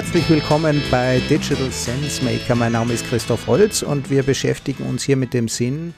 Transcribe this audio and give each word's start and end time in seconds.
Herzlich 0.00 0.30
willkommen 0.30 0.80
bei 0.90 1.20
Digital 1.28 1.70
Sense 1.70 2.24
Maker. 2.24 2.54
Mein 2.54 2.72
Name 2.72 2.94
ist 2.94 3.06
Christoph 3.10 3.46
Holz 3.46 3.82
und 3.82 4.08
wir 4.08 4.22
beschäftigen 4.22 4.84
uns 4.84 5.02
hier 5.02 5.18
mit 5.18 5.34
dem 5.34 5.46
Sinn 5.46 5.92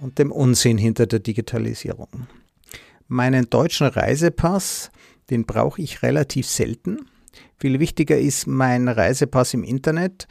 und 0.00 0.18
dem 0.18 0.32
Unsinn 0.32 0.78
hinter 0.78 1.06
der 1.06 1.20
Digitalisierung. 1.20 2.26
Meinen 3.06 3.48
deutschen 3.48 3.86
Reisepass, 3.86 4.90
den 5.30 5.46
brauche 5.46 5.80
ich 5.80 6.02
relativ 6.02 6.48
selten. 6.48 7.06
Viel 7.56 7.78
wichtiger 7.78 8.18
ist 8.18 8.48
mein 8.48 8.88
Reisepass 8.88 9.54
im 9.54 9.62
Internet. 9.62 10.26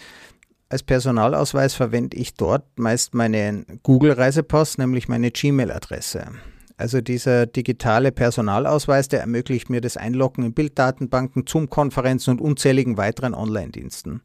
Als 0.67 0.83
Personalausweis 0.83 1.73
verwende 1.73 2.17
ich 2.17 2.33
dort 2.33 2.65
meist 2.77 3.13
meinen 3.13 3.79
Google-Reisepass, 3.83 4.77
nämlich 4.77 5.07
meine 5.07 5.31
Gmail-Adresse. 5.31 6.33
Also 6.77 6.99
dieser 6.99 7.45
digitale 7.45 8.11
Personalausweis, 8.11 9.07
der 9.07 9.21
ermöglicht 9.21 9.69
mir 9.69 9.79
das 9.79 9.95
Einloggen 9.95 10.43
in 10.43 10.53
Bilddatenbanken, 10.53 11.45
Zoom-Konferenzen 11.47 12.31
und 12.31 12.41
unzähligen 12.41 12.97
weiteren 12.97 13.33
Online-Diensten. 13.33 14.21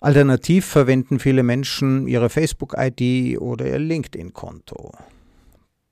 Alternativ 0.00 0.66
verwenden 0.66 1.18
viele 1.18 1.42
Menschen 1.42 2.06
ihre 2.06 2.28
Facebook-ID 2.28 3.40
oder 3.40 3.66
ihr 3.66 3.78
LinkedIn-Konto. 3.78 4.92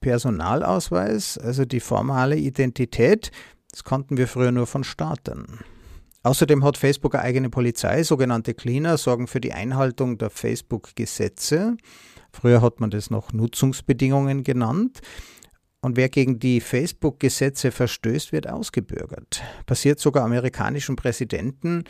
Personalausweis, 0.00 1.38
also 1.38 1.64
die 1.64 1.80
formale 1.80 2.36
Identität, 2.36 3.30
das 3.70 3.82
konnten 3.82 4.18
wir 4.18 4.28
früher 4.28 4.52
nur 4.52 4.66
von 4.66 4.84
Staaten. 4.84 5.60
Außerdem 6.22 6.62
hat 6.64 6.76
Facebook 6.76 7.14
eine 7.14 7.24
eigene 7.24 7.50
Polizei, 7.50 8.02
sogenannte 8.02 8.52
Cleaner, 8.52 8.98
sorgen 8.98 9.26
für 9.26 9.40
die 9.40 9.52
Einhaltung 9.52 10.18
der 10.18 10.30
Facebook-Gesetze. 10.30 11.76
Früher 12.34 12.60
hat 12.62 12.80
man 12.80 12.90
das 12.90 13.10
noch 13.10 13.32
Nutzungsbedingungen 13.32 14.42
genannt. 14.42 15.00
Und 15.80 15.96
wer 15.96 16.08
gegen 16.08 16.38
die 16.38 16.60
Facebook-Gesetze 16.60 17.70
verstößt, 17.70 18.32
wird 18.32 18.48
ausgebürgert. 18.48 19.42
Passiert 19.66 20.00
sogar 20.00 20.24
amerikanischen 20.24 20.96
Präsidenten, 20.96 21.84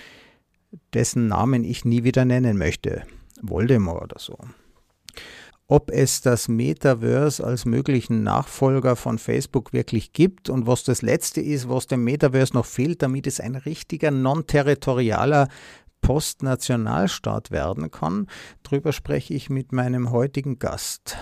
dessen 0.92 1.28
Namen 1.28 1.64
ich 1.64 1.84
nie 1.84 2.05
wieder 2.05 2.25
nennen 2.25 2.59
möchte. 2.59 3.05
Voldemort 3.41 4.03
oder 4.03 4.19
so. 4.19 4.36
Ob 5.67 5.91
es 5.91 6.20
das 6.20 6.48
Metaverse 6.48 7.42
als 7.42 7.64
möglichen 7.64 8.23
Nachfolger 8.23 8.97
von 8.97 9.19
Facebook 9.19 9.73
wirklich 9.73 10.12
gibt 10.12 10.51
und 10.51 10.67
was 10.67 10.84
das 10.84 11.01
Letzte 11.01 11.41
ist, 11.41 11.70
was 11.70 11.86
dem 11.86 12.05
Metaverse 12.05 12.53
noch 12.53 12.67
fehlt, 12.67 13.01
damit 13.01 13.27
es 13.27 13.41
ein 13.41 13.55
richtiger 13.55 14.11
non-territorialer 14.11 15.48
Postnationalstaat 16.05 17.51
werden 17.51 17.91
kann. 17.91 18.27
Darüber 18.63 18.93
spreche 18.93 19.33
ich 19.33 19.49
mit 19.49 19.73
meinem 19.73 20.11
heutigen 20.11 20.59
Gast. 20.59 21.17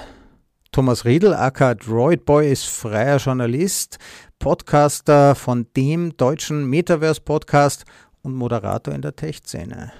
Thomas 0.73 1.05
Riedel, 1.05 1.35
aka 1.35 1.75
Droidboy, 1.75 2.51
ist 2.51 2.65
freier 2.65 3.19
Journalist, 3.19 3.99
Podcaster 4.41 5.37
von 5.37 5.69
dem 5.77 6.17
deutschen 6.17 6.69
Metaverse-Podcast 6.69 7.85
und 8.23 8.35
Moderator 8.35 8.93
in 8.93 9.03
der 9.03 9.15
Tech-Szene. 9.15 9.93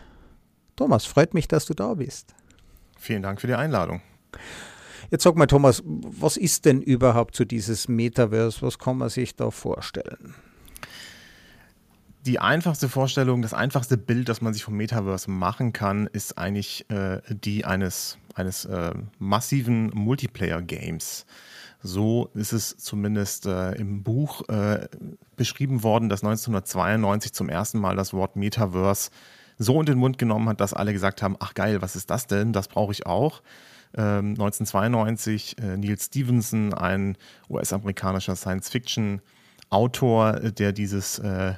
Thomas, 0.75 1.05
freut 1.05 1.33
mich, 1.33 1.47
dass 1.47 1.65
du 1.65 1.75
da 1.75 1.95
bist. 1.95 2.35
Vielen 2.99 3.23
Dank 3.23 3.41
für 3.41 3.47
die 3.47 3.55
Einladung. 3.55 4.03
Jetzt 5.13 5.23
sag 5.23 5.37
mal, 5.37 5.47
Thomas, 5.47 5.81
was 5.87 6.37
ist 6.37 6.65
denn 6.65 6.83
überhaupt 6.83 7.37
so 7.37 7.45
dieses 7.45 7.87
Metaverse? 7.87 8.63
Was 8.63 8.81
kann 8.81 8.99
man 8.99 9.11
sich 9.11 9.37
da 9.37 9.53
vorstellen? 9.53 10.35
Die 12.25 12.39
einfachste 12.39 12.89
Vorstellung, 12.89 13.43
das 13.43 13.53
einfachste 13.53 13.97
Bild, 13.97 14.29
das 14.29 14.41
man 14.41 14.55
sich 14.55 14.63
vom 14.63 14.77
Metaverse 14.77 15.29
machen 15.31 15.73
kann, 15.73 16.07
ist 16.07 16.39
eigentlich 16.39 16.89
äh, 16.91 17.21
die 17.29 17.65
eines, 17.65 18.19
eines 18.35 18.65
äh, 18.65 18.93
massiven 19.19 19.91
Multiplayer-Games. 19.93 21.27
So 21.83 22.31
ist 22.35 22.53
es 22.53 22.77
zumindest 22.77 23.47
äh, 23.47 23.73
im 23.73 24.05
Buch 24.05 24.49
äh, 24.49 24.87
beschrieben 25.35 25.83
worden, 25.83 26.09
dass 26.09 26.23
1992 26.23 27.33
zum 27.33 27.49
ersten 27.49 27.81
Mal 27.81 27.97
das 27.97 28.13
Wort 28.13 28.37
Metaverse 28.37 29.11
so 29.59 29.81
in 29.81 29.87
den 29.87 29.99
Mund 29.99 30.17
genommen 30.17 30.49
hat, 30.49 30.61
dass 30.61 30.75
alle 30.75 30.93
gesagt 30.93 31.23
haben, 31.23 31.37
ach 31.41 31.55
geil, 31.55 31.83
was 31.83 31.97
ist 31.97 32.09
das 32.11 32.29
denn? 32.29 32.53
Das 32.53 32.69
brauche 32.69 32.93
ich 32.93 33.05
auch. 33.07 33.43
Ähm, 33.95 34.31
1992 34.31 35.59
äh, 35.59 35.77
Neil 35.77 35.99
Stevenson, 35.99 36.73
ein 36.73 37.19
US-amerikanischer 37.51 38.37
Science-Fiction-Autor, 38.37 40.35
der 40.53 40.73
dieses 40.73 41.19
äh, 41.19 41.55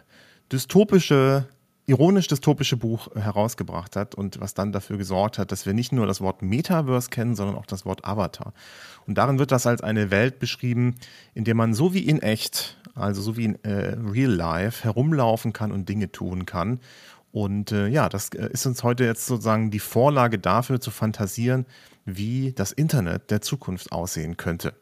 dystopische, 0.54 1.48
ironisch-dystopische 1.86 2.76
Buch 2.76 3.14
herausgebracht 3.14 3.96
hat 3.96 4.14
und 4.14 4.40
was 4.40 4.54
dann 4.54 4.72
dafür 4.72 4.96
gesorgt 4.96 5.38
hat, 5.38 5.52
dass 5.52 5.66
wir 5.66 5.74
nicht 5.74 5.92
nur 5.92 6.06
das 6.06 6.20
Wort 6.20 6.42
Metaverse 6.42 7.10
kennen, 7.10 7.34
sondern 7.34 7.56
auch 7.56 7.66
das 7.66 7.84
Wort 7.84 8.04
Avatar. 8.04 8.54
Und 9.06 9.18
darin 9.18 9.38
wird 9.38 9.52
das 9.52 9.66
als 9.66 9.82
eine 9.82 10.10
Welt 10.10 10.38
beschrieben, 10.38 10.94
in 11.34 11.44
der 11.44 11.54
man 11.54 11.74
so 11.74 11.92
wie 11.92 12.06
in 12.06 12.22
echt, 12.22 12.78
also 12.94 13.20
so 13.20 13.36
wie 13.36 13.44
in 13.46 13.64
äh, 13.64 13.96
Real 13.98 14.30
Life, 14.30 14.84
herumlaufen 14.84 15.52
kann 15.52 15.72
und 15.72 15.88
Dinge 15.88 16.10
tun 16.10 16.46
kann. 16.46 16.80
Und 17.32 17.72
äh, 17.72 17.88
ja, 17.88 18.08
das 18.08 18.28
äh, 18.28 18.48
ist 18.52 18.64
uns 18.64 18.84
heute 18.84 19.04
jetzt 19.04 19.26
sozusagen 19.26 19.72
die 19.72 19.80
Vorlage 19.80 20.38
dafür 20.38 20.80
zu 20.80 20.92
fantasieren, 20.92 21.66
wie 22.04 22.52
das 22.52 22.70
Internet 22.70 23.32
der 23.32 23.40
Zukunft 23.40 23.90
aussehen 23.90 24.36
könnte. 24.36 24.74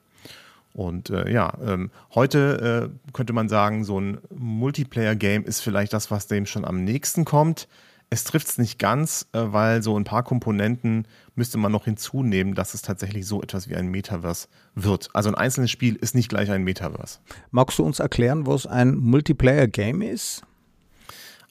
Und 0.75 1.11
äh, 1.11 1.31
ja, 1.31 1.53
ähm, 1.65 1.91
heute 2.15 2.91
äh, 2.93 3.13
könnte 3.13 3.33
man 3.33 3.49
sagen, 3.49 3.85
so 3.85 4.01
ein 4.01 4.19
Multiplayer-Game 4.35 5.45
ist 5.45 5.61
vielleicht 5.61 5.93
das, 5.93 6.11
was 6.11 6.27
dem 6.27 6.47
schon 6.47 6.65
am 6.65 6.83
nächsten 6.83 7.25
kommt. 7.25 7.69
Es 8.09 8.25
trifft 8.25 8.49
es 8.49 8.59
nicht 8.59 8.79
ganz, 8.79 9.27
äh, 9.33 9.41
weil 9.43 9.83
so 9.83 9.99
ein 9.99 10.05
paar 10.05 10.23
Komponenten 10.23 11.07
müsste 11.35 11.59
man 11.59 11.73
noch 11.73 11.85
hinzunehmen, 11.85 12.55
dass 12.55 12.75
es 12.75 12.83
tatsächlich 12.83 13.27
so 13.27 13.43
etwas 13.43 13.69
wie 13.69 13.77
ein 13.77 13.89
Metaverse 13.89 14.49
wird. 14.75 15.11
Also 15.13 15.29
ein 15.29 15.35
einzelnes 15.35 15.71
Spiel 15.71 15.97
ist 15.97 16.15
nicht 16.15 16.29
gleich 16.29 16.51
ein 16.51 16.63
Metaverse. 16.63 17.19
Magst 17.51 17.79
du 17.79 17.85
uns 17.85 18.01
erklären, 18.01 18.47
was 18.47 18.67
ein 18.67 18.97
Multiplayer-Game 18.97 20.01
ist? 20.01 20.43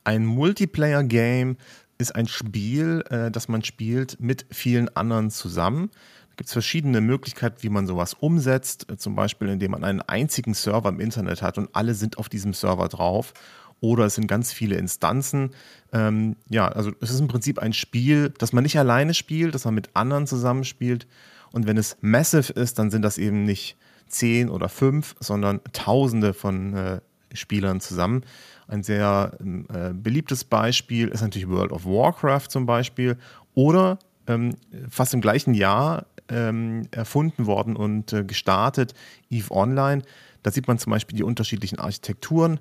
Ein 0.03 0.25
Multiplayer-Game 0.25 1.57
ist 1.99 2.15
ein 2.15 2.27
Spiel, 2.27 3.03
äh, 3.11 3.29
das 3.29 3.47
man 3.47 3.63
spielt 3.63 4.19
mit 4.19 4.47
vielen 4.49 4.95
anderen 4.95 5.29
zusammen 5.29 5.91
gibt 6.37 6.47
es 6.47 6.53
verschiedene 6.53 7.01
Möglichkeiten, 7.01 7.57
wie 7.61 7.69
man 7.69 7.87
sowas 7.87 8.13
umsetzt. 8.13 8.89
Äh, 8.89 8.97
zum 8.97 9.15
Beispiel, 9.15 9.49
indem 9.49 9.71
man 9.71 9.83
einen 9.83 10.01
einzigen 10.01 10.53
Server 10.53 10.89
im 10.89 10.99
Internet 10.99 11.41
hat 11.41 11.57
und 11.57 11.69
alle 11.73 11.93
sind 11.93 12.17
auf 12.17 12.29
diesem 12.29 12.53
Server 12.53 12.87
drauf. 12.87 13.33
Oder 13.79 14.05
es 14.05 14.15
sind 14.15 14.27
ganz 14.27 14.53
viele 14.53 14.75
Instanzen. 14.75 15.51
Ähm, 15.91 16.35
ja, 16.49 16.67
also 16.67 16.91
es 17.01 17.09
ist 17.09 17.19
im 17.19 17.27
Prinzip 17.27 17.57
ein 17.57 17.73
Spiel, 17.73 18.31
das 18.37 18.53
man 18.53 18.63
nicht 18.63 18.77
alleine 18.77 19.15
spielt, 19.15 19.55
das 19.55 19.65
man 19.65 19.73
mit 19.73 19.89
anderen 19.95 20.27
zusammenspielt. 20.27 21.07
Und 21.51 21.65
wenn 21.65 21.77
es 21.77 21.97
massive 22.01 22.53
ist, 22.53 22.77
dann 22.77 22.91
sind 22.91 23.01
das 23.01 23.17
eben 23.17 23.43
nicht 23.43 23.75
zehn 24.07 24.49
oder 24.49 24.69
fünf, 24.69 25.15
sondern 25.19 25.61
Tausende 25.73 26.33
von 26.33 26.75
äh, 26.75 27.01
Spielern 27.33 27.79
zusammen. 27.79 28.23
Ein 28.67 28.83
sehr 28.83 29.37
ähm, 29.39 29.65
äh, 29.73 29.93
beliebtes 29.93 30.43
Beispiel 30.43 31.07
ist 31.07 31.21
natürlich 31.21 31.49
World 31.49 31.71
of 31.71 31.85
Warcraft 31.85 32.49
zum 32.49 32.65
Beispiel. 32.65 33.17
Oder 33.53 33.99
ähm, 34.27 34.55
fast 34.89 35.13
im 35.13 35.21
gleichen 35.21 35.53
Jahr 35.53 36.05
ähm, 36.31 36.87
erfunden 36.91 37.45
worden 37.45 37.75
und 37.75 38.13
äh, 38.13 38.23
gestartet, 38.23 38.93
EVE 39.29 39.51
Online. 39.51 40.01
Da 40.43 40.51
sieht 40.51 40.67
man 40.67 40.79
zum 40.79 40.91
Beispiel 40.91 41.17
die 41.17 41.23
unterschiedlichen 41.23 41.79
Architekturen. 41.79 42.59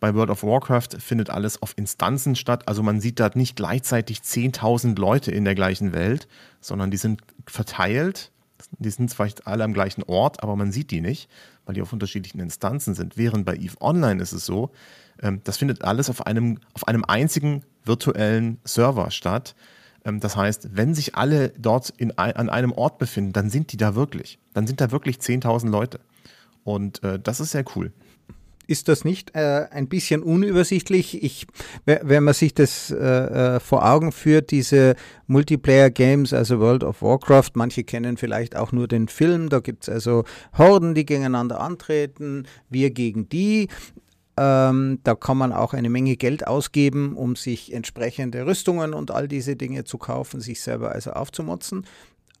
Bei 0.00 0.14
World 0.14 0.30
of 0.30 0.42
Warcraft 0.42 0.98
findet 0.98 1.30
alles 1.30 1.62
auf 1.62 1.74
Instanzen 1.78 2.34
statt. 2.34 2.66
Also 2.66 2.82
man 2.82 3.00
sieht 3.00 3.20
da 3.20 3.30
nicht 3.34 3.54
gleichzeitig 3.54 4.18
10.000 4.18 4.98
Leute 4.98 5.30
in 5.30 5.44
der 5.44 5.54
gleichen 5.54 5.92
Welt, 5.92 6.26
sondern 6.60 6.90
die 6.90 6.96
sind 6.96 7.22
verteilt. 7.46 8.32
Die 8.78 8.90
sind 8.90 9.12
vielleicht 9.12 9.46
alle 9.46 9.64
am 9.64 9.72
gleichen 9.72 10.02
Ort, 10.02 10.42
aber 10.42 10.56
man 10.56 10.72
sieht 10.72 10.90
die 10.90 11.00
nicht, 11.00 11.28
weil 11.64 11.74
die 11.74 11.82
auf 11.82 11.92
unterschiedlichen 11.92 12.40
Instanzen 12.40 12.94
sind. 12.94 13.16
Während 13.16 13.46
bei 13.46 13.54
EVE 13.54 13.80
Online 13.80 14.20
ist 14.20 14.32
es 14.32 14.44
so, 14.44 14.70
ähm, 15.20 15.40
das 15.44 15.56
findet 15.56 15.84
alles 15.84 16.10
auf 16.10 16.26
einem, 16.26 16.58
auf 16.74 16.88
einem 16.88 17.04
einzigen 17.04 17.62
virtuellen 17.84 18.58
Server 18.64 19.10
statt. 19.10 19.54
Ähm, 20.04 20.20
das 20.20 20.36
heißt, 20.36 20.70
wenn 20.72 20.94
sich 20.94 21.14
alle 21.14 21.50
dort 21.58 21.90
in, 21.90 22.16
an 22.18 22.48
einem 22.48 22.72
Ort 22.72 22.98
befinden, 22.98 23.32
dann 23.32 23.50
sind 23.50 23.72
die 23.72 23.76
da 23.76 23.94
wirklich. 23.94 24.38
Dann 24.54 24.66
sind 24.66 24.80
da 24.80 24.90
wirklich 24.90 25.16
10.000 25.16 25.70
Leute. 25.70 26.00
Und 26.64 27.02
äh, 27.02 27.18
das 27.18 27.40
ist 27.40 27.52
sehr 27.52 27.64
cool. 27.76 27.92
Ist 28.68 28.88
das 28.88 29.04
nicht 29.04 29.34
äh, 29.34 29.66
ein 29.70 29.88
bisschen 29.88 30.22
unübersichtlich? 30.22 31.22
Ich, 31.22 31.46
wenn 31.84 32.22
man 32.22 32.32
sich 32.32 32.54
das 32.54 32.90
äh, 32.90 32.96
äh, 32.96 33.60
vor 33.60 33.84
Augen 33.84 34.12
führt, 34.12 34.52
diese 34.52 34.94
Multiplayer-Games, 35.26 36.32
also 36.32 36.60
World 36.60 36.84
of 36.84 37.02
Warcraft, 37.02 37.50
manche 37.54 37.82
kennen 37.82 38.16
vielleicht 38.16 38.54
auch 38.54 38.70
nur 38.70 38.86
den 38.86 39.08
Film, 39.08 39.48
da 39.48 39.58
gibt 39.58 39.82
es 39.82 39.88
also 39.88 40.24
Horden, 40.56 40.94
die 40.94 41.04
gegeneinander 41.04 41.60
antreten, 41.60 42.46
wir 42.70 42.90
gegen 42.90 43.28
die. 43.28 43.68
Ähm, 44.36 45.00
da 45.04 45.14
kann 45.14 45.36
man 45.36 45.52
auch 45.52 45.74
eine 45.74 45.90
Menge 45.90 46.16
Geld 46.16 46.46
ausgeben, 46.46 47.16
um 47.16 47.36
sich 47.36 47.72
entsprechende 47.72 48.46
Rüstungen 48.46 48.94
und 48.94 49.10
all 49.10 49.28
diese 49.28 49.56
Dinge 49.56 49.84
zu 49.84 49.98
kaufen, 49.98 50.40
sich 50.40 50.60
selber 50.60 50.92
also 50.92 51.12
aufzumotzen. 51.12 51.86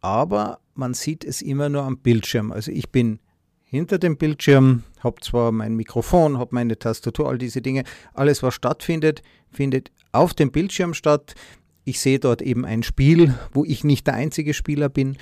Aber 0.00 0.58
man 0.74 0.94
sieht 0.94 1.24
es 1.24 1.42
immer 1.42 1.68
nur 1.68 1.82
am 1.82 1.98
Bildschirm. 1.98 2.50
Also 2.50 2.72
ich 2.72 2.90
bin 2.90 3.18
hinter 3.62 3.98
dem 3.98 4.16
Bildschirm, 4.16 4.84
habe 5.00 5.20
zwar 5.20 5.52
mein 5.52 5.76
Mikrofon, 5.76 6.38
habe 6.38 6.54
meine 6.54 6.78
Tastatur, 6.78 7.28
all 7.28 7.38
diese 7.38 7.62
Dinge. 7.62 7.84
Alles, 8.14 8.42
was 8.42 8.54
stattfindet, 8.54 9.22
findet 9.50 9.90
auf 10.12 10.34
dem 10.34 10.50
Bildschirm 10.50 10.94
statt. 10.94 11.34
Ich 11.84 12.00
sehe 12.00 12.18
dort 12.18 12.42
eben 12.42 12.64
ein 12.64 12.82
Spiel, 12.82 13.34
wo 13.52 13.64
ich 13.64 13.84
nicht 13.84 14.06
der 14.06 14.14
einzige 14.14 14.54
Spieler 14.54 14.88
bin, 14.88 15.16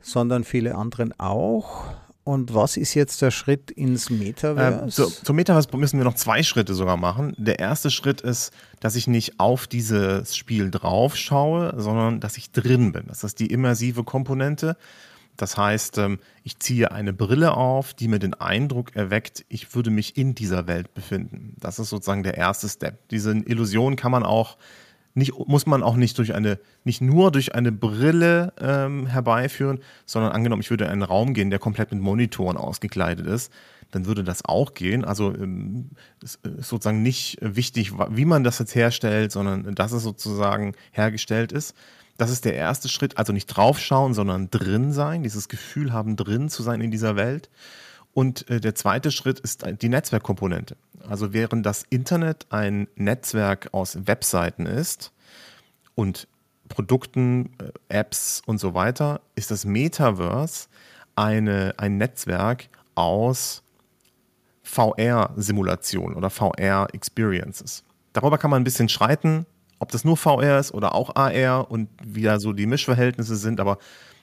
sondern 0.00 0.44
viele 0.44 0.74
anderen 0.74 1.18
auch. 1.18 1.84
Und 2.28 2.54
was 2.54 2.76
ist 2.76 2.92
jetzt 2.92 3.22
der 3.22 3.30
Schritt 3.30 3.70
ins 3.70 4.10
Metaverse? 4.10 4.82
Ähm, 4.82 4.90
zu, 4.90 5.06
zum 5.06 5.34
Metaverse 5.34 5.74
müssen 5.74 5.96
wir 5.96 6.04
noch 6.04 6.12
zwei 6.14 6.42
Schritte 6.42 6.74
sogar 6.74 6.98
machen. 6.98 7.34
Der 7.38 7.58
erste 7.58 7.90
Schritt 7.90 8.20
ist, 8.20 8.52
dass 8.80 8.96
ich 8.96 9.06
nicht 9.06 9.40
auf 9.40 9.66
dieses 9.66 10.36
Spiel 10.36 10.70
drauf 10.70 11.16
schaue, 11.16 11.72
sondern 11.78 12.20
dass 12.20 12.36
ich 12.36 12.50
drin 12.52 12.92
bin. 12.92 13.04
Das 13.06 13.24
ist 13.24 13.40
die 13.40 13.46
immersive 13.46 14.04
Komponente. 14.04 14.76
Das 15.38 15.56
heißt, 15.56 15.96
ähm, 15.96 16.18
ich 16.42 16.58
ziehe 16.58 16.92
eine 16.92 17.14
Brille 17.14 17.56
auf, 17.56 17.94
die 17.94 18.08
mir 18.08 18.18
den 18.18 18.34
Eindruck 18.34 18.94
erweckt, 18.94 19.46
ich 19.48 19.74
würde 19.74 19.88
mich 19.88 20.18
in 20.18 20.34
dieser 20.34 20.66
Welt 20.66 20.92
befinden. 20.92 21.54
Das 21.58 21.78
ist 21.78 21.88
sozusagen 21.88 22.24
der 22.24 22.36
erste 22.36 22.68
Step. 22.68 23.08
Diese 23.08 23.32
Illusion 23.32 23.96
kann 23.96 24.12
man 24.12 24.22
auch 24.22 24.58
nicht, 25.18 25.32
muss 25.46 25.66
man 25.66 25.82
auch 25.82 25.96
nicht 25.96 26.16
durch 26.16 26.34
eine, 26.34 26.58
nicht 26.84 27.00
nur 27.00 27.30
durch 27.30 27.54
eine 27.54 27.72
Brille 27.72 28.52
ähm, 28.60 29.06
herbeiführen, 29.06 29.80
sondern 30.06 30.32
angenommen, 30.32 30.62
ich 30.62 30.70
würde 30.70 30.84
in 30.84 30.90
einen 30.90 31.02
Raum 31.02 31.34
gehen, 31.34 31.50
der 31.50 31.58
komplett 31.58 31.92
mit 31.92 32.00
Monitoren 32.00 32.56
ausgekleidet 32.56 33.26
ist, 33.26 33.52
dann 33.90 34.06
würde 34.06 34.24
das 34.24 34.44
auch 34.44 34.74
gehen. 34.74 35.04
Also 35.04 35.34
ähm, 35.34 35.90
es 36.22 36.36
ist 36.36 36.68
sozusagen 36.68 37.02
nicht 37.02 37.38
wichtig, 37.40 37.92
wie 38.10 38.24
man 38.24 38.44
das 38.44 38.58
jetzt 38.58 38.74
herstellt, 38.74 39.32
sondern 39.32 39.74
dass 39.74 39.92
es 39.92 40.02
sozusagen 40.02 40.74
hergestellt 40.92 41.52
ist. 41.52 41.74
Das 42.16 42.30
ist 42.30 42.44
der 42.44 42.54
erste 42.54 42.88
Schritt, 42.88 43.16
also 43.18 43.32
nicht 43.32 43.46
draufschauen, 43.46 44.14
sondern 44.14 44.50
drin 44.50 44.92
sein, 44.92 45.22
dieses 45.22 45.48
Gefühl 45.48 45.92
haben, 45.92 46.16
drin 46.16 46.48
zu 46.48 46.62
sein 46.62 46.80
in 46.80 46.90
dieser 46.90 47.16
Welt. 47.16 47.48
Und 48.18 48.50
äh, 48.50 48.58
der 48.60 48.74
zweite 48.74 49.12
Schritt 49.12 49.38
ist 49.38 49.64
die 49.80 49.88
Netzwerkkomponente. 49.88 50.76
Also 51.08 51.32
während 51.32 51.64
das 51.64 51.84
Internet 51.88 52.46
ein 52.50 52.88
Netzwerk 52.96 53.68
aus 53.70 54.08
Webseiten 54.08 54.66
ist 54.66 55.12
und 55.94 56.26
Produkten, 56.68 57.50
äh, 57.60 57.70
Apps 58.00 58.42
und 58.44 58.58
so 58.58 58.74
weiter, 58.74 59.20
ist 59.36 59.52
das 59.52 59.64
Metaverse 59.64 60.66
eine, 61.14 61.74
ein 61.76 61.96
Netzwerk 61.96 62.70
aus 62.96 63.62
VR-Simulationen 64.64 66.16
oder 66.16 66.28
VR-Experiences. 66.28 67.84
Darüber 68.14 68.36
kann 68.36 68.50
man 68.50 68.62
ein 68.62 68.64
bisschen 68.64 68.88
streiten, 68.88 69.46
ob 69.78 69.92
das 69.92 70.04
nur 70.04 70.16
VR 70.16 70.58
ist 70.58 70.74
oder 70.74 70.96
auch 70.96 71.14
AR 71.14 71.70
und 71.70 71.88
wie 72.02 72.22
da 72.24 72.40
so 72.40 72.52
die 72.52 72.66
Mischverhältnisse 72.66 73.36
sind, 73.36 73.60
aber 73.60 73.78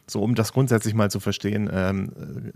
so, 0.08 0.22
um 0.22 0.36
das 0.36 0.54
grundsätzlich 0.54 0.94
mal 0.94 1.10
zu 1.10 1.20
verstehen, 1.20 1.70
ähm, 1.72 2.12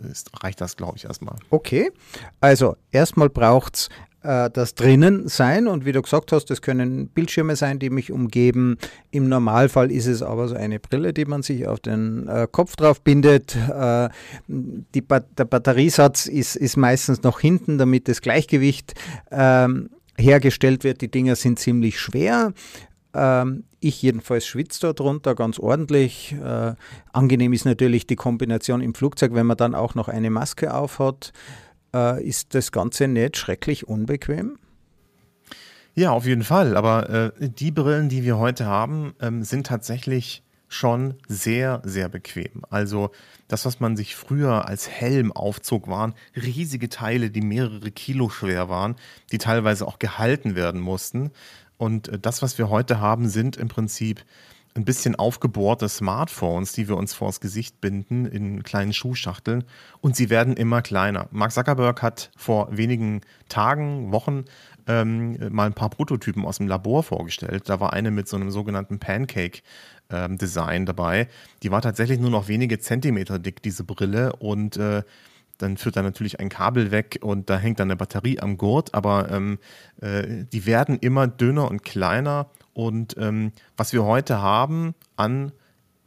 ist, 0.09 0.31
reicht 0.43 0.61
das, 0.61 0.77
glaube 0.77 0.97
ich, 0.97 1.05
erstmal. 1.05 1.35
Okay, 1.49 1.91
also 2.39 2.75
erstmal 2.91 3.29
braucht 3.29 3.75
es 3.75 3.89
äh, 4.21 4.49
das 4.49 4.75
drinnen 4.75 5.27
sein 5.27 5.67
und 5.67 5.85
wie 5.85 5.91
du 5.91 6.01
gesagt 6.01 6.31
hast, 6.31 6.45
das 6.45 6.61
können 6.61 7.07
Bildschirme 7.07 7.55
sein, 7.55 7.79
die 7.79 7.89
mich 7.89 8.11
umgeben. 8.11 8.77
Im 9.11 9.29
Normalfall 9.29 9.91
ist 9.91 10.07
es 10.07 10.21
aber 10.21 10.47
so 10.47 10.55
eine 10.55 10.79
Brille, 10.79 11.13
die 11.13 11.25
man 11.25 11.41
sich 11.41 11.67
auf 11.67 11.79
den 11.79 12.27
äh, 12.27 12.47
Kopf 12.51 12.75
drauf 12.75 13.01
bindet. 13.01 13.55
Äh, 13.55 14.09
ba 14.49 15.19
der 15.19 15.45
Batteriesatz 15.45 16.25
ist, 16.25 16.55
ist 16.55 16.75
meistens 16.75 17.23
noch 17.23 17.39
hinten, 17.39 17.77
damit 17.77 18.07
das 18.07 18.21
Gleichgewicht 18.21 18.93
ähm, 19.31 19.89
hergestellt 20.17 20.83
wird. 20.83 21.01
Die 21.01 21.09
Dinger 21.09 21.35
sind 21.35 21.59
ziemlich 21.59 21.99
schwer. 21.99 22.53
Ähm, 23.13 23.63
ich 23.79 24.01
jedenfalls 24.01 24.45
schwitze 24.45 24.81
da 24.81 24.93
drunter 24.93 25.35
ganz 25.35 25.59
ordentlich. 25.59 26.33
Äh, 26.33 26.75
angenehm 27.13 27.53
ist 27.53 27.65
natürlich 27.65 28.07
die 28.07 28.15
Kombination 28.15 28.81
im 28.81 28.93
Flugzeug, 28.93 29.33
wenn 29.33 29.45
man 29.45 29.57
dann 29.57 29.75
auch 29.75 29.95
noch 29.95 30.07
eine 30.07 30.29
Maske 30.29 30.73
aufhat. 30.73 31.33
Äh, 31.93 32.23
ist 32.23 32.53
das 32.55 32.71
Ganze 32.71 33.07
nicht 33.07 33.37
schrecklich 33.37 33.87
unbequem? 33.87 34.57
Ja, 35.95 36.11
auf 36.11 36.25
jeden 36.25 36.43
Fall. 36.43 36.77
Aber 36.77 37.09
äh, 37.09 37.31
die 37.49 37.71
Brillen, 37.71 38.09
die 38.09 38.23
wir 38.23 38.37
heute 38.37 38.65
haben, 38.65 39.13
ähm, 39.21 39.43
sind 39.43 39.67
tatsächlich 39.67 40.43
schon 40.69 41.15
sehr, 41.27 41.81
sehr 41.83 42.09
bequem. 42.09 42.63
Also 42.69 43.09
das, 43.47 43.65
was 43.65 43.79
man 43.79 43.97
sich 43.97 44.15
früher 44.15 44.67
als 44.67 44.87
Helm 44.87 45.31
aufzog, 45.31 45.87
waren 45.87 46.13
riesige 46.35 46.89
Teile, 46.89 47.31
die 47.31 47.41
mehrere 47.41 47.89
Kilo 47.91 48.29
schwer 48.29 48.69
waren, 48.69 48.95
die 49.31 49.39
teilweise 49.39 49.87
auch 49.87 49.97
gehalten 49.97 50.55
werden 50.55 50.79
mussten. 50.79 51.31
Und 51.79 52.09
äh, 52.09 52.19
das, 52.19 52.43
was 52.43 52.59
wir 52.59 52.69
heute 52.69 52.99
haben, 52.99 53.27
sind 53.27 53.57
im 53.57 53.69
Prinzip 53.69 54.23
ein 54.75 54.85
bisschen 54.85 55.15
aufgebohrte 55.15 55.89
Smartphones, 55.89 56.73
die 56.73 56.87
wir 56.87 56.95
uns 56.95 57.15
vors 57.15 57.39
Gesicht 57.39 57.81
binden 57.81 58.27
in 58.27 58.61
kleinen 58.61 58.93
Schuhschachteln 58.93 59.63
und 59.99 60.15
sie 60.15 60.29
werden 60.29 60.55
immer 60.55 60.83
kleiner. 60.83 61.27
Mark 61.31 61.51
Zuckerberg 61.51 62.03
hat 62.03 62.29
vor 62.37 62.67
wenigen 62.69 63.21
Tagen, 63.47 64.11
Wochen 64.11 64.45
ähm, 64.87 65.39
mal 65.51 65.65
ein 65.65 65.73
paar 65.73 65.89
Prototypen 65.89 66.45
aus 66.45 66.57
dem 66.57 66.67
Labor 66.67 67.01
vorgestellt. 67.01 67.63
Da 67.67 67.79
war 67.79 67.93
eine 67.93 68.11
mit 68.11 68.27
so 68.27 68.37
einem 68.37 68.51
sogenannten 68.51 68.99
Pancake-Design 68.99 70.81
ähm, 70.81 70.85
dabei. 70.85 71.27
Die 71.63 71.71
war 71.71 71.81
tatsächlich 71.81 72.19
nur 72.19 72.29
noch 72.29 72.47
wenige 72.47 72.77
Zentimeter 72.79 73.39
dick, 73.39 73.63
diese 73.63 73.83
Brille 73.83 74.33
und 74.33 74.77
äh, 74.77 75.01
dann 75.59 75.77
führt 75.77 75.97
da 75.97 76.01
natürlich 76.01 76.39
ein 76.39 76.49
Kabel 76.49 76.89
weg 76.89 77.19
und 77.21 77.49
da 77.49 77.57
hängt 77.57 77.79
dann 77.79 77.89
eine 77.89 77.97
Batterie 77.97 78.39
am 78.39 78.57
Gurt, 78.57 78.93
aber 78.95 79.29
ähm, 79.29 79.59
äh, 80.01 80.45
die 80.51 80.65
werden 80.65 80.97
immer 80.97 81.27
dünner 81.27 81.69
und 81.69 81.83
kleiner. 81.83 82.49
Und 82.73 83.15
ähm, 83.19 83.51
was 83.77 83.93
wir 83.93 84.05
heute 84.05 84.41
haben 84.41 84.95
an 85.15 85.51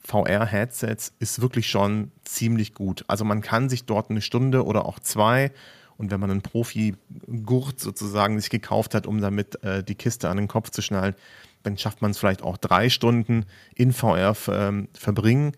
VR-Headsets 0.05 1.13
ist 1.21 1.41
wirklich 1.41 1.69
schon 1.69 2.11
ziemlich 2.25 2.75
gut. 2.75 3.05
Also 3.07 3.25
man 3.25 3.41
kann 3.41 3.69
sich 3.69 3.85
dort 3.85 4.11
eine 4.11 4.21
Stunde 4.21 4.65
oder 4.65 4.87
auch 4.87 4.99
zwei 4.99 5.53
und 5.97 6.11
wenn 6.11 6.19
man 6.19 6.31
einen 6.31 6.43
Profi-Gurt 6.43 7.79
sozusagen 7.79 8.41
sich 8.41 8.51
gekauft 8.51 8.95
hat, 8.95 9.07
um 9.07 9.21
damit 9.21 9.63
äh, 9.63 9.85
die 9.85 9.95
Kiste 9.95 10.29
an 10.29 10.39
den 10.39 10.49
Kopf 10.49 10.71
zu 10.71 10.83
schnallen, 10.83 11.15
dann 11.63 11.79
schafft 11.79 12.03
man 12.03 12.11
es 12.11 12.19
vielleicht 12.19 12.43
auch 12.43 12.57
drei 12.57 12.89
Stunden 12.89 13.45
in 13.75 13.93
VR 13.93 14.35
ähm, 14.49 14.89
verbringen 14.95 15.53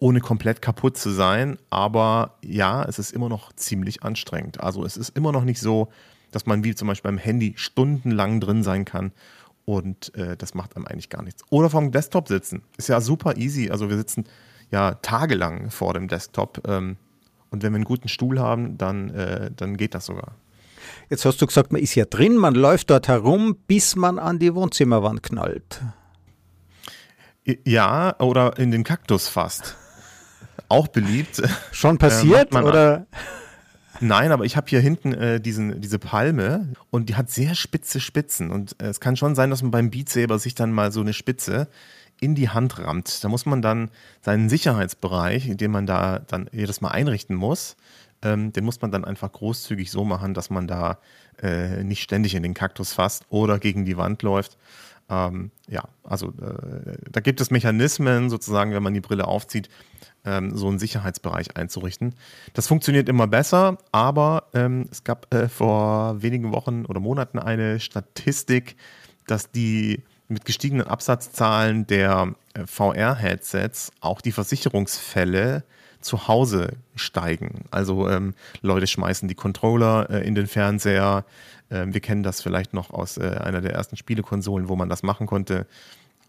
ohne 0.00 0.20
komplett 0.20 0.60
kaputt 0.62 0.96
zu 0.96 1.10
sein. 1.10 1.58
Aber 1.68 2.38
ja, 2.42 2.82
es 2.84 2.98
ist 2.98 3.12
immer 3.12 3.28
noch 3.28 3.52
ziemlich 3.52 4.02
anstrengend. 4.02 4.60
Also 4.60 4.84
es 4.84 4.96
ist 4.96 5.16
immer 5.16 5.30
noch 5.30 5.44
nicht 5.44 5.60
so, 5.60 5.88
dass 6.32 6.46
man 6.46 6.64
wie 6.64 6.74
zum 6.74 6.88
Beispiel 6.88 7.10
beim 7.10 7.18
Handy 7.18 7.54
stundenlang 7.56 8.40
drin 8.40 8.64
sein 8.64 8.84
kann. 8.84 9.12
Und 9.66 10.12
äh, 10.16 10.36
das 10.36 10.54
macht 10.54 10.74
einem 10.74 10.86
eigentlich 10.86 11.10
gar 11.10 11.22
nichts. 11.22 11.44
Oder 11.50 11.70
vom 11.70 11.92
Desktop 11.92 12.28
sitzen. 12.28 12.62
Ist 12.76 12.88
ja 12.88 13.00
super 13.00 13.36
easy. 13.36 13.70
Also 13.70 13.88
wir 13.88 13.96
sitzen 13.96 14.24
ja 14.70 14.94
tagelang 14.94 15.70
vor 15.70 15.92
dem 15.94 16.08
Desktop. 16.08 16.66
Ähm, 16.66 16.96
und 17.50 17.62
wenn 17.62 17.72
wir 17.72 17.76
einen 17.76 17.84
guten 17.84 18.08
Stuhl 18.08 18.40
haben, 18.40 18.78
dann, 18.78 19.10
äh, 19.10 19.50
dann 19.54 19.76
geht 19.76 19.94
das 19.94 20.06
sogar. 20.06 20.34
Jetzt 21.10 21.24
hast 21.26 21.42
du 21.42 21.46
gesagt, 21.46 21.72
man 21.72 21.82
ist 21.82 21.94
ja 21.94 22.06
drin, 22.06 22.36
man 22.36 22.54
läuft 22.54 22.90
dort 22.90 23.06
herum, 23.06 23.56
bis 23.66 23.96
man 23.96 24.18
an 24.18 24.38
die 24.38 24.54
Wohnzimmerwand 24.54 25.22
knallt. 25.22 25.82
Ja, 27.64 28.18
oder 28.18 28.58
in 28.58 28.70
den 28.70 28.84
Kaktus 28.84 29.28
fast 29.28 29.76
auch 30.68 30.88
beliebt. 30.88 31.42
Schon 31.72 31.98
passiert 31.98 32.54
äh, 32.54 32.58
oder? 32.58 33.06
Nein, 34.00 34.32
aber 34.32 34.46
ich 34.46 34.56
habe 34.56 34.66
hier 34.68 34.80
hinten 34.80 35.12
äh, 35.12 35.40
diesen, 35.40 35.80
diese 35.80 35.98
Palme 35.98 36.72
und 36.90 37.10
die 37.10 37.16
hat 37.16 37.30
sehr 37.30 37.54
spitze 37.54 38.00
Spitzen. 38.00 38.50
Und 38.50 38.80
äh, 38.80 38.86
es 38.86 39.00
kann 39.00 39.16
schon 39.16 39.34
sein, 39.34 39.50
dass 39.50 39.62
man 39.62 39.70
beim 39.70 39.90
Beat 39.90 40.08
Saber 40.08 40.38
sich 40.38 40.54
dann 40.54 40.72
mal 40.72 40.90
so 40.90 41.00
eine 41.00 41.12
Spitze 41.12 41.68
in 42.18 42.34
die 42.34 42.48
Hand 42.48 42.78
rammt. 42.78 43.22
Da 43.22 43.28
muss 43.28 43.44
man 43.44 43.60
dann 43.60 43.90
seinen 44.22 44.48
Sicherheitsbereich, 44.48 45.54
den 45.56 45.70
man 45.70 45.86
da 45.86 46.18
dann 46.20 46.48
jedes 46.52 46.80
Mal 46.80 46.90
einrichten 46.90 47.36
muss, 47.36 47.76
ähm, 48.22 48.52
den 48.52 48.64
muss 48.64 48.80
man 48.80 48.90
dann 48.90 49.04
einfach 49.04 49.32
großzügig 49.32 49.90
so 49.90 50.04
machen, 50.04 50.34
dass 50.34 50.50
man 50.50 50.66
da 50.66 50.98
äh, 51.42 51.82
nicht 51.82 52.02
ständig 52.02 52.34
in 52.34 52.42
den 52.42 52.54
Kaktus 52.54 52.92
fasst 52.92 53.24
oder 53.30 53.58
gegen 53.58 53.84
die 53.84 53.96
Wand 53.96 54.22
läuft. 54.22 54.58
Ähm, 55.08 55.50
ja, 55.68 55.84
also 56.04 56.28
äh, 56.28 56.96
da 57.10 57.20
gibt 57.20 57.40
es 57.40 57.50
Mechanismen, 57.50 58.30
sozusagen, 58.30 58.72
wenn 58.72 58.82
man 58.82 58.94
die 58.94 59.00
Brille 59.00 59.26
aufzieht, 59.26 59.68
ähm, 60.24 60.56
so 60.56 60.68
einen 60.68 60.78
Sicherheitsbereich 60.78 61.56
einzurichten. 61.56 62.14
Das 62.54 62.66
funktioniert 62.66 63.08
immer 63.08 63.26
besser, 63.26 63.78
aber 63.92 64.44
ähm, 64.54 64.86
es 64.90 65.04
gab 65.04 65.32
äh, 65.34 65.48
vor 65.48 66.22
wenigen 66.22 66.52
Wochen 66.52 66.84
oder 66.86 67.00
Monaten 67.00 67.38
eine 67.38 67.80
Statistik, 67.80 68.76
dass 69.26 69.50
die 69.50 70.02
mit 70.28 70.44
gestiegenen 70.44 70.86
Absatzzahlen 70.86 71.86
der 71.86 72.34
äh, 72.54 72.66
VR-Headsets 72.66 73.92
auch 74.00 74.20
die 74.20 74.32
Versicherungsfälle 74.32 75.64
zu 76.00 76.28
Hause 76.28 76.76
steigen. 76.94 77.64
Also 77.70 78.08
ähm, 78.08 78.34
Leute 78.62 78.86
schmeißen 78.86 79.28
die 79.28 79.34
Controller 79.34 80.08
äh, 80.08 80.26
in 80.26 80.34
den 80.34 80.46
Fernseher. 80.46 81.24
Ähm, 81.70 81.92
wir 81.92 82.00
kennen 82.00 82.22
das 82.22 82.40
vielleicht 82.40 82.72
noch 82.72 82.90
aus 82.90 83.18
äh, 83.18 83.38
einer 83.42 83.60
der 83.60 83.72
ersten 83.72 83.96
Spielekonsolen, 83.96 84.68
wo 84.68 84.76
man 84.76 84.88
das 84.88 85.02
machen 85.02 85.26
konnte. 85.26 85.66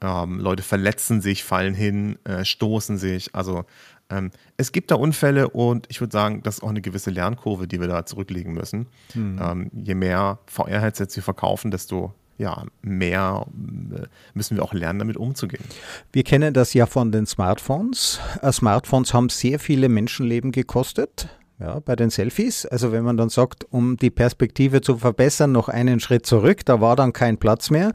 Ähm, 0.01 0.39
Leute 0.39 0.63
verletzen 0.63 1.21
sich, 1.21 1.43
fallen 1.43 1.73
hin, 1.73 2.17
äh, 2.23 2.43
stoßen 2.43 2.97
sich. 2.97 3.33
Also 3.35 3.65
ähm, 4.09 4.31
es 4.57 4.71
gibt 4.71 4.91
da 4.91 4.95
Unfälle 4.95 5.49
und 5.49 5.87
ich 5.89 6.01
würde 6.01 6.11
sagen, 6.11 6.43
das 6.43 6.55
ist 6.57 6.63
auch 6.63 6.69
eine 6.69 6.81
gewisse 6.81 7.11
Lernkurve, 7.11 7.67
die 7.67 7.79
wir 7.79 7.87
da 7.87 8.05
zurücklegen 8.05 8.53
müssen. 8.53 8.87
Hm. 9.13 9.39
Ähm, 9.41 9.71
je 9.73 9.95
mehr 9.95 10.39
VR-Headsets 10.47 11.15
wir 11.15 11.23
verkaufen, 11.23 11.71
desto 11.71 12.13
ja, 12.37 12.63
mehr 12.81 13.45
äh, 13.93 14.07
müssen 14.33 14.57
wir 14.57 14.63
auch 14.63 14.73
lernen, 14.73 14.99
damit 14.99 15.15
umzugehen. 15.15 15.63
Wir 16.11 16.23
kennen 16.23 16.53
das 16.53 16.73
ja 16.73 16.87
von 16.87 17.11
den 17.11 17.27
Smartphones. 17.27 18.19
Äh, 18.41 18.51
Smartphones 18.51 19.13
haben 19.13 19.29
sehr 19.29 19.59
viele 19.59 19.89
Menschenleben 19.89 20.51
gekostet. 20.51 21.29
Ja, 21.59 21.79
bei 21.79 21.95
den 21.95 22.09
Selfies. 22.09 22.65
Also 22.65 22.91
wenn 22.91 23.03
man 23.03 23.17
dann 23.17 23.29
sagt, 23.29 23.67
um 23.69 23.95
die 23.95 24.09
Perspektive 24.09 24.81
zu 24.81 24.97
verbessern, 24.97 25.51
noch 25.51 25.69
einen 25.69 25.99
Schritt 25.99 26.25
zurück, 26.25 26.65
da 26.65 26.81
war 26.81 26.95
dann 26.95 27.13
kein 27.13 27.37
Platz 27.37 27.69
mehr. 27.69 27.93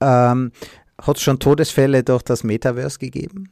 Ähm, 0.00 0.50
hat 1.00 1.16
es 1.16 1.22
schon 1.22 1.38
Todesfälle 1.38 2.02
durch 2.02 2.22
das 2.22 2.44
Metaverse 2.44 2.98
gegeben? 2.98 3.50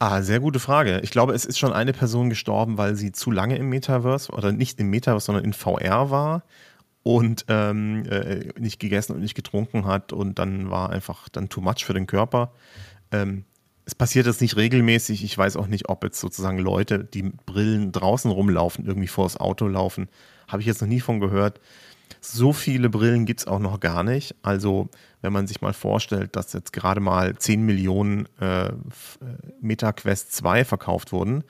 Ah, 0.00 0.22
sehr 0.22 0.38
gute 0.38 0.60
Frage. 0.60 1.00
Ich 1.02 1.10
glaube, 1.10 1.32
es 1.32 1.44
ist 1.44 1.58
schon 1.58 1.72
eine 1.72 1.92
Person 1.92 2.30
gestorben, 2.30 2.78
weil 2.78 2.94
sie 2.94 3.10
zu 3.10 3.32
lange 3.32 3.56
im 3.56 3.68
Metaverse 3.68 4.30
oder 4.30 4.52
nicht 4.52 4.78
im 4.78 4.90
Metaverse, 4.90 5.26
sondern 5.26 5.44
in 5.44 5.52
VR 5.52 6.10
war 6.10 6.44
und 7.02 7.46
ähm, 7.48 8.04
äh, 8.08 8.48
nicht 8.58 8.78
gegessen 8.78 9.14
und 9.14 9.20
nicht 9.20 9.34
getrunken 9.34 9.86
hat 9.86 10.12
und 10.12 10.38
dann 10.38 10.70
war 10.70 10.90
einfach 10.90 11.28
dann 11.28 11.48
too 11.48 11.60
much 11.60 11.84
für 11.84 11.94
den 11.94 12.06
Körper. 12.06 12.52
Ähm, 13.10 13.44
es 13.86 13.94
passiert 13.94 14.26
jetzt 14.26 14.42
nicht 14.42 14.56
regelmäßig. 14.56 15.24
Ich 15.24 15.36
weiß 15.36 15.56
auch 15.56 15.66
nicht, 15.66 15.88
ob 15.88 16.04
jetzt 16.04 16.20
sozusagen 16.20 16.58
Leute, 16.58 17.02
die 17.02 17.22
mit 17.22 17.46
Brillen 17.46 17.90
draußen 17.90 18.30
rumlaufen, 18.30 18.84
irgendwie 18.84 19.08
vor 19.08 19.24
das 19.24 19.38
Auto 19.38 19.66
laufen. 19.66 20.08
Habe 20.46 20.60
ich 20.60 20.66
jetzt 20.66 20.82
noch 20.82 20.88
nie 20.88 21.00
von 21.00 21.18
gehört. 21.20 21.60
So 22.20 22.52
viele 22.52 22.90
Brillen 22.90 23.24
gibt 23.24 23.40
es 23.40 23.46
auch 23.46 23.58
noch 23.58 23.80
gar 23.80 24.04
nicht. 24.04 24.34
Also, 24.42 24.90
wenn 25.20 25.32
man 25.32 25.46
sich 25.46 25.60
mal 25.60 25.72
vorstellt, 25.72 26.36
dass 26.36 26.52
jetzt 26.52 26.72
gerade 26.72 27.00
mal 27.00 27.36
10 27.36 27.64
Millionen 27.64 28.28
äh, 28.40 28.66
äh 28.66 28.72
MetaQuest 29.60 30.32
2 30.32 30.64
verkauft 30.64 31.12
wurden 31.12 31.44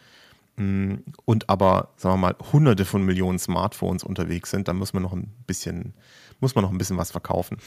mh, 0.56 0.64
mm, 0.64 1.04
und 1.25 1.48
aber, 1.48 1.90
sagen 1.96 2.14
wir 2.14 2.28
mal, 2.28 2.37
hunderte 2.52 2.84
von 2.84 3.02
Millionen 3.02 3.38
Smartphones 3.38 4.04
unterwegs 4.04 4.50
sind, 4.50 4.68
dann 4.68 4.76
muss 4.76 4.92
man 4.92 5.02
noch 5.02 5.12
ein 5.12 5.32
bisschen, 5.46 5.94
muss 6.40 6.54
man 6.54 6.64
noch 6.64 6.72
ein 6.72 6.78
bisschen 6.78 6.96
was 6.96 7.10
verkaufen. 7.10 7.58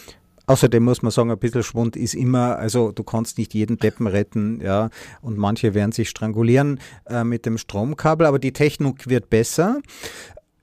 Außerdem 0.48 0.84
muss 0.84 1.02
man 1.02 1.12
sagen, 1.12 1.32
ein 1.32 1.38
bisschen 1.38 1.64
Schwund 1.64 1.96
ist 1.96 2.14
immer, 2.14 2.58
also 2.58 2.92
du 2.92 3.04
kannst 3.04 3.38
nicht 3.38 3.54
jeden 3.54 3.78
Deppen 3.78 4.08
retten, 4.08 4.60
ja, 4.60 4.90
und 5.22 5.38
manche 5.38 5.74
werden 5.74 5.92
sich 5.92 6.10
strangulieren 6.10 6.80
äh, 7.06 7.24
mit 7.24 7.46
dem 7.46 7.58
Stromkabel, 7.58 8.26
aber 8.26 8.40
die 8.40 8.52
Technik 8.52 9.08
wird 9.08 9.30
besser. 9.30 9.82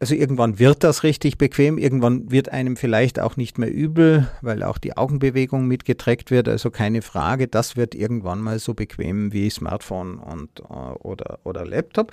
Also 0.00 0.14
irgendwann 0.14 0.60
wird 0.60 0.84
das 0.84 1.02
richtig 1.02 1.38
bequem, 1.38 1.76
irgendwann 1.76 2.30
wird 2.30 2.50
einem 2.50 2.76
vielleicht 2.76 3.18
auch 3.18 3.36
nicht 3.36 3.58
mehr 3.58 3.72
übel, 3.72 4.28
weil 4.42 4.62
auch 4.62 4.78
die 4.78 4.96
Augenbewegung 4.96 5.66
mitgetrackt 5.66 6.30
wird, 6.30 6.48
also 6.48 6.70
keine 6.70 7.02
Frage, 7.02 7.48
das 7.48 7.76
wird 7.76 7.96
irgendwann 7.96 8.40
mal 8.40 8.60
so 8.60 8.74
bequem 8.74 9.32
wie 9.32 9.50
Smartphone 9.50 10.18
und, 10.18 10.60
äh, 10.60 10.62
oder, 10.62 11.40
oder 11.42 11.66
Laptop. 11.66 12.12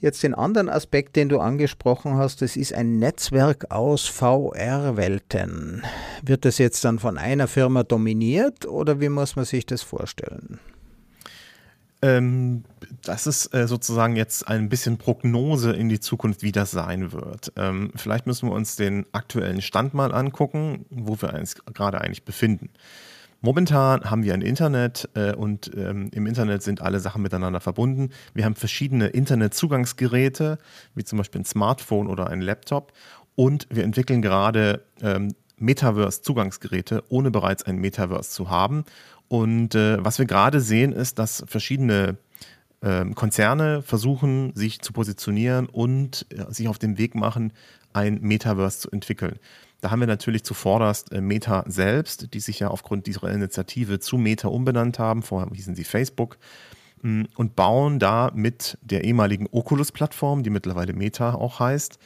Jetzt 0.00 0.22
den 0.22 0.34
anderen 0.34 0.68
Aspekt, 0.68 1.16
den 1.16 1.28
du 1.28 1.40
angesprochen 1.40 2.14
hast, 2.14 2.42
das 2.42 2.56
ist 2.56 2.72
ein 2.72 2.98
Netzwerk 2.98 3.72
aus 3.72 4.06
VR-Welten. 4.06 5.82
Wird 6.22 6.44
das 6.44 6.58
jetzt 6.58 6.84
dann 6.84 7.00
von 7.00 7.18
einer 7.18 7.48
Firma 7.48 7.82
dominiert 7.82 8.66
oder 8.66 9.00
wie 9.00 9.08
muss 9.08 9.34
man 9.34 9.44
sich 9.44 9.66
das 9.66 9.82
vorstellen? 9.82 10.60
Ähm, 12.02 12.64
das 13.02 13.26
ist 13.26 13.54
äh, 13.54 13.68
sozusagen 13.68 14.16
jetzt 14.16 14.48
ein 14.48 14.68
bisschen 14.68 14.96
Prognose 14.96 15.72
in 15.72 15.88
die 15.88 16.00
Zukunft, 16.00 16.42
wie 16.42 16.52
das 16.52 16.70
sein 16.70 17.12
wird. 17.12 17.52
Ähm, 17.56 17.92
vielleicht 17.94 18.26
müssen 18.26 18.48
wir 18.48 18.54
uns 18.54 18.76
den 18.76 19.06
aktuellen 19.12 19.60
Stand 19.60 19.92
mal 19.92 20.12
angucken, 20.12 20.86
wo 20.90 21.20
wir 21.20 21.34
uns 21.34 21.56
gerade 21.56 22.00
eigentlich 22.00 22.24
befinden. 22.24 22.70
Momentan 23.42 24.02
haben 24.10 24.22
wir 24.22 24.34
ein 24.34 24.42
Internet 24.42 25.08
äh, 25.14 25.34
und 25.34 25.70
ähm, 25.74 26.10
im 26.12 26.26
Internet 26.26 26.62
sind 26.62 26.82
alle 26.82 27.00
Sachen 27.00 27.22
miteinander 27.22 27.60
verbunden. 27.60 28.10
Wir 28.34 28.44
haben 28.44 28.54
verschiedene 28.54 29.08
Internetzugangsgeräte, 29.08 30.58
wie 30.94 31.04
zum 31.04 31.18
Beispiel 31.18 31.40
ein 31.40 31.46
Smartphone 31.46 32.06
oder 32.06 32.28
ein 32.28 32.42
Laptop. 32.42 32.92
Und 33.36 33.66
wir 33.70 33.84
entwickeln 33.84 34.20
gerade 34.20 34.84
ähm, 35.00 35.34
Metaverse-Zugangsgeräte, 35.56 37.04
ohne 37.08 37.30
bereits 37.30 37.62
ein 37.62 37.76
Metaverse 37.76 38.30
zu 38.30 38.50
haben. 38.50 38.84
Und 39.30 39.76
äh, 39.76 40.04
was 40.04 40.18
wir 40.18 40.26
gerade 40.26 40.60
sehen, 40.60 40.90
ist, 40.90 41.20
dass 41.20 41.44
verschiedene 41.46 42.16
äh, 42.80 43.04
Konzerne 43.14 43.80
versuchen, 43.80 44.52
sich 44.56 44.80
zu 44.80 44.92
positionieren 44.92 45.66
und 45.66 46.26
äh, 46.30 46.52
sich 46.52 46.66
auf 46.66 46.80
den 46.80 46.98
Weg 46.98 47.14
machen, 47.14 47.52
ein 47.92 48.18
Metaverse 48.22 48.80
zu 48.80 48.90
entwickeln. 48.90 49.38
Da 49.80 49.92
haben 49.92 50.00
wir 50.00 50.08
natürlich 50.08 50.42
zuvorderst 50.42 51.12
äh, 51.12 51.20
Meta 51.20 51.62
selbst, 51.68 52.34
die 52.34 52.40
sich 52.40 52.58
ja 52.58 52.68
aufgrund 52.68 53.06
dieser 53.06 53.30
Initiative 53.30 54.00
zu 54.00 54.18
Meta 54.18 54.48
umbenannt 54.48 54.98
haben. 54.98 55.22
Vorher 55.22 55.48
hießen 55.54 55.76
sie 55.76 55.84
Facebook 55.84 56.36
mm, 57.02 57.26
und 57.36 57.54
bauen 57.54 58.00
da 58.00 58.32
mit 58.34 58.78
der 58.82 59.04
ehemaligen 59.04 59.46
Oculus-Plattform, 59.52 60.42
die 60.42 60.50
mittlerweile 60.50 60.92
Meta 60.92 61.34
auch 61.34 61.60
heißt, 61.60 62.00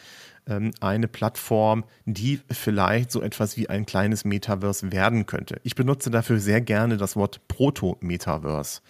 eine 0.46 1.08
Plattform, 1.08 1.84
die 2.04 2.40
vielleicht 2.50 3.10
so 3.10 3.22
etwas 3.22 3.56
wie 3.56 3.70
ein 3.70 3.86
kleines 3.86 4.26
Metaverse 4.26 4.92
werden 4.92 5.24
könnte. 5.24 5.58
Ich 5.62 5.74
benutze 5.74 6.10
dafür 6.10 6.38
sehr 6.38 6.60
gerne 6.60 6.98
das 6.98 7.16
Wort 7.16 7.48
Proto-Metaverse. 7.48 8.82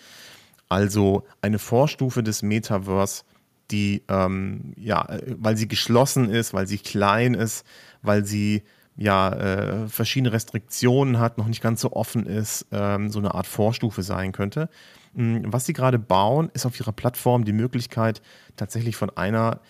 Also 0.68 1.24
eine 1.42 1.60
Vorstufe 1.60 2.22
des 2.24 2.42
Metaverse, 2.42 3.22
die, 3.70 4.02
ähm, 4.08 4.74
ja, 4.76 5.08
äh, 5.08 5.36
weil 5.38 5.56
sie 5.56 5.68
geschlossen 5.68 6.28
ist, 6.28 6.52
weil 6.52 6.66
sie 6.66 6.78
klein 6.78 7.34
ist, 7.34 7.64
weil 8.02 8.24
sie 8.24 8.62
ja 8.96 9.32
äh, 9.32 9.88
verschiedene 9.88 10.32
Restriktionen 10.32 11.18
hat, 11.18 11.38
noch 11.38 11.46
nicht 11.46 11.62
ganz 11.62 11.80
so 11.80 11.92
offen 11.92 12.26
ist, 12.26 12.66
ähm, 12.72 13.10
so 13.10 13.18
eine 13.18 13.34
Art 13.34 13.46
Vorstufe 13.46 14.02
sein 14.02 14.32
könnte. 14.32 14.68
Mm, 15.14 15.38
was 15.44 15.66
sie 15.66 15.72
gerade 15.72 15.98
bauen, 15.98 16.50
ist 16.54 16.66
auf 16.66 16.78
ihrer 16.78 16.92
Plattform 16.92 17.44
die 17.44 17.52
Möglichkeit, 17.52 18.22
tatsächlich 18.56 18.96
von 18.96 19.10
einer 19.16 19.60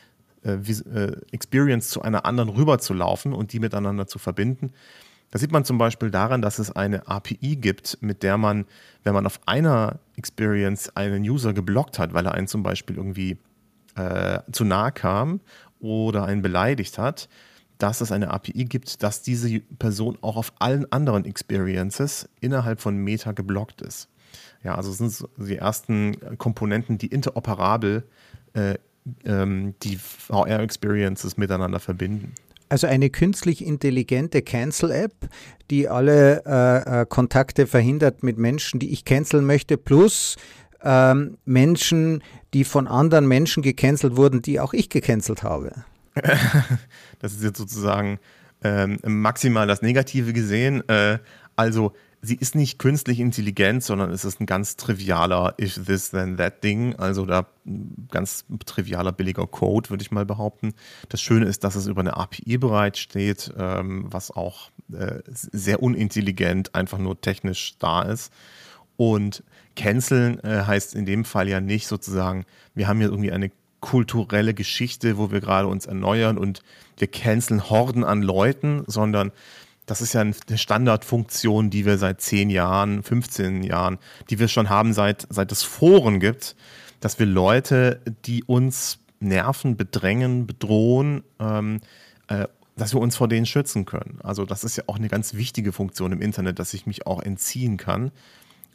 Experience 1.32 1.88
zu 1.88 2.02
einer 2.02 2.24
anderen 2.24 2.50
rüber 2.50 2.78
zu 2.78 2.94
laufen 2.94 3.32
und 3.32 3.52
die 3.52 3.60
miteinander 3.60 4.06
zu 4.06 4.18
verbinden. 4.18 4.72
Das 5.30 5.40
sieht 5.40 5.50
man 5.50 5.64
zum 5.64 5.78
Beispiel 5.78 6.10
daran, 6.10 6.42
dass 6.42 6.60
es 6.60 6.70
eine 6.70 7.08
API 7.08 7.56
gibt, 7.56 7.98
mit 8.00 8.22
der 8.22 8.38
man, 8.38 8.66
wenn 9.02 9.14
man 9.14 9.26
auf 9.26 9.40
einer 9.46 9.98
Experience 10.16 10.94
einen 10.96 11.24
User 11.24 11.52
geblockt 11.52 11.98
hat, 11.98 12.14
weil 12.14 12.26
er 12.26 12.34
einen 12.34 12.46
zum 12.46 12.62
Beispiel 12.62 12.96
irgendwie 12.96 13.38
äh, 13.96 14.40
zu 14.52 14.64
nahe 14.64 14.92
kam 14.92 15.40
oder 15.80 16.24
einen 16.24 16.42
beleidigt 16.42 16.98
hat, 16.98 17.28
dass 17.78 18.00
es 18.00 18.12
eine 18.12 18.30
API 18.30 18.64
gibt, 18.64 19.02
dass 19.02 19.22
diese 19.22 19.60
Person 19.60 20.18
auch 20.20 20.36
auf 20.36 20.52
allen 20.60 20.90
anderen 20.92 21.24
Experiences 21.24 22.28
innerhalb 22.40 22.80
von 22.80 22.96
Meta 22.96 23.32
geblockt 23.32 23.82
ist. 23.82 24.08
Ja, 24.62 24.76
also 24.76 24.92
sind 24.92 25.28
die 25.36 25.56
ersten 25.56 26.38
Komponenten, 26.38 26.96
die 26.96 27.08
interoperabel 27.08 28.04
äh, 28.54 28.74
ähm, 29.24 29.74
die 29.82 29.96
VR-Experiences 29.96 31.36
miteinander 31.36 31.80
verbinden. 31.80 32.32
Also 32.68 32.86
eine 32.86 33.10
künstlich 33.10 33.64
intelligente 33.64 34.42
Cancel-App, 34.42 35.12
die 35.70 35.88
alle 35.88 36.42
äh, 36.46 37.02
äh, 37.02 37.06
Kontakte 37.06 37.66
verhindert 37.66 38.22
mit 38.22 38.38
Menschen, 38.38 38.80
die 38.80 38.92
ich 38.92 39.04
canceln 39.04 39.44
möchte, 39.44 39.76
plus 39.76 40.36
ähm, 40.82 41.38
Menschen, 41.44 42.22
die 42.52 42.64
von 42.64 42.86
anderen 42.86 43.28
Menschen 43.28 43.62
gecancelt 43.62 44.16
wurden, 44.16 44.42
die 44.42 44.60
auch 44.60 44.72
ich 44.72 44.88
gecancelt 44.88 45.42
habe. 45.42 45.84
das 47.18 47.32
ist 47.32 47.42
jetzt 47.42 47.58
sozusagen 47.58 48.18
ähm, 48.62 48.98
maximal 49.04 49.66
das 49.66 49.82
Negative 49.82 50.32
gesehen. 50.32 50.88
Äh, 50.88 51.18
also 51.56 51.92
sie 52.24 52.36
ist 52.36 52.54
nicht 52.54 52.78
künstlich 52.78 53.20
intelligent, 53.20 53.82
sondern 53.82 54.10
es 54.10 54.24
ist 54.24 54.40
ein 54.40 54.46
ganz 54.46 54.76
trivialer 54.76 55.54
If 55.60 55.84
this 55.84 56.10
then 56.10 56.36
that 56.38 56.64
Ding. 56.64 56.96
Also 56.96 57.26
da 57.26 57.46
ganz 58.10 58.44
trivialer 58.64 59.12
billiger 59.12 59.46
Code, 59.46 59.90
würde 59.90 60.02
ich 60.02 60.10
mal 60.10 60.24
behaupten. 60.24 60.74
Das 61.08 61.20
Schöne 61.20 61.46
ist, 61.46 61.64
dass 61.64 61.76
es 61.76 61.86
über 61.86 62.00
eine 62.00 62.16
API 62.16 62.58
bereitsteht, 62.58 63.52
ähm, 63.58 64.06
was 64.08 64.30
auch 64.30 64.70
äh, 64.92 65.20
sehr 65.26 65.82
unintelligent 65.82 66.74
einfach 66.74 66.98
nur 66.98 67.20
technisch 67.20 67.76
da 67.78 68.02
ist. 68.02 68.32
Und 68.96 69.42
canceln 69.76 70.38
äh, 70.40 70.64
heißt 70.66 70.94
in 70.94 71.04
dem 71.04 71.24
Fall 71.24 71.48
ja 71.48 71.60
nicht 71.60 71.86
sozusagen, 71.88 72.46
wir 72.74 72.88
haben 72.88 72.98
hier 72.98 73.08
irgendwie 73.08 73.32
eine 73.32 73.50
kulturelle 73.80 74.54
Geschichte, 74.54 75.18
wo 75.18 75.30
wir 75.30 75.40
gerade 75.40 75.68
uns 75.68 75.84
erneuern 75.84 76.38
und 76.38 76.62
wir 76.96 77.08
canceln 77.08 77.68
Horden 77.68 78.02
an 78.02 78.22
Leuten, 78.22 78.84
sondern 78.86 79.30
das 79.86 80.00
ist 80.00 80.14
ja 80.14 80.22
eine 80.22 80.34
Standardfunktion, 80.58 81.70
die 81.70 81.84
wir 81.84 81.98
seit 81.98 82.20
10 82.20 82.50
Jahren, 82.50 83.02
15 83.02 83.62
Jahren, 83.62 83.98
die 84.30 84.38
wir 84.38 84.48
schon 84.48 84.70
haben, 84.70 84.92
seit, 84.92 85.26
seit 85.30 85.52
es 85.52 85.62
Foren 85.62 86.20
gibt, 86.20 86.56
dass 87.00 87.18
wir 87.18 87.26
Leute, 87.26 88.00
die 88.24 88.44
uns 88.44 88.98
nerven, 89.20 89.76
bedrängen, 89.76 90.46
bedrohen, 90.46 91.22
ähm, 91.38 91.80
äh, 92.28 92.46
dass 92.76 92.94
wir 92.94 93.00
uns 93.00 93.16
vor 93.16 93.28
denen 93.28 93.46
schützen 93.46 93.84
können. 93.84 94.18
Also 94.22 94.44
das 94.44 94.64
ist 94.64 94.76
ja 94.76 94.84
auch 94.86 94.96
eine 94.96 95.08
ganz 95.08 95.34
wichtige 95.34 95.72
Funktion 95.72 96.12
im 96.12 96.20
Internet, 96.20 96.58
dass 96.58 96.74
ich 96.74 96.86
mich 96.86 97.06
auch 97.06 97.22
entziehen 97.22 97.76
kann. 97.76 98.10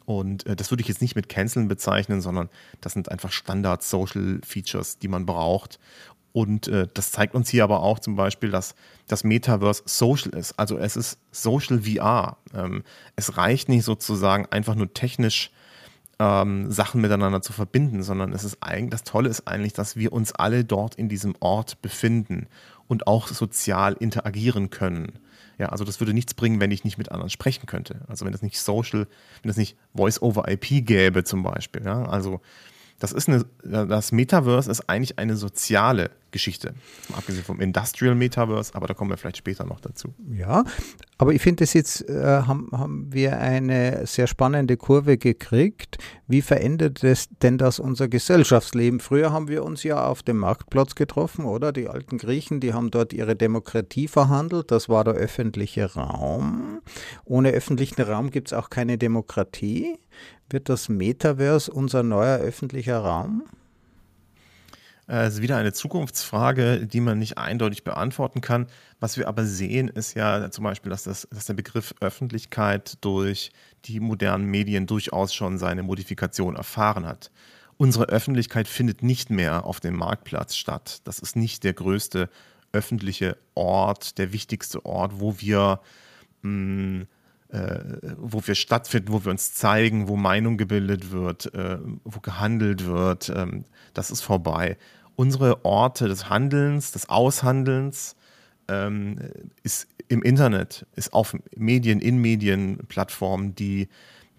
Und 0.06 0.46
äh, 0.46 0.56
das 0.56 0.70
würde 0.70 0.80
ich 0.80 0.88
jetzt 0.88 1.02
nicht 1.02 1.16
mit 1.16 1.28
Canceln 1.28 1.68
bezeichnen, 1.68 2.20
sondern 2.20 2.48
das 2.80 2.92
sind 2.92 3.10
einfach 3.10 3.32
Standard-Social-Features, 3.32 4.98
die 4.98 5.08
man 5.08 5.26
braucht. 5.26 5.78
Und 6.32 6.68
äh, 6.68 6.86
das 6.94 7.10
zeigt 7.10 7.34
uns 7.34 7.48
hier 7.48 7.64
aber 7.64 7.82
auch 7.82 7.98
zum 7.98 8.16
Beispiel, 8.16 8.50
dass 8.50 8.74
das 9.08 9.24
Metaverse 9.24 9.82
social 9.86 10.32
ist. 10.34 10.58
Also 10.58 10.78
es 10.78 10.96
ist 10.96 11.18
Social 11.32 11.82
VR. 11.82 12.36
Ähm, 12.54 12.84
es 13.16 13.36
reicht 13.36 13.68
nicht 13.68 13.84
sozusagen 13.84 14.46
einfach 14.46 14.76
nur 14.76 14.92
technisch 14.94 15.50
ähm, 16.20 16.70
Sachen 16.70 17.00
miteinander 17.00 17.42
zu 17.42 17.52
verbinden, 17.52 18.02
sondern 18.02 18.32
es 18.32 18.44
ist 18.44 18.58
eigentlich, 18.60 18.90
das 18.90 19.04
Tolle 19.04 19.28
ist 19.28 19.48
eigentlich, 19.48 19.72
dass 19.72 19.96
wir 19.96 20.12
uns 20.12 20.32
alle 20.32 20.64
dort 20.64 20.94
in 20.94 21.08
diesem 21.08 21.34
Ort 21.40 21.82
befinden 21.82 22.46
und 22.86 23.06
auch 23.06 23.26
sozial 23.28 23.94
interagieren 23.94 24.70
können. 24.70 25.18
Ja, 25.58 25.70
also 25.70 25.84
das 25.84 26.00
würde 26.00 26.14
nichts 26.14 26.34
bringen, 26.34 26.60
wenn 26.60 26.70
ich 26.70 26.84
nicht 26.84 26.98
mit 26.98 27.10
anderen 27.10 27.30
sprechen 27.30 27.66
könnte. 27.66 28.02
Also 28.08 28.24
wenn 28.24 28.34
es 28.34 28.42
nicht 28.42 28.58
Social, 28.58 29.06
wenn 29.42 29.50
es 29.50 29.56
nicht 29.56 29.76
Voice-over-IP 29.94 30.86
gäbe 30.86 31.24
zum 31.24 31.42
Beispiel. 31.42 31.84
Ja, 31.84 32.04
also 32.04 32.40
das 32.98 33.12
ist 33.12 33.28
eine, 33.28 33.46
das 33.62 34.12
Metaverse 34.12 34.70
ist 34.70 34.88
eigentlich 34.88 35.18
eine 35.18 35.36
soziale 35.36 36.10
Geschichte. 36.30 36.74
Abgesehen 37.12 37.44
vom 37.44 37.60
Industrial 37.60 38.14
Metaverse, 38.14 38.74
aber 38.74 38.86
da 38.86 38.94
kommen 38.94 39.10
wir 39.10 39.16
vielleicht 39.16 39.38
später 39.38 39.64
noch 39.64 39.80
dazu. 39.80 40.14
Ja, 40.30 40.64
aber 41.18 41.32
ich 41.32 41.42
finde, 41.42 41.64
jetzt 41.64 42.08
äh, 42.08 42.42
haben, 42.46 42.68
haben 42.72 43.12
wir 43.12 43.38
eine 43.38 44.06
sehr 44.06 44.26
spannende 44.26 44.76
Kurve 44.76 45.18
gekriegt. 45.18 45.98
Wie 46.26 46.42
verändert 46.42 47.04
es 47.04 47.28
denn 47.42 47.58
das 47.58 47.78
unser 47.78 48.08
Gesellschaftsleben? 48.08 49.00
Früher 49.00 49.32
haben 49.32 49.48
wir 49.48 49.64
uns 49.64 49.82
ja 49.82 50.06
auf 50.06 50.22
dem 50.22 50.38
Marktplatz 50.38 50.94
getroffen, 50.94 51.44
oder? 51.44 51.72
Die 51.72 51.88
alten 51.88 52.18
Griechen, 52.18 52.60
die 52.60 52.72
haben 52.72 52.90
dort 52.90 53.12
ihre 53.12 53.36
Demokratie 53.36 54.08
verhandelt. 54.08 54.70
Das 54.70 54.88
war 54.88 55.04
der 55.04 55.14
öffentliche 55.14 55.94
Raum. 55.94 56.80
Ohne 57.24 57.50
öffentlichen 57.50 58.02
Raum 58.02 58.30
gibt 58.30 58.48
es 58.48 58.52
auch 58.52 58.70
keine 58.70 58.96
Demokratie. 58.96 59.98
Wird 60.48 60.68
das 60.68 60.88
Metaverse 60.88 61.70
unser 61.70 62.02
neuer 62.02 62.38
öffentlicher 62.38 62.98
Raum? 62.98 63.44
Äh, 65.10 65.24
es 65.24 65.34
ist 65.34 65.42
wieder 65.42 65.56
eine 65.56 65.72
Zukunftsfrage, 65.72 66.86
die 66.86 67.00
man 67.00 67.18
nicht 67.18 67.36
eindeutig 67.36 67.82
beantworten 67.82 68.40
kann. 68.40 68.66
Was 69.00 69.16
wir 69.16 69.26
aber 69.26 69.44
sehen, 69.44 69.88
ist 69.88 70.14
ja 70.14 70.50
zum 70.50 70.64
Beispiel, 70.64 70.90
dass, 70.90 71.02
das, 71.02 71.26
dass 71.30 71.46
der 71.46 71.54
Begriff 71.54 71.94
Öffentlichkeit 72.00 72.96
durch 73.00 73.50
die 73.86 73.98
modernen 73.98 74.46
Medien 74.46 74.86
durchaus 74.86 75.34
schon 75.34 75.58
seine 75.58 75.82
Modifikation 75.82 76.54
erfahren 76.54 77.06
hat. 77.06 77.30
Unsere 77.76 78.04
Öffentlichkeit 78.04 78.68
findet 78.68 79.02
nicht 79.02 79.30
mehr 79.30 79.64
auf 79.64 79.80
dem 79.80 79.96
Marktplatz 79.96 80.54
statt. 80.54 81.00
Das 81.04 81.18
ist 81.18 81.34
nicht 81.34 81.64
der 81.64 81.72
größte 81.72 82.28
öffentliche 82.72 83.36
Ort, 83.54 84.18
der 84.18 84.32
wichtigste 84.32 84.84
Ort, 84.84 85.18
wo 85.18 85.40
wir 85.40 85.80
mh, 86.42 86.50
hm, 86.50 87.06
äh, 87.48 87.80
wo 88.16 88.46
wir 88.46 88.54
stattfinden, 88.54 89.12
wo 89.12 89.24
wir 89.24 89.32
uns 89.32 89.54
zeigen, 89.54 90.06
wo 90.06 90.14
Meinung 90.14 90.56
gebildet 90.56 91.10
wird, 91.10 91.52
äh, 91.52 91.78
wo 92.04 92.20
gehandelt 92.20 92.86
wird. 92.86 93.32
Ähm, 93.34 93.64
das 93.92 94.12
ist 94.12 94.20
vorbei 94.20 94.76
unsere 95.20 95.66
Orte 95.66 96.08
des 96.08 96.30
Handelns, 96.30 96.92
des 96.92 97.10
Aushandelns 97.10 98.16
ähm, 98.68 99.18
ist 99.62 99.86
im 100.08 100.22
Internet, 100.22 100.86
ist 100.96 101.12
auf 101.12 101.36
Medien, 101.54 102.00
in 102.00 102.22
Medienplattformen, 102.22 103.54
die 103.54 103.88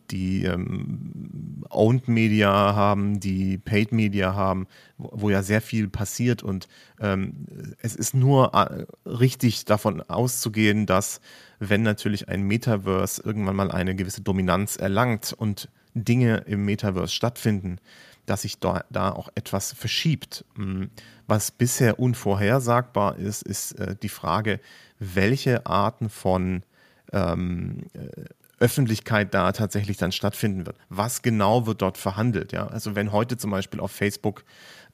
die 0.10 0.44
ähm, 0.44 1.64
Owned 1.70 2.08
Media 2.08 2.52
haben, 2.52 3.20
die 3.20 3.60
Paid 3.60 3.92
Media 3.92 4.34
haben, 4.34 4.66
wo, 4.98 5.12
wo 5.14 5.30
ja 5.30 5.44
sehr 5.44 5.62
viel 5.62 5.88
passiert 5.88 6.42
und 6.42 6.68
ähm, 7.00 7.46
es 7.78 7.96
ist 7.96 8.16
nur 8.16 8.52
äh, 8.56 8.86
richtig 9.08 9.66
davon 9.66 10.02
auszugehen, 10.02 10.88
dass 10.88 11.22
wenn 11.60 11.84
natürlich 11.84 12.28
ein 12.28 12.42
Metaverse 12.42 13.22
irgendwann 13.24 13.56
mal 13.56 13.70
eine 13.70 13.96
gewisse 13.96 14.22
Dominanz 14.22 14.78
erlangt 14.78 15.32
und 15.32 15.70
Dinge 15.94 16.38
im 16.48 16.66
Metaverse 16.66 17.14
stattfinden, 17.14 17.78
dass 18.26 18.44
sich 18.44 18.60
da, 18.60 18.84
da 18.90 19.12
auch 19.12 19.30
etwas 19.36 19.74
verschiebt. 19.74 20.46
Hm, 20.56 20.90
was 21.28 21.52
bisher 21.52 22.00
unvorhersagbar 22.00 23.18
ist, 23.18 23.44
ist 23.44 23.74
äh, 23.74 23.96
die 24.02 24.10
Frage, 24.10 24.60
welche 25.00 25.66
Arten 25.66 26.10
von 26.10 26.64
ähm, 27.12 27.88
äh, 27.94 28.26
Öffentlichkeit 28.60 29.34
da 29.34 29.52
tatsächlich 29.52 29.98
dann 29.98 30.12
stattfinden 30.12 30.66
wird. 30.66 30.78
Was 30.90 31.24
genau 31.24 31.66
wird 31.66 31.82
dort 31.82 31.98
verhandelt? 31.98 32.52
Ja? 32.52 32.68
Also 32.68 32.96
wenn 32.96 33.12
heute 33.12 33.38
zum 33.38 33.50
Beispiel 33.50 33.80
auf 33.80 33.92
Facebook 33.92 34.44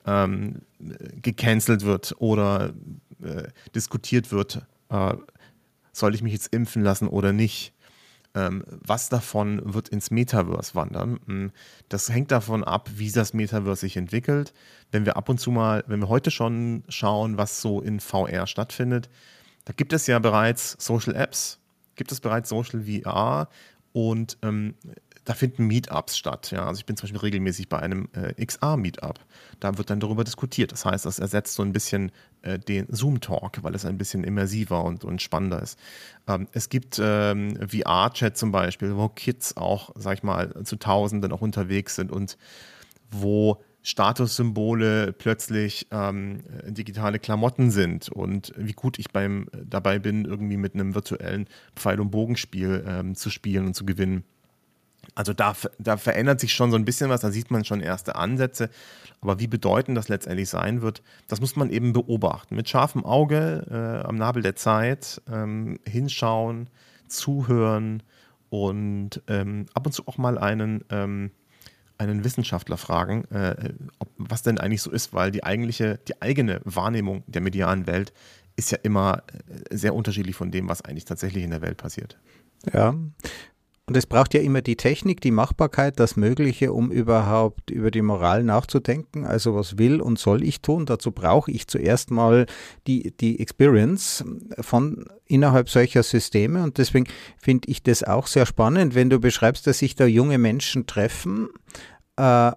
ähm, 0.05 0.61
gecancelt 1.21 1.83
wird 1.83 2.15
oder 2.19 2.73
äh, 3.21 3.43
diskutiert 3.75 4.31
wird, 4.31 4.61
äh, 4.89 5.15
soll 5.91 6.15
ich 6.15 6.21
mich 6.21 6.33
jetzt 6.33 6.53
impfen 6.53 6.81
lassen 6.81 7.07
oder 7.07 7.33
nicht? 7.33 7.73
Ähm, 8.37 8.63
was 8.67 9.09
davon 9.09 9.59
wird 9.73 9.89
ins 9.89 10.11
Metaverse 10.11 10.75
wandern? 10.75 11.19
Hm, 11.25 11.51
das 11.89 12.09
hängt 12.09 12.31
davon 12.31 12.63
ab, 12.63 12.87
wie 12.93 13.11
das 13.11 13.33
Metaverse 13.33 13.81
sich 13.81 13.97
entwickelt. 13.97 14.53
Wenn 14.91 15.05
wir 15.05 15.17
ab 15.17 15.27
und 15.27 15.39
zu 15.39 15.49
mal, 15.49 15.83
wenn 15.87 16.01
wir 16.01 16.07
heute 16.07 16.29
schon 16.29 16.83
schauen, 16.87 17.39
was 17.39 17.61
so 17.61 17.81
in 17.81 17.99
VR 17.99 18.45
stattfindet, 18.45 19.09
da 19.65 19.73
gibt 19.73 19.91
es 19.91 20.05
ja 20.05 20.19
bereits 20.19 20.77
Social 20.77 21.15
Apps, 21.15 21.59
gibt 21.95 22.11
es 22.11 22.19
bereits 22.19 22.49
Social 22.49 22.83
VR 22.83 23.49
und 23.91 24.37
ähm, 24.43 24.75
da 25.27 25.33
finden 25.33 25.67
Meetups 25.67 26.17
statt. 26.17 26.51
Ja? 26.51 26.65
Also 26.67 26.79
ich 26.79 26.85
bin 26.85 26.95
zum 26.95 27.07
Beispiel 27.07 27.19
regelmäßig 27.19 27.67
bei 27.67 27.79
einem 27.79 28.07
äh, 28.13 28.33
XR-Meetup. 28.45 29.19
Da 29.59 29.77
wird 29.77 29.89
dann 29.89 29.99
darüber 29.99 30.23
diskutiert. 30.23 30.71
Das 30.71 30.85
heißt, 30.85 31.05
das 31.05 31.19
ersetzt 31.19 31.53
so 31.55 31.63
ein 31.63 31.73
bisschen 31.73 32.13
äh, 32.43 32.57
den 32.57 32.85
Zoom-Talk, 32.89 33.61
weil 33.61 33.75
es 33.75 33.83
ein 33.83 33.97
bisschen 33.97 34.23
immersiver 34.23 34.85
und, 34.85 35.03
und 35.03 35.21
spannender 35.21 35.61
ist. 35.61 35.77
Ähm, 36.29 36.47
es 36.53 36.69
gibt 36.69 37.01
ähm, 37.03 37.57
VR-Chat 37.57 38.37
zum 38.37 38.53
Beispiel, 38.53 38.95
wo 38.95 39.09
Kids 39.09 39.57
auch, 39.57 39.89
sag 39.95 40.13
ich 40.13 40.23
mal, 40.23 40.63
zu 40.63 40.77
Tausenden 40.77 41.33
auch 41.33 41.41
unterwegs 41.41 41.95
sind 41.95 42.09
und 42.09 42.37
wo 43.11 43.61
Statussymbole 43.83 45.11
plötzlich 45.11 45.87
ähm, 45.91 46.41
digitale 46.67 47.19
Klamotten 47.19 47.69
sind 47.69 48.07
und 48.07 48.53
wie 48.55 48.73
gut 48.73 48.97
ich 48.97 49.11
beim 49.11 49.49
dabei 49.65 49.99
bin, 49.99 50.23
irgendwie 50.23 50.57
mit 50.57 50.73
einem 50.73 50.95
virtuellen 50.95 51.47
Pfeil- 51.75 51.99
und 51.99 52.11
Bogenspiel 52.11 52.85
ähm, 52.87 53.15
zu 53.15 53.29
spielen 53.29 53.65
und 53.65 53.73
zu 53.73 53.85
gewinnen. 53.85 54.23
Also 55.17 55.33
da, 55.33 55.55
da 55.79 55.97
verändert 55.97 56.39
sich 56.39 56.53
schon 56.53 56.69
so 56.69 56.77
ein 56.77 56.85
bisschen 56.85 57.09
was, 57.09 57.21
da 57.21 57.31
sieht 57.31 57.49
man 57.49 57.65
schon 57.65 57.81
erste 57.81 58.15
Ansätze. 58.15 58.69
Aber 59.19 59.39
wie 59.39 59.47
bedeutend 59.47 59.97
das 59.97 60.09
letztendlich 60.09 60.47
sein 60.47 60.83
wird, 60.83 61.01
das 61.27 61.41
muss 61.41 61.55
man 61.55 61.71
eben 61.71 61.91
beobachten. 61.91 62.55
Mit 62.55 62.69
scharfem 62.69 63.03
Auge 63.03 63.65
äh, 63.67 64.07
am 64.07 64.15
Nabel 64.15 64.43
der 64.43 64.55
Zeit 64.55 65.19
ähm, 65.27 65.79
hinschauen, 65.87 66.69
zuhören 67.07 68.03
und 68.49 69.23
ähm, 69.27 69.65
ab 69.73 69.87
und 69.87 69.91
zu 69.91 70.07
auch 70.07 70.19
mal 70.19 70.37
einen, 70.37 70.85
ähm, 70.91 71.31
einen 71.97 72.23
Wissenschaftler 72.23 72.77
fragen, 72.77 73.25
äh, 73.31 73.73
ob, 73.97 74.09
was 74.17 74.43
denn 74.43 74.59
eigentlich 74.59 74.83
so 74.83 74.91
ist, 74.91 75.13
weil 75.13 75.31
die 75.31 75.43
eigentliche, 75.43 75.97
die 76.07 76.21
eigene 76.21 76.61
Wahrnehmung 76.63 77.23
der 77.25 77.41
medialen 77.41 77.87
Welt 77.87 78.13
ist 78.55 78.69
ja 78.69 78.77
immer 78.83 79.23
äh, 79.25 79.75
sehr 79.75 79.95
unterschiedlich 79.95 80.35
von 80.35 80.51
dem, 80.51 80.69
was 80.69 80.83
eigentlich 80.83 81.05
tatsächlich 81.05 81.43
in 81.43 81.49
der 81.49 81.61
Welt 81.61 81.77
passiert. 81.77 82.19
Ja, 82.71 82.93
und 83.87 83.95
es 83.95 84.05
braucht 84.05 84.33
ja 84.33 84.41
immer 84.41 84.61
die 84.61 84.75
Technik, 84.75 85.21
die 85.21 85.31
Machbarkeit, 85.31 85.97
das 85.97 86.17
Mögliche, 86.17 86.73
um 86.73 86.91
überhaupt 86.91 87.71
über 87.71 87.89
die 87.89 88.01
Moral 88.01 88.43
nachzudenken. 88.43 89.23
Also 89.25 89.55
was 89.55 89.77
will 89.77 90.01
und 90.01 90.19
soll 90.19 90.43
ich 90.43 90.61
tun? 90.61 90.85
Dazu 90.85 91.11
brauche 91.11 91.49
ich 91.51 91.67
zuerst 91.67 92.11
mal 92.11 92.47
die, 92.85 93.15
die 93.15 93.39
Experience 93.39 94.25
von 94.59 95.05
innerhalb 95.25 95.69
solcher 95.69 96.03
Systeme. 96.03 96.63
Und 96.63 96.79
deswegen 96.79 97.07
finde 97.37 97.69
ich 97.69 97.81
das 97.81 98.03
auch 98.03 98.27
sehr 98.27 98.45
spannend, 98.45 98.93
wenn 98.93 99.09
du 99.09 99.21
beschreibst, 99.21 99.65
dass 99.67 99.79
sich 99.79 99.95
da 99.95 100.05
junge 100.05 100.37
Menschen 100.37 100.85
treffen 100.85 101.47
äh, 102.17 102.51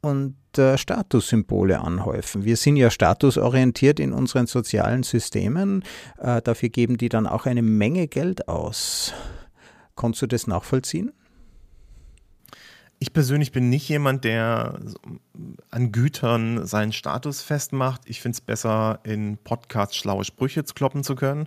und 0.00 0.34
äh, 0.58 0.76
Statussymbole 0.76 1.80
anhäufen. 1.80 2.44
Wir 2.44 2.56
sind 2.56 2.74
ja 2.74 2.90
statusorientiert 2.90 4.00
in 4.00 4.12
unseren 4.12 4.48
sozialen 4.48 5.04
Systemen. 5.04 5.84
Äh, 6.18 6.42
dafür 6.42 6.70
geben 6.70 6.96
die 6.96 7.08
dann 7.08 7.28
auch 7.28 7.46
eine 7.46 7.62
Menge 7.62 8.08
Geld 8.08 8.48
aus. 8.48 9.14
Konntest 9.96 10.22
du 10.22 10.26
das 10.28 10.46
nachvollziehen? 10.46 11.12
Ich 12.98 13.12
persönlich 13.12 13.52
bin 13.52 13.68
nicht 13.68 13.88
jemand, 13.88 14.24
der 14.24 14.78
an 15.70 15.92
Gütern 15.92 16.66
seinen 16.66 16.92
Status 16.92 17.42
festmacht. 17.42 18.02
Ich 18.06 18.22
finde 18.22 18.36
es 18.36 18.40
besser, 18.40 19.00
in 19.02 19.36
Podcasts 19.36 19.96
schlaue 19.96 20.24
Sprüche 20.24 20.64
zu 20.64 20.72
kloppen 20.72 21.04
zu 21.04 21.14
können. 21.14 21.46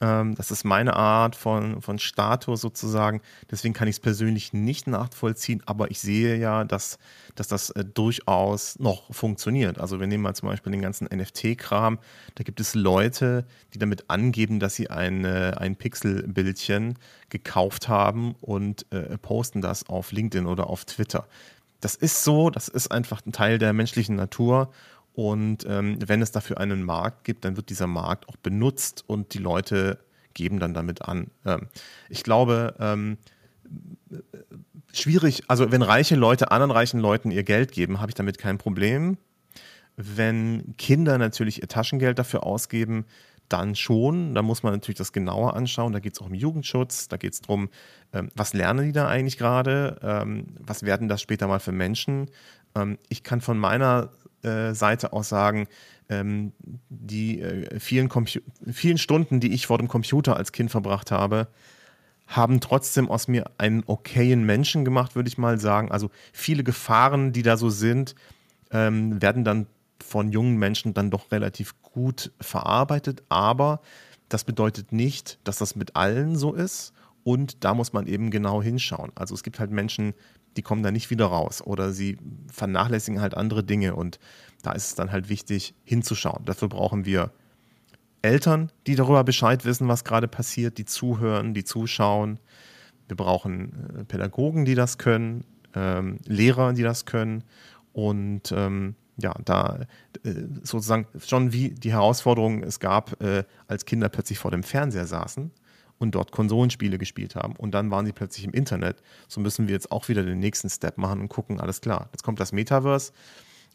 Ähm, 0.00 0.34
das 0.34 0.50
ist 0.50 0.64
meine 0.64 0.94
Art 0.96 1.36
von, 1.36 1.82
von 1.82 1.98
Status 1.98 2.60
sozusagen. 2.60 3.20
Deswegen 3.50 3.74
kann 3.74 3.88
ich 3.88 3.96
es 3.96 4.00
persönlich 4.00 4.52
nicht 4.52 4.86
nachvollziehen, 4.86 5.62
aber 5.66 5.90
ich 5.90 6.00
sehe 6.00 6.36
ja, 6.36 6.64
dass, 6.64 6.98
dass 7.34 7.48
das 7.48 7.70
äh, 7.70 7.84
durchaus 7.84 8.78
noch 8.78 9.12
funktioniert. 9.12 9.78
Also 9.78 10.00
wir 10.00 10.06
nehmen 10.06 10.22
mal 10.22 10.34
zum 10.34 10.48
Beispiel 10.48 10.72
den 10.72 10.80
ganzen 10.80 11.06
NFT-Kram. 11.06 11.98
Da 12.34 12.44
gibt 12.44 12.60
es 12.60 12.74
Leute, 12.74 13.44
die 13.74 13.78
damit 13.78 14.08
angeben, 14.08 14.58
dass 14.58 14.74
sie 14.74 14.88
ein, 14.90 15.24
äh, 15.24 15.52
ein 15.56 15.76
Pixelbildchen 15.76 16.98
gekauft 17.28 17.88
haben 17.88 18.34
und 18.40 18.86
äh, 18.92 19.18
posten 19.18 19.60
das 19.60 19.88
auf 19.88 20.12
LinkedIn 20.12 20.46
oder 20.46 20.68
auf 20.68 20.84
Twitter. 20.84 21.26
Das 21.80 21.94
ist 21.94 22.24
so, 22.24 22.50
das 22.50 22.68
ist 22.68 22.90
einfach 22.90 23.24
ein 23.24 23.32
Teil 23.32 23.58
der 23.58 23.72
menschlichen 23.72 24.16
Natur 24.16 24.70
und 25.20 25.66
ähm, 25.68 25.98
wenn 26.06 26.22
es 26.22 26.32
dafür 26.32 26.56
einen 26.56 26.82
Markt 26.82 27.24
gibt, 27.24 27.44
dann 27.44 27.58
wird 27.58 27.68
dieser 27.68 27.86
Markt 27.86 28.26
auch 28.30 28.36
benutzt 28.36 29.04
und 29.06 29.34
die 29.34 29.38
Leute 29.38 29.98
geben 30.32 30.58
dann 30.58 30.72
damit 30.72 31.02
an. 31.02 31.26
Ähm, 31.44 31.68
ich 32.08 32.22
glaube, 32.22 32.74
ähm, 32.80 33.18
schwierig, 34.94 35.42
also 35.46 35.70
wenn 35.70 35.82
reiche 35.82 36.16
Leute 36.16 36.50
anderen 36.50 36.70
reichen 36.70 37.00
Leuten 37.00 37.30
ihr 37.30 37.42
Geld 37.42 37.72
geben, 37.72 38.00
habe 38.00 38.10
ich 38.10 38.14
damit 38.14 38.38
kein 38.38 38.56
Problem. 38.56 39.18
Wenn 39.94 40.74
Kinder 40.78 41.18
natürlich 41.18 41.60
ihr 41.60 41.68
Taschengeld 41.68 42.18
dafür 42.18 42.46
ausgeben, 42.46 43.04
dann 43.50 43.74
schon. 43.74 44.34
Da 44.34 44.40
muss 44.40 44.62
man 44.62 44.72
natürlich 44.72 44.96
das 44.96 45.12
genauer 45.12 45.54
anschauen. 45.54 45.92
Da 45.92 45.98
geht 45.98 46.14
es 46.14 46.20
auch 46.22 46.28
um 46.28 46.34
Jugendschutz, 46.34 47.08
da 47.08 47.18
geht 47.18 47.34
es 47.34 47.42
darum, 47.42 47.68
ähm, 48.14 48.30
was 48.34 48.54
lernen 48.54 48.86
die 48.86 48.92
da 48.92 49.06
eigentlich 49.06 49.36
gerade, 49.36 49.98
ähm, 50.02 50.46
was 50.60 50.82
werden 50.82 51.08
das 51.08 51.20
später 51.20 51.46
mal 51.46 51.60
für 51.60 51.72
Menschen. 51.72 52.30
Ähm, 52.74 52.96
ich 53.10 53.22
kann 53.22 53.42
von 53.42 53.58
meiner 53.58 54.10
Seite 54.74 55.12
aus 55.12 55.28
sagen, 55.28 55.68
ähm, 56.08 56.52
die 56.88 57.40
äh, 57.40 57.78
vielen, 57.78 58.08
vielen 58.70 58.98
Stunden, 58.98 59.40
die 59.40 59.52
ich 59.52 59.66
vor 59.66 59.78
dem 59.78 59.88
Computer 59.88 60.36
als 60.36 60.52
Kind 60.52 60.70
verbracht 60.70 61.10
habe, 61.10 61.48
haben 62.26 62.60
trotzdem 62.60 63.10
aus 63.10 63.28
mir 63.28 63.50
einen 63.58 63.82
okayen 63.86 64.44
Menschen 64.44 64.84
gemacht, 64.84 65.16
würde 65.16 65.28
ich 65.28 65.38
mal 65.38 65.58
sagen. 65.58 65.90
Also 65.90 66.10
viele 66.32 66.62
Gefahren, 66.62 67.32
die 67.32 67.42
da 67.42 67.56
so 67.56 67.70
sind, 67.70 68.14
ähm, 68.70 69.20
werden 69.20 69.44
dann 69.44 69.66
von 70.02 70.30
jungen 70.30 70.56
Menschen 70.56 70.94
dann 70.94 71.10
doch 71.10 71.32
relativ 71.32 71.80
gut 71.82 72.32
verarbeitet, 72.40 73.22
aber 73.28 73.80
das 74.28 74.44
bedeutet 74.44 74.92
nicht, 74.92 75.38
dass 75.44 75.58
das 75.58 75.74
mit 75.76 75.96
allen 75.96 76.36
so 76.36 76.54
ist 76.54 76.92
und 77.24 77.64
da 77.64 77.74
muss 77.74 77.92
man 77.92 78.06
eben 78.06 78.30
genau 78.30 78.62
hinschauen. 78.62 79.12
Also 79.14 79.34
es 79.34 79.42
gibt 79.42 79.58
halt 79.58 79.70
Menschen, 79.70 80.14
die 80.56 80.62
kommen 80.62 80.82
da 80.82 80.90
nicht 80.90 81.10
wieder 81.10 81.26
raus 81.26 81.62
oder 81.62 81.92
sie 81.92 82.18
vernachlässigen 82.52 83.20
halt 83.20 83.36
andere 83.36 83.64
Dinge 83.64 83.94
und 83.94 84.18
da 84.62 84.72
ist 84.72 84.88
es 84.88 84.94
dann 84.94 85.12
halt 85.12 85.28
wichtig 85.28 85.74
hinzuschauen. 85.84 86.44
Dafür 86.44 86.68
brauchen 86.68 87.04
wir 87.04 87.32
Eltern, 88.22 88.70
die 88.86 88.96
darüber 88.96 89.24
Bescheid 89.24 89.64
wissen, 89.64 89.88
was 89.88 90.04
gerade 90.04 90.28
passiert, 90.28 90.76
die 90.76 90.84
zuhören, 90.84 91.54
die 91.54 91.64
zuschauen. 91.64 92.38
Wir 93.08 93.16
brauchen 93.16 94.00
äh, 94.00 94.04
Pädagogen, 94.04 94.64
die 94.64 94.74
das 94.74 94.98
können, 94.98 95.44
ähm, 95.74 96.18
Lehrer, 96.26 96.72
die 96.72 96.82
das 96.82 97.06
können 97.06 97.44
und 97.92 98.52
ähm, 98.52 98.94
ja, 99.16 99.34
da 99.44 99.80
äh, 100.24 100.34
sozusagen 100.62 101.06
schon 101.18 101.52
wie 101.52 101.70
die 101.70 101.92
Herausforderung 101.92 102.62
es 102.62 102.80
gab, 102.80 103.22
äh, 103.22 103.44
als 103.66 103.84
Kinder 103.84 104.08
plötzlich 104.08 104.38
vor 104.38 104.50
dem 104.50 104.62
Fernseher 104.62 105.06
saßen 105.06 105.50
und 106.00 106.14
dort 106.14 106.32
Konsolenspiele 106.32 106.98
gespielt 106.98 107.36
haben 107.36 107.54
und 107.54 107.72
dann 107.72 107.90
waren 107.90 108.06
sie 108.06 108.12
plötzlich 108.12 108.44
im 108.44 108.52
Internet. 108.52 109.02
So 109.28 109.40
müssen 109.40 109.68
wir 109.68 109.74
jetzt 109.74 109.92
auch 109.92 110.08
wieder 110.08 110.24
den 110.24 110.40
nächsten 110.40 110.68
Step 110.68 110.98
machen 110.98 111.20
und 111.20 111.28
gucken, 111.28 111.60
alles 111.60 111.80
klar, 111.80 112.08
jetzt 112.12 112.24
kommt 112.24 112.40
das 112.40 112.52
Metaverse 112.52 113.12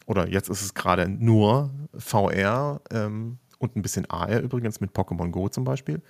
oder 0.06 0.28
jetzt 0.28 0.50
ist 0.50 0.60
es 0.60 0.74
gerade 0.74 1.08
nur 1.08 1.70
VR 1.96 2.80
ähm, 2.90 3.38
und 3.58 3.76
ein 3.76 3.82
bisschen 3.82 4.10
AR 4.10 4.40
übrigens 4.40 4.80
mit 4.80 4.90
Pokémon 4.90 5.30
Go 5.30 5.48
zum 5.48 5.64
Beispiel. 5.64 6.02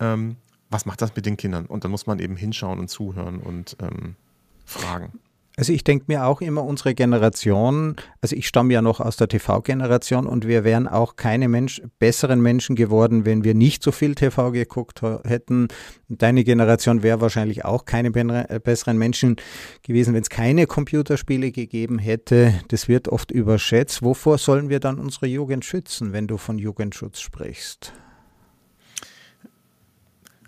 Ähm, 0.00 0.36
was 0.68 0.84
macht 0.84 1.00
das 1.00 1.14
mit 1.14 1.26
den 1.26 1.36
Kindern? 1.36 1.66
Und 1.66 1.84
dann 1.84 1.90
muss 1.90 2.06
man 2.06 2.18
eben 2.18 2.36
hinschauen 2.36 2.80
und 2.80 2.88
zuhören 2.88 3.38
und 3.38 3.76
ähm, 3.80 4.16
fragen. 4.64 5.12
Also 5.56 5.74
ich 5.74 5.84
denke 5.84 6.06
mir 6.08 6.24
auch 6.24 6.40
immer, 6.40 6.64
unsere 6.64 6.94
Generation, 6.94 7.96
also 8.22 8.34
ich 8.34 8.48
stamme 8.48 8.72
ja 8.72 8.80
noch 8.80 9.00
aus 9.00 9.16
der 9.16 9.28
TV-Generation 9.28 10.26
und 10.26 10.46
wir 10.46 10.64
wären 10.64 10.88
auch 10.88 11.16
keine 11.16 11.46
Mensch, 11.46 11.82
besseren 11.98 12.40
Menschen 12.40 12.74
geworden, 12.74 13.26
wenn 13.26 13.44
wir 13.44 13.54
nicht 13.54 13.82
so 13.82 13.92
viel 13.92 14.14
TV 14.14 14.50
geguckt 14.52 15.02
hätten. 15.02 15.68
Deine 16.08 16.44
Generation 16.44 17.02
wäre 17.02 17.20
wahrscheinlich 17.20 17.66
auch 17.66 17.84
keine 17.84 18.08
äh, 18.48 18.60
besseren 18.60 18.96
Menschen 18.96 19.36
gewesen, 19.82 20.14
wenn 20.14 20.22
es 20.22 20.30
keine 20.30 20.66
Computerspiele 20.66 21.52
gegeben 21.52 21.98
hätte. 21.98 22.54
Das 22.68 22.88
wird 22.88 23.08
oft 23.08 23.30
überschätzt. 23.30 24.02
Wovor 24.02 24.38
sollen 24.38 24.70
wir 24.70 24.80
dann 24.80 24.98
unsere 24.98 25.26
Jugend 25.26 25.66
schützen, 25.66 26.14
wenn 26.14 26.28
du 26.28 26.38
von 26.38 26.58
Jugendschutz 26.58 27.20
sprichst? 27.20 27.92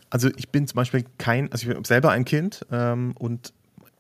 Also 0.09 0.31
ich 0.37 0.49
bin 0.49 0.67
zum 0.67 0.77
Beispiel 0.77 1.05
kein, 1.19 1.53
also 1.53 1.69
ich 1.69 1.75
bin 1.75 1.85
selber 1.85 2.11
ein 2.11 2.25
Kind 2.25 2.65
ähm, 2.71 3.13
und 3.19 3.53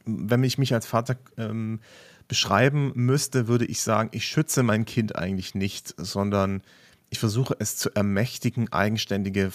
wenn 0.04 0.44
ich 0.44 0.58
mich 0.58 0.74
als 0.74 0.86
Vater 0.86 1.16
ähm, 1.36 1.80
beschreiben 2.28 2.92
müsste, 2.94 3.48
würde 3.48 3.64
ich 3.64 3.82
sagen, 3.82 4.10
ich 4.12 4.26
schütze 4.26 4.62
mein 4.62 4.84
Kind 4.84 5.16
eigentlich 5.16 5.54
nicht, 5.54 5.94
sondern 5.96 6.62
ich 7.10 7.18
versuche 7.18 7.56
es 7.58 7.76
zu 7.76 7.90
ermächtigen, 7.94 8.72
eigenständige 8.72 9.52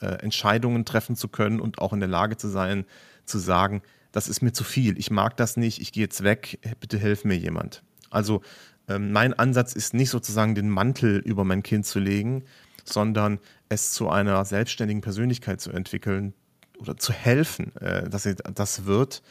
äh, 0.00 0.06
Entscheidungen 0.06 0.84
treffen 0.84 1.16
zu 1.16 1.28
können 1.28 1.60
und 1.60 1.78
auch 1.78 1.92
in 1.92 2.00
der 2.00 2.08
Lage 2.08 2.36
zu 2.36 2.48
sein, 2.48 2.84
zu 3.24 3.38
sagen, 3.38 3.82
das 4.12 4.28
ist 4.28 4.42
mir 4.42 4.52
zu 4.52 4.64
viel, 4.64 4.98
ich 4.98 5.10
mag 5.10 5.36
das 5.36 5.56
nicht, 5.56 5.80
ich 5.80 5.92
gehe 5.92 6.04
jetzt 6.04 6.22
weg, 6.24 6.58
bitte 6.80 6.98
hilf 6.98 7.24
mir 7.24 7.36
jemand. 7.36 7.82
Also 8.10 8.42
ähm, 8.88 9.12
mein 9.12 9.34
Ansatz 9.34 9.74
ist 9.74 9.94
nicht 9.94 10.10
sozusagen 10.10 10.54
den 10.54 10.70
Mantel 10.70 11.18
über 11.18 11.44
mein 11.44 11.62
Kind 11.62 11.86
zu 11.86 11.98
legen, 11.98 12.44
sondern 12.84 13.38
es 13.68 13.92
zu 13.92 14.08
einer 14.08 14.44
selbstständigen 14.44 15.02
Persönlichkeit 15.02 15.60
zu 15.60 15.70
entwickeln 15.72 16.32
oder 16.78 16.96
zu 16.96 17.12
helfen, 17.12 17.76
äh, 17.76 18.08
dass 18.08 18.22
sie 18.22 18.34
das 18.34 18.86
wird 18.86 19.22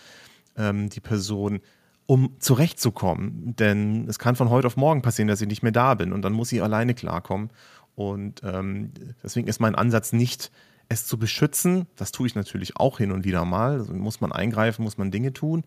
ähm, 0.58 0.90
die 0.90 1.00
Person, 1.00 1.60
um 2.06 2.36
zurechtzukommen. 2.40 3.56
Denn 3.58 4.08
es 4.08 4.20
kann 4.20 4.36
von 4.36 4.50
heute 4.50 4.68
auf 4.68 4.78
morgen 4.78 5.02
passieren, 5.02 5.28
dass 5.28 5.42
ich 5.42 5.48
nicht 5.48 5.64
mehr 5.64 5.72
da 5.72 5.94
bin 5.94 6.14
und 6.14 6.22
dann 6.22 6.34
muss 6.34 6.50
sie 6.50 6.62
alleine 6.62 6.94
klarkommen. 6.94 7.50
Und 7.96 8.42
ähm, 8.44 8.92
deswegen 9.24 9.48
ist 9.48 9.60
mein 9.60 9.76
Ansatz 9.76 10.14
nicht, 10.14 10.52
es 10.90 11.06
zu 11.06 11.18
beschützen. 11.18 11.88
Das 11.96 12.12
tue 12.12 12.28
ich 12.28 12.36
natürlich 12.36 12.78
auch 12.78 12.98
hin 13.00 13.12
und 13.12 13.26
wieder 13.26 13.44
mal. 13.46 13.74
Also 13.74 13.94
muss 13.94 14.22
man 14.22 14.32
eingreifen, 14.32 14.84
muss 14.84 14.98
man 14.98 15.12
Dinge 15.12 15.34
tun. 15.34 15.64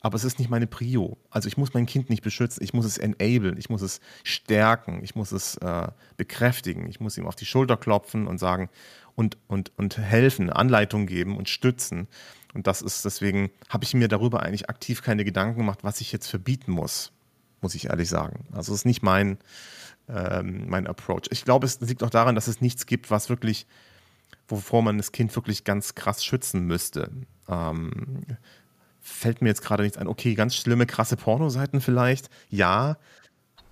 Aber 0.00 0.16
es 0.16 0.24
ist 0.24 0.38
nicht 0.38 0.50
meine 0.50 0.66
Prio. 0.66 1.16
Also 1.30 1.48
ich 1.48 1.56
muss 1.56 1.74
mein 1.74 1.86
Kind 1.86 2.10
nicht 2.10 2.22
beschützen, 2.22 2.62
ich 2.62 2.72
muss 2.72 2.84
es 2.84 2.98
enablen, 2.98 3.56
ich 3.58 3.70
muss 3.70 3.82
es 3.82 4.00
stärken, 4.22 5.00
ich 5.02 5.14
muss 5.16 5.32
es 5.32 5.56
äh, 5.56 5.88
bekräftigen, 6.16 6.88
ich 6.88 7.00
muss 7.00 7.16
ihm 7.18 7.26
auf 7.26 7.34
die 7.34 7.46
Schulter 7.46 7.76
klopfen 7.76 8.26
und 8.26 8.38
sagen 8.38 8.68
und, 9.14 9.36
und, 9.48 9.72
und 9.76 9.98
helfen, 9.98 10.50
Anleitung 10.50 11.06
geben 11.06 11.36
und 11.36 11.48
stützen. 11.48 12.06
Und 12.56 12.66
das 12.66 12.80
ist 12.80 13.04
deswegen, 13.04 13.50
habe 13.68 13.84
ich 13.84 13.92
mir 13.92 14.08
darüber 14.08 14.42
eigentlich 14.42 14.70
aktiv 14.70 15.02
keine 15.02 15.26
Gedanken 15.26 15.58
gemacht, 15.58 15.80
was 15.82 16.00
ich 16.00 16.10
jetzt 16.10 16.26
verbieten 16.26 16.72
muss, 16.72 17.12
muss 17.60 17.74
ich 17.74 17.90
ehrlich 17.90 18.08
sagen. 18.08 18.46
Also 18.50 18.72
es 18.72 18.80
ist 18.80 18.84
nicht 18.86 19.02
mein, 19.02 19.36
ähm, 20.08 20.64
mein 20.66 20.86
Approach. 20.86 21.24
Ich 21.28 21.44
glaube, 21.44 21.66
es 21.66 21.80
liegt 21.80 22.02
auch 22.02 22.08
daran, 22.08 22.34
dass 22.34 22.48
es 22.48 22.62
nichts 22.62 22.86
gibt, 22.86 23.10
was 23.10 23.28
wirklich, 23.28 23.66
wovor 24.48 24.82
man 24.82 24.96
das 24.96 25.12
Kind 25.12 25.36
wirklich 25.36 25.64
ganz 25.64 25.94
krass 25.94 26.24
schützen 26.24 26.62
müsste. 26.62 27.10
Ähm, 27.46 28.24
fällt 29.02 29.42
mir 29.42 29.48
jetzt 29.48 29.62
gerade 29.62 29.82
nichts 29.82 29.98
ein. 29.98 30.08
Okay, 30.08 30.34
ganz 30.34 30.56
schlimme, 30.56 30.86
krasse 30.86 31.18
Pornoseiten 31.18 31.82
vielleicht. 31.82 32.30
Ja, 32.48 32.96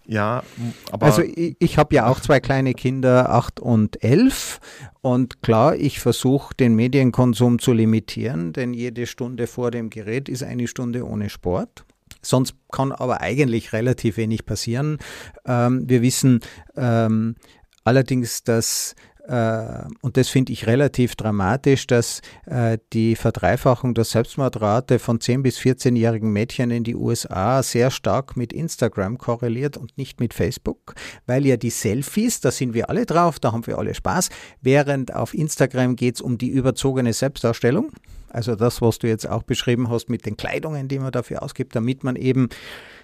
ja, 0.07 0.43
aber. 0.91 1.07
Also 1.07 1.23
ich, 1.23 1.57
ich 1.59 1.79
habe 1.79 1.95
ja 1.95 2.07
auch 2.07 2.21
zwei 2.21 2.41
kleine 2.41 2.75
Kinder, 2.75 3.31
acht 3.31 3.61
und 3.61 4.03
elf. 4.03 4.61
Und 5.01 5.43
klar, 5.43 5.77
ich 5.77 6.01
versuche 6.01 6.55
den 6.55 6.75
Medienkonsum 6.75 7.59
zu 7.59 7.73
limitieren, 7.73 8.53
denn 8.53 8.73
jede 8.73 9.07
Stunde 9.07 9.47
vor 9.47 9.71
dem 9.71 9.91
Gerät 9.91 10.29
ist 10.29 10.43
eine 10.43 10.67
Stunde 10.67 11.07
ohne 11.07 11.29
Sport. 11.29 11.85
Sonst 12.23 12.55
kann 12.73 12.93
aber 12.93 13.21
eigentlich 13.21 13.73
relativ 13.73 14.17
wenig 14.17 14.47
passieren. 14.47 14.99
Ähm, 15.47 15.89
wir 15.89 16.01
wissen 16.03 16.41
ähm, 16.77 17.37
allerdings, 17.85 18.45
dass 18.45 18.95
und 19.27 20.19
das 20.19 20.29
finde 20.29 20.53
ich 20.53 20.67
relativ 20.67 21.17
dramatisch, 21.17 21.87
dass 21.87 22.21
äh, 22.45 22.77
die 22.93 23.17
Verdreifachung 23.17 23.95
der 23.95 24.05
Selbstmordrate 24.05 24.99
von 24.99 25.19
10- 25.19 25.41
bis 25.41 25.59
14-jährigen 25.59 26.31
Mädchen 26.31 26.71
in 26.71 26.85
die 26.85 26.95
USA 26.95 27.63
sehr 27.63 27.91
stark 27.91 28.37
mit 28.37 28.53
Instagram 28.53 29.17
korreliert 29.17 29.79
und 29.79 29.97
nicht 29.97 30.21
mit 30.21 30.35
Facebook, 30.35 30.95
weil 31.27 31.47
ja 31.47 31.57
die 31.57 31.71
Selfies, 31.71 32.41
da 32.41 32.51
sind 32.51 32.75
wir 32.75 32.91
alle 32.91 33.07
drauf, 33.07 33.39
da 33.39 33.53
haben 33.53 33.67
wir 33.67 33.79
alle 33.79 33.95
Spaß, 33.95 34.29
während 34.61 35.15
auf 35.15 35.33
Instagram 35.33 35.97
geht 35.97 36.17
es 36.17 36.21
um 36.21 36.37
die 36.37 36.49
überzogene 36.49 37.15
Selbstdarstellung. 37.15 37.93
Also 38.29 38.57
das, 38.57 38.83
was 38.83 38.99
du 38.99 39.07
jetzt 39.07 39.27
auch 39.27 39.45
beschrieben 39.45 39.89
hast 39.89 40.11
mit 40.11 40.27
den 40.27 40.37
Kleidungen, 40.37 40.89
die 40.89 40.99
man 40.99 41.13
dafür 41.13 41.43
ausgibt, 41.43 41.75
damit 41.75 42.05
man 42.05 42.17
eben, 42.17 42.49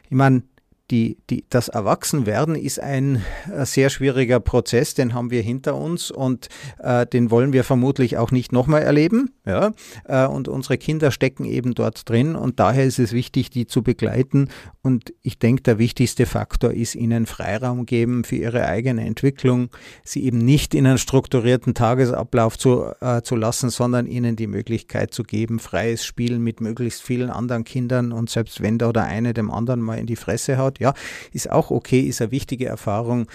ich 0.04 0.16
meine, 0.16 0.42
die, 0.90 1.18
die, 1.30 1.44
das 1.48 1.68
Erwachsenwerden 1.68 2.56
ist 2.56 2.80
ein 2.80 3.24
äh, 3.52 3.64
sehr 3.64 3.90
schwieriger 3.90 4.40
Prozess, 4.40 4.94
den 4.94 5.14
haben 5.14 5.30
wir 5.30 5.42
hinter 5.42 5.76
uns 5.76 6.10
und 6.10 6.48
äh, 6.78 7.06
den 7.06 7.30
wollen 7.30 7.52
wir 7.52 7.64
vermutlich 7.64 8.16
auch 8.16 8.30
nicht 8.32 8.52
nochmal 8.52 8.82
erleben. 8.82 9.30
Ja? 9.46 9.72
Äh, 10.04 10.26
und 10.26 10.48
unsere 10.48 10.78
Kinder 10.78 11.10
stecken 11.12 11.44
eben 11.44 11.74
dort 11.74 12.08
drin 12.08 12.34
und 12.34 12.58
daher 12.58 12.84
ist 12.84 12.98
es 12.98 13.12
wichtig, 13.12 13.50
die 13.50 13.66
zu 13.66 13.82
begleiten. 13.82 14.48
Und 14.82 15.12
ich 15.22 15.38
denke, 15.38 15.62
der 15.62 15.78
wichtigste 15.78 16.26
Faktor 16.26 16.72
ist 16.72 16.94
ihnen 16.94 17.26
Freiraum 17.26 17.86
geben 17.86 18.24
für 18.24 18.36
ihre 18.36 18.66
eigene 18.66 19.04
Entwicklung, 19.04 19.68
sie 20.02 20.24
eben 20.24 20.38
nicht 20.38 20.74
in 20.74 20.86
einen 20.86 20.98
strukturierten 20.98 21.74
Tagesablauf 21.74 22.58
zu, 22.58 22.86
äh, 23.00 23.22
zu 23.22 23.36
lassen, 23.36 23.70
sondern 23.70 24.06
ihnen 24.06 24.36
die 24.36 24.46
Möglichkeit 24.46 25.14
zu 25.14 25.22
geben, 25.22 25.58
freies 25.60 26.04
Spielen 26.04 26.42
mit 26.42 26.60
möglichst 26.60 27.02
vielen 27.02 27.30
anderen 27.30 27.64
Kindern 27.64 28.12
und 28.12 28.30
selbst 28.30 28.60
wenn 28.60 28.78
da 28.78 28.88
oder 28.88 29.04
eine 29.04 29.34
dem 29.34 29.50
anderen 29.50 29.80
mal 29.80 29.98
in 29.98 30.06
die 30.06 30.16
Fresse 30.16 30.58
haut, 30.58 30.79
ja, 30.80 30.94
ist 31.32 31.50
auch 31.50 31.70
okay, 31.70 32.00
ist 32.00 32.20
eine 32.20 32.32
wichtige 32.32 32.66
Erfahrung. 32.66 33.26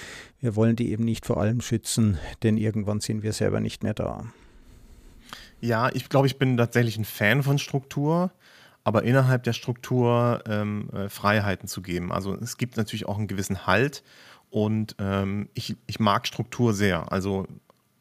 Wir 0.42 0.56
wollen 0.56 0.76
die 0.76 0.92
eben 0.92 1.06
nicht 1.06 1.26
vor 1.26 1.38
allem 1.40 1.62
schützen, 1.62 2.18
denn 2.44 2.58
irgendwann 2.58 3.00
sind 3.00 3.24
wir 3.24 3.32
selber 3.32 3.62
nicht 3.62 3.84
mehr 3.84 3.94
da. 3.94 4.26
Ja, 5.62 5.90
ich 5.94 6.10
glaube, 6.10 6.28
ich 6.28 6.38
bin 6.38 6.58
tatsächlich 6.58 6.98
ein 6.98 7.06
Fan 7.06 7.44
von 7.44 7.58
Struktur, 7.58 8.32
aber 8.84 9.04
innerhalb 9.04 9.44
der 9.44 9.54
Struktur 9.54 10.44
ähm, 10.48 10.90
äh, 10.92 11.10
Freiheiten 11.10 11.68
zu 11.68 11.82
geben. 11.82 12.12
Also 12.12 12.36
es 12.36 12.58
gibt 12.58 12.78
natürlich 12.78 13.08
auch 13.08 13.18
einen 13.18 13.28
gewissen 13.28 13.66
Halt 13.66 14.04
und 14.50 14.96
ähm, 15.00 15.50
ich, 15.54 15.76
ich 15.88 16.00
mag 16.00 16.28
Struktur 16.28 16.74
sehr. 16.74 17.12
Also 17.12 17.48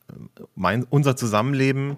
äh, 0.09 0.43
mein, 0.55 0.85
unser 0.85 1.17
Zusammenleben 1.17 1.97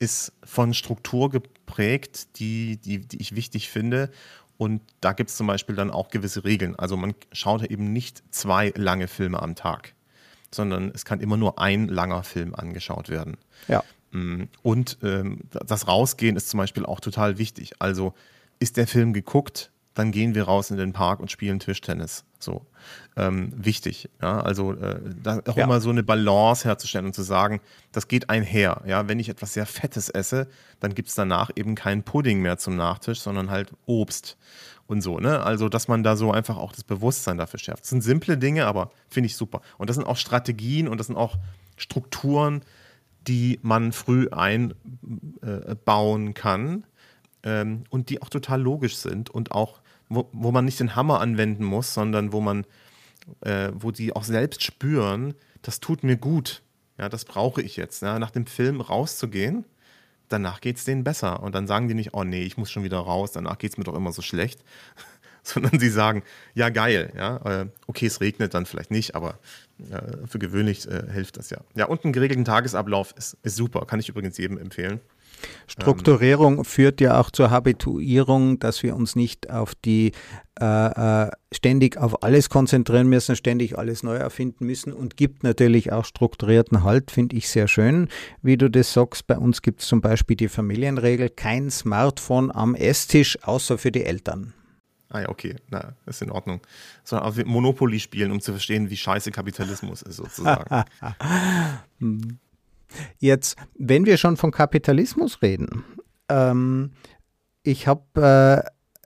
ist 0.00 0.32
von 0.44 0.74
Struktur 0.74 1.30
geprägt, 1.30 2.38
die, 2.38 2.78
die, 2.78 3.00
die 3.00 3.20
ich 3.20 3.36
wichtig 3.36 3.68
finde. 3.68 4.10
Und 4.60 4.82
da 5.00 5.14
gibt 5.14 5.30
es 5.30 5.36
zum 5.36 5.46
Beispiel 5.46 5.74
dann 5.74 5.90
auch 5.90 6.10
gewisse 6.10 6.44
Regeln. 6.44 6.76
Also 6.76 6.98
man 6.98 7.14
schaut 7.32 7.64
eben 7.64 7.94
nicht 7.94 8.22
zwei 8.30 8.74
lange 8.76 9.08
Filme 9.08 9.40
am 9.40 9.54
Tag, 9.54 9.94
sondern 10.50 10.90
es 10.94 11.06
kann 11.06 11.20
immer 11.20 11.38
nur 11.38 11.58
ein 11.58 11.88
langer 11.88 12.22
Film 12.24 12.54
angeschaut 12.54 13.08
werden. 13.08 13.38
Ja. 13.68 13.82
Mm, 14.10 14.48
und 14.60 14.98
ähm, 15.02 15.38
das 15.50 15.88
Rausgehen 15.88 16.36
ist 16.36 16.50
zum 16.50 16.58
Beispiel 16.58 16.84
auch 16.84 17.00
total 17.00 17.38
wichtig. 17.38 17.72
Also 17.78 18.12
ist 18.58 18.76
der 18.76 18.86
Film 18.86 19.14
geguckt, 19.14 19.70
dann 20.00 20.12
gehen 20.12 20.34
wir 20.34 20.44
raus 20.44 20.70
in 20.70 20.78
den 20.78 20.94
Park 20.94 21.20
und 21.20 21.30
spielen 21.30 21.60
Tischtennis. 21.60 22.24
So 22.38 22.66
ähm, 23.18 23.52
wichtig. 23.54 24.08
Ja? 24.22 24.40
Also 24.40 24.72
äh, 24.72 24.98
da 25.22 25.40
auch 25.46 25.58
ja. 25.58 25.64
immer 25.64 25.82
so 25.82 25.90
eine 25.90 26.02
Balance 26.02 26.66
herzustellen 26.66 27.04
und 27.06 27.14
zu 27.14 27.22
sagen, 27.22 27.60
das 27.92 28.08
geht 28.08 28.30
einher. 28.30 28.82
Ja? 28.86 29.08
Wenn 29.08 29.18
ich 29.18 29.28
etwas 29.28 29.52
sehr 29.52 29.66
Fettes 29.66 30.08
esse, 30.08 30.48
dann 30.80 30.94
gibt 30.94 31.10
es 31.10 31.14
danach 31.14 31.50
eben 31.54 31.74
keinen 31.74 32.02
Pudding 32.02 32.40
mehr 32.40 32.56
zum 32.56 32.76
Nachtisch, 32.76 33.20
sondern 33.20 33.50
halt 33.50 33.72
Obst 33.84 34.38
und 34.86 35.02
so. 35.02 35.18
Ne? 35.18 35.42
Also, 35.42 35.68
dass 35.68 35.86
man 35.86 36.02
da 36.02 36.16
so 36.16 36.32
einfach 36.32 36.56
auch 36.56 36.72
das 36.72 36.84
Bewusstsein 36.84 37.36
dafür 37.36 37.58
schärft. 37.58 37.82
Das 37.82 37.90
sind 37.90 38.00
simple 38.00 38.38
Dinge, 38.38 38.66
aber 38.66 38.90
finde 39.08 39.26
ich 39.26 39.36
super. 39.36 39.60
Und 39.76 39.90
das 39.90 39.96
sind 39.96 40.06
auch 40.06 40.16
Strategien 40.16 40.88
und 40.88 40.96
das 40.96 41.08
sind 41.08 41.16
auch 41.16 41.36
Strukturen, 41.76 42.62
die 43.28 43.58
man 43.60 43.92
früh 43.92 44.28
einbauen 44.30 46.28
äh, 46.28 46.32
kann 46.32 46.86
ähm, 47.42 47.84
und 47.90 48.08
die 48.08 48.22
auch 48.22 48.28
total 48.28 48.62
logisch 48.62 48.96
sind 48.96 49.30
und 49.30 49.52
auch 49.52 49.79
wo, 50.10 50.28
wo 50.32 50.50
man 50.52 50.66
nicht 50.66 50.80
den 50.80 50.96
Hammer 50.96 51.20
anwenden 51.20 51.64
muss, 51.64 51.94
sondern 51.94 52.32
wo 52.32 52.40
man, 52.40 52.66
äh, 53.40 53.70
wo 53.72 53.92
die 53.92 54.14
auch 54.14 54.24
selbst 54.24 54.62
spüren, 54.62 55.34
das 55.62 55.80
tut 55.80 56.02
mir 56.02 56.16
gut. 56.16 56.62
Ja, 56.98 57.08
das 57.08 57.24
brauche 57.24 57.62
ich 57.62 57.76
jetzt. 57.76 58.02
Ja, 58.02 58.18
nach 58.18 58.30
dem 58.30 58.44
Film 58.44 58.82
rauszugehen, 58.82 59.64
danach 60.28 60.60
geht 60.60 60.76
es 60.76 60.84
denen 60.84 61.04
besser. 61.04 61.42
Und 61.42 61.54
dann 61.54 61.66
sagen 61.66 61.88
die 61.88 61.94
nicht, 61.94 62.12
oh 62.12 62.24
nee, 62.24 62.42
ich 62.42 62.58
muss 62.58 62.70
schon 62.70 62.84
wieder 62.84 62.98
raus, 62.98 63.32
danach 63.32 63.56
geht 63.56 63.72
es 63.72 63.78
mir 63.78 63.84
doch 63.84 63.94
immer 63.94 64.12
so 64.12 64.20
schlecht. 64.20 64.60
Sondern 65.42 65.80
sie 65.80 65.88
sagen, 65.88 66.22
ja, 66.52 66.68
geil, 66.68 67.12
ja, 67.16 67.62
äh, 67.62 67.66
okay, 67.86 68.04
es 68.04 68.20
regnet 68.20 68.52
dann 68.52 68.66
vielleicht 68.66 68.90
nicht, 68.90 69.14
aber 69.14 69.38
äh, 69.90 70.26
für 70.26 70.38
gewöhnlich 70.38 70.86
äh, 70.86 71.10
hilft 71.10 71.38
das 71.38 71.48
ja. 71.48 71.62
Ja, 71.74 71.86
und 71.86 72.04
einen 72.04 72.12
geregelten 72.12 72.44
Tagesablauf 72.44 73.14
ist, 73.16 73.38
ist 73.42 73.56
super, 73.56 73.86
kann 73.86 74.00
ich 74.00 74.10
übrigens 74.10 74.36
jedem 74.36 74.58
empfehlen. 74.58 75.00
Strukturierung 75.66 76.58
ähm, 76.58 76.64
führt 76.64 77.00
ja 77.00 77.20
auch 77.20 77.30
zur 77.30 77.50
Habituierung, 77.50 78.58
dass 78.58 78.82
wir 78.82 78.96
uns 78.96 79.16
nicht 79.16 79.50
auf 79.50 79.74
die 79.74 80.12
äh, 80.60 81.24
äh, 81.24 81.30
ständig 81.52 81.96
auf 81.96 82.22
alles 82.22 82.50
konzentrieren 82.50 83.08
müssen, 83.08 83.36
ständig 83.36 83.78
alles 83.78 84.02
neu 84.02 84.16
erfinden 84.16 84.66
müssen 84.66 84.92
und 84.92 85.16
gibt 85.16 85.42
natürlich 85.42 85.92
auch 85.92 86.04
strukturierten 86.04 86.84
Halt, 86.84 87.10
finde 87.10 87.36
ich 87.36 87.48
sehr 87.48 87.68
schön, 87.68 88.08
wie 88.42 88.56
du 88.56 88.70
das 88.70 88.92
sagst. 88.92 89.26
Bei 89.26 89.38
uns 89.38 89.62
gibt 89.62 89.80
es 89.80 89.88
zum 89.88 90.00
Beispiel 90.00 90.36
die 90.36 90.48
Familienregel, 90.48 91.30
kein 91.30 91.70
Smartphone 91.70 92.50
am 92.50 92.74
Esstisch, 92.74 93.38
außer 93.42 93.78
für 93.78 93.92
die 93.92 94.04
Eltern. 94.04 94.52
Ah 95.08 95.22
ja, 95.22 95.28
okay, 95.28 95.56
na, 95.70 95.94
ist 96.06 96.22
in 96.22 96.30
Ordnung. 96.30 96.60
Sondern 97.02 97.28
auch 97.28 97.44
Monopoly 97.44 97.98
spielen, 97.98 98.30
um 98.30 98.40
zu 98.40 98.52
verstehen, 98.52 98.90
wie 98.90 98.96
scheiße 98.96 99.32
Kapitalismus 99.32 100.02
ist, 100.02 100.16
sozusagen. 100.16 100.84
Jetzt, 103.18 103.56
wenn 103.78 104.06
wir 104.06 104.16
schon 104.16 104.36
von 104.36 104.50
Kapitalismus 104.50 105.42
reden, 105.42 105.84
ähm, 106.28 106.92
ich 107.62 107.86
habe 107.86 108.64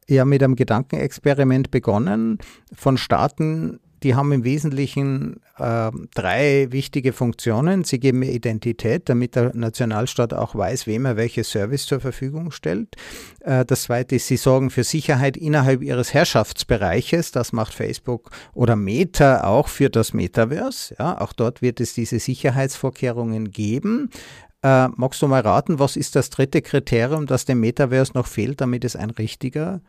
äh, 0.08 0.14
ja 0.14 0.24
mit 0.24 0.42
einem 0.42 0.56
Gedankenexperiment 0.56 1.70
begonnen 1.70 2.38
von 2.72 2.96
Staaten, 2.96 3.80
die 4.04 4.14
haben 4.14 4.30
im 4.32 4.44
Wesentlichen 4.44 5.40
äh, 5.58 5.90
drei 6.14 6.68
wichtige 6.70 7.12
Funktionen. 7.12 7.84
Sie 7.84 7.98
geben 7.98 8.22
Identität, 8.22 9.08
damit 9.08 9.34
der 9.34 9.56
Nationalstaat 9.56 10.34
auch 10.34 10.54
weiß, 10.54 10.86
wem 10.86 11.06
er 11.06 11.16
welches 11.16 11.50
Service 11.50 11.86
zur 11.86 12.00
Verfügung 12.00 12.50
stellt. 12.50 12.96
Äh, 13.40 13.64
das 13.64 13.84
zweite 13.84 14.16
ist, 14.16 14.26
sie 14.26 14.36
sorgen 14.36 14.68
für 14.68 14.84
Sicherheit 14.84 15.36
innerhalb 15.36 15.82
ihres 15.82 16.12
Herrschaftsbereiches. 16.12 17.32
Das 17.32 17.52
macht 17.52 17.72
Facebook 17.72 18.30
oder 18.52 18.76
Meta 18.76 19.44
auch 19.44 19.68
für 19.68 19.88
das 19.88 20.12
Metaverse. 20.12 20.94
Ja, 20.98 21.20
auch 21.20 21.32
dort 21.32 21.62
wird 21.62 21.80
es 21.80 21.94
diese 21.94 22.18
Sicherheitsvorkehrungen 22.18 23.50
geben. 23.50 24.10
Äh, 24.62 24.88
magst 24.88 25.22
du 25.22 25.28
mal 25.28 25.40
raten, 25.40 25.78
was 25.78 25.96
ist 25.96 26.14
das 26.14 26.28
dritte 26.28 26.60
Kriterium, 26.60 27.26
das 27.26 27.46
dem 27.46 27.60
Metaverse 27.60 28.12
noch 28.14 28.26
fehlt, 28.26 28.60
damit 28.60 28.84
es 28.84 28.96
ein 28.96 29.10
richtiger 29.10 29.80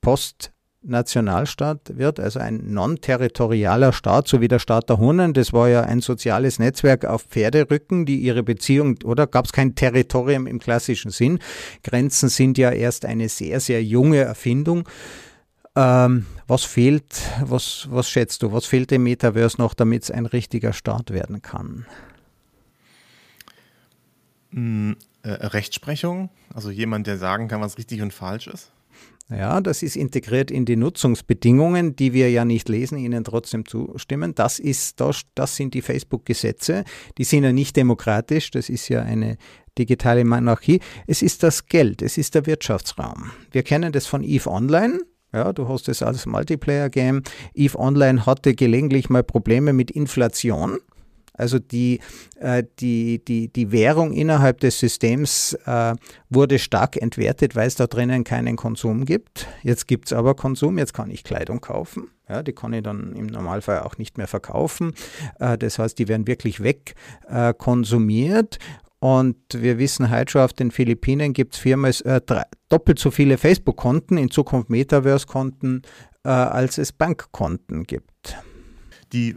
Post- 0.00 0.52
Nationalstaat 0.86 1.96
wird, 1.96 2.20
also 2.20 2.38
ein 2.38 2.72
non-territorialer 2.72 3.92
Staat, 3.92 4.28
so 4.28 4.40
wie 4.40 4.48
der 4.48 4.58
Staat 4.58 4.88
der 4.88 4.98
Hunnen. 4.98 5.34
Das 5.34 5.52
war 5.52 5.68
ja 5.68 5.82
ein 5.82 6.00
soziales 6.00 6.58
Netzwerk 6.58 7.04
auf 7.04 7.22
Pferderücken, 7.22 8.06
die 8.06 8.18
ihre 8.18 8.42
Beziehung, 8.42 8.98
oder 9.04 9.26
gab 9.26 9.46
es 9.46 9.52
kein 9.52 9.74
Territorium 9.74 10.46
im 10.46 10.58
klassischen 10.58 11.10
Sinn. 11.10 11.38
Grenzen 11.82 12.28
sind 12.28 12.58
ja 12.58 12.70
erst 12.70 13.04
eine 13.04 13.28
sehr, 13.28 13.60
sehr 13.60 13.82
junge 13.82 14.18
Erfindung. 14.18 14.88
Ähm, 15.74 16.26
was 16.46 16.64
fehlt, 16.64 17.20
was, 17.42 17.86
was 17.90 18.08
schätzt 18.08 18.42
du, 18.42 18.52
was 18.52 18.64
fehlt 18.64 18.90
dem 18.90 19.02
Metaverse 19.02 19.60
noch, 19.60 19.74
damit 19.74 20.04
es 20.04 20.10
ein 20.10 20.26
richtiger 20.26 20.72
Staat 20.72 21.10
werden 21.10 21.42
kann? 21.42 21.84
Hm, 24.52 24.96
äh, 25.22 25.30
Rechtsprechung, 25.30 26.30
also 26.54 26.70
jemand, 26.70 27.06
der 27.06 27.18
sagen 27.18 27.48
kann, 27.48 27.60
was 27.60 27.76
richtig 27.76 28.00
und 28.00 28.14
falsch 28.14 28.46
ist. 28.46 28.72
Ja, 29.28 29.60
das 29.60 29.82
ist 29.82 29.96
integriert 29.96 30.52
in 30.52 30.64
die 30.64 30.76
Nutzungsbedingungen, 30.76 31.96
die 31.96 32.12
wir 32.12 32.30
ja 32.30 32.44
nicht 32.44 32.68
lesen, 32.68 32.96
ihnen 32.96 33.24
trotzdem 33.24 33.66
zustimmen. 33.66 34.36
Das, 34.36 34.60
ist, 34.60 35.00
das, 35.00 35.22
das 35.34 35.56
sind 35.56 35.74
die 35.74 35.82
Facebook-Gesetze. 35.82 36.84
Die 37.18 37.24
sind 37.24 37.42
ja 37.42 37.52
nicht 37.52 37.76
demokratisch, 37.76 38.52
das 38.52 38.68
ist 38.68 38.88
ja 38.88 39.02
eine 39.02 39.36
digitale 39.78 40.24
Monarchie. 40.24 40.80
Es 41.08 41.22
ist 41.22 41.42
das 41.42 41.66
Geld, 41.66 42.02
es 42.02 42.18
ist 42.18 42.36
der 42.36 42.46
Wirtschaftsraum. 42.46 43.32
Wir 43.50 43.64
kennen 43.64 43.90
das 43.90 44.06
von 44.06 44.22
EVE 44.22 44.48
Online. 44.48 45.00
Ja, 45.32 45.52
du 45.52 45.68
hast 45.68 45.88
es 45.88 46.02
als 46.02 46.24
Multiplayer-Game. 46.24 47.22
EVE 47.52 47.78
Online 47.78 48.26
hatte 48.26 48.54
gelegentlich 48.54 49.10
mal 49.10 49.24
Probleme 49.24 49.72
mit 49.72 49.90
Inflation. 49.90 50.78
Also 51.36 51.58
die, 51.58 52.00
äh, 52.40 52.64
die, 52.80 53.24
die, 53.24 53.48
die 53.48 53.72
Währung 53.72 54.12
innerhalb 54.12 54.60
des 54.60 54.78
Systems 54.78 55.54
äh, 55.66 55.94
wurde 56.30 56.58
stark 56.58 56.96
entwertet, 56.96 57.56
weil 57.56 57.66
es 57.66 57.74
da 57.76 57.86
drinnen 57.86 58.24
keinen 58.24 58.56
Konsum 58.56 59.04
gibt. 59.04 59.46
Jetzt 59.62 59.86
gibt 59.86 60.06
es 60.06 60.12
aber 60.12 60.34
Konsum, 60.34 60.78
jetzt 60.78 60.94
kann 60.94 61.10
ich 61.10 61.24
Kleidung 61.24 61.60
kaufen. 61.60 62.10
Ja, 62.28 62.42
die 62.42 62.52
kann 62.52 62.72
ich 62.72 62.82
dann 62.82 63.14
im 63.14 63.26
Normalfall 63.26 63.80
auch 63.80 63.98
nicht 63.98 64.18
mehr 64.18 64.26
verkaufen. 64.26 64.94
Äh, 65.38 65.58
das 65.58 65.78
heißt, 65.78 65.98
die 65.98 66.08
werden 66.08 66.26
wirklich 66.26 66.60
wegkonsumiert. 66.62 68.58
Und 68.98 69.36
wir 69.52 69.78
wissen 69.78 70.10
heute 70.10 70.32
schon, 70.32 70.40
auf 70.40 70.54
den 70.54 70.70
Philippinen 70.70 71.32
gibt 71.32 71.54
es 71.54 72.00
äh, 72.00 72.20
doppelt 72.68 72.98
so 72.98 73.10
viele 73.10 73.38
Facebook-Konten, 73.38 74.16
in 74.16 74.30
Zukunft 74.30 74.70
Metaverse-Konten, 74.70 75.82
äh, 76.24 76.28
als 76.30 76.78
es 76.78 76.92
Bankkonten 76.92 77.84
gibt 77.84 78.15
die, 79.12 79.30
äh, 79.30 79.36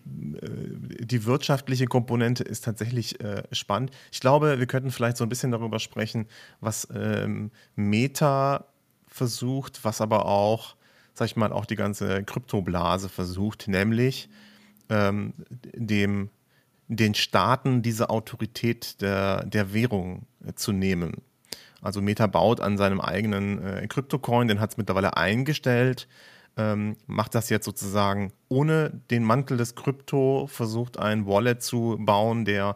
die 1.05 1.25
wirtschaftliche 1.25 1.85
Komponente 1.85 2.43
ist 2.43 2.65
tatsächlich 2.65 3.19
äh, 3.21 3.43
spannend. 3.51 3.91
Ich 4.11 4.19
glaube, 4.19 4.59
wir 4.59 4.65
könnten 4.65 4.91
vielleicht 4.91 5.17
so 5.17 5.23
ein 5.23 5.29
bisschen 5.29 5.51
darüber 5.51 5.79
sprechen, 5.79 6.27
was 6.59 6.87
ähm, 6.93 7.51
Meta 7.75 8.65
versucht, 9.07 9.83
was 9.83 10.01
aber 10.01 10.25
auch, 10.25 10.75
sag 11.13 11.27
ich 11.27 11.35
mal, 11.35 11.51
auch 11.51 11.65
die 11.65 11.75
ganze 11.75 12.23
Kryptoblase 12.23 13.09
versucht, 13.09 13.67
nämlich 13.67 14.29
ähm, 14.89 15.33
dem, 15.75 16.29
den 16.87 17.13
Staaten 17.13 17.81
diese 17.81 18.09
Autorität 18.09 19.01
der, 19.01 19.45
der 19.45 19.73
Währung 19.73 20.25
äh, 20.45 20.53
zu 20.53 20.71
nehmen. 20.71 21.21
Also 21.81 22.01
Meta 22.01 22.27
baut 22.27 22.59
an 22.59 22.77
seinem 22.77 22.99
eigenen 22.99 23.63
äh, 23.63 23.87
Kryptocoin, 23.87 24.47
den 24.47 24.59
hat 24.59 24.71
es 24.71 24.77
mittlerweile 24.77 25.15
eingestellt 25.15 26.07
ähm, 26.59 26.97
macht 27.07 27.35
das 27.35 27.49
jetzt 27.49 27.63
sozusagen 27.63 28.33
ohne 28.49 28.91
den 29.09 29.23
Mantel 29.23 29.55
des 29.55 29.75
Krypto, 29.75 30.47
versucht 30.47 30.99
ein 30.99 31.25
Wallet 31.25 31.63
zu 31.63 31.95
bauen, 31.99 32.43
der 32.43 32.75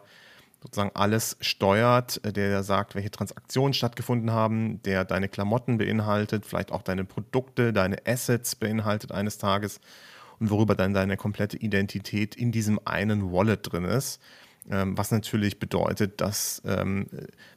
sozusagen 0.62 0.92
alles 0.94 1.36
steuert, 1.42 2.24
äh, 2.24 2.32
der 2.32 2.62
sagt, 2.62 2.94
welche 2.94 3.10
Transaktionen 3.10 3.74
stattgefunden 3.74 4.32
haben, 4.32 4.82
der 4.84 5.04
deine 5.04 5.28
Klamotten 5.28 5.76
beinhaltet, 5.76 6.46
vielleicht 6.46 6.72
auch 6.72 6.80
deine 6.80 7.04
Produkte, 7.04 7.74
deine 7.74 7.98
Assets 8.06 8.56
beinhaltet 8.56 9.12
eines 9.12 9.36
Tages 9.36 9.80
und 10.40 10.48
worüber 10.48 10.74
dann 10.74 10.94
deine 10.94 11.18
komplette 11.18 11.58
Identität 11.58 12.34
in 12.34 12.52
diesem 12.52 12.80
einen 12.86 13.32
Wallet 13.32 13.70
drin 13.70 13.84
ist. 13.84 14.18
Ähm, 14.70 14.96
was 14.96 15.10
natürlich 15.10 15.58
bedeutet, 15.58 16.22
dass 16.22 16.62
ähm, 16.64 17.06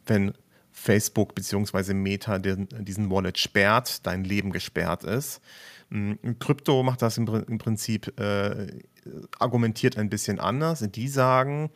wenn 0.06 0.34
Facebook 0.80 1.34
bzw. 1.34 1.94
Meta 1.94 2.38
den, 2.38 2.68
diesen 2.80 3.10
Wallet 3.10 3.40
sperrt, 3.40 4.06
dein 4.06 4.24
Leben 4.24 4.52
gesperrt 4.52 5.04
ist. 5.04 5.42
Krypto 6.40 6.84
macht 6.84 7.02
das 7.02 7.18
im, 7.18 7.28
im 7.28 7.58
Prinzip, 7.58 8.20
äh, 8.20 8.68
argumentiert 9.40 9.98
ein 9.98 10.10
bisschen 10.10 10.40
anders. 10.40 10.86
Die 10.88 11.08
sagen, 11.08 11.72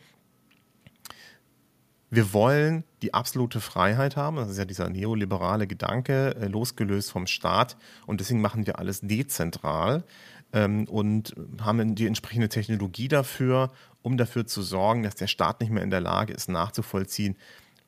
wir 2.10 2.32
wollen 2.32 2.84
die 3.02 3.12
absolute 3.12 3.60
Freiheit 3.60 4.16
haben, 4.16 4.36
das 4.36 4.50
ist 4.50 4.58
ja 4.58 4.66
dieser 4.66 4.88
neoliberale 4.88 5.66
Gedanke, 5.66 6.36
äh, 6.36 6.46
losgelöst 6.46 7.10
vom 7.10 7.26
Staat 7.26 7.76
und 8.06 8.20
deswegen 8.20 8.40
machen 8.40 8.66
wir 8.66 8.78
alles 8.78 9.00
dezentral 9.00 10.04
ähm, 10.52 10.84
und 10.84 11.34
haben 11.60 11.94
die 11.96 12.06
entsprechende 12.06 12.48
Technologie 12.48 13.08
dafür, 13.08 13.72
um 14.02 14.16
dafür 14.16 14.46
zu 14.46 14.62
sorgen, 14.62 15.02
dass 15.02 15.16
der 15.16 15.26
Staat 15.26 15.60
nicht 15.60 15.70
mehr 15.70 15.82
in 15.82 15.90
der 15.90 16.00
Lage 16.00 16.32
ist, 16.34 16.48
nachzuvollziehen, 16.48 17.36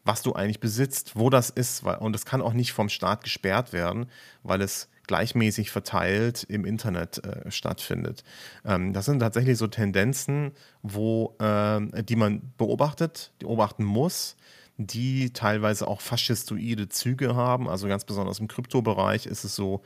was 0.05 0.23
du 0.23 0.35
eigentlich 0.35 0.61
besitzt, 0.61 1.13
wo 1.17 1.31
das 1.31 1.51
ist. 1.51 1.85
Und 1.85 2.15
es 2.15 2.25
kann 2.25 2.43
auch 2.43 2.53
nicht 2.53 2.73
vom 2.73 2.89
Staat 2.89 3.25
gesperrt 3.25 3.73
werden, 3.73 4.07
weil 4.43 4.61
es 4.61 4.89
gleichmäßig 5.07 5.71
verteilt 5.71 6.45
im 6.49 6.65
Internet 6.65 7.25
äh, 7.25 7.51
stattfindet. 7.51 8.25
Ähm, 8.65 8.93
das 8.93 9.07
sind 9.07 9.21
tatsächlich 9.21 9.59
so 9.59 9.67
Tendenzen, 9.67 10.53
wo, 10.83 11.37
äh, 11.39 12.03
die 12.03 12.17
man 12.17 12.53
beobachtet, 12.57 13.33
beobachten 13.39 13.85
muss. 13.85 14.37
die 14.77 15.33
teilweise 15.33 15.87
auch 15.87 16.01
faschistoide 16.01 16.89
Züge 16.89 17.37
haben. 17.37 17.69
Also 17.69 17.87
ganz 17.87 18.05
besonders 18.05 18.41
im 18.41 18.49
Kryptobereich 18.49 19.27
ist 19.27 19.45
es 19.45 19.55
so, 19.55 19.83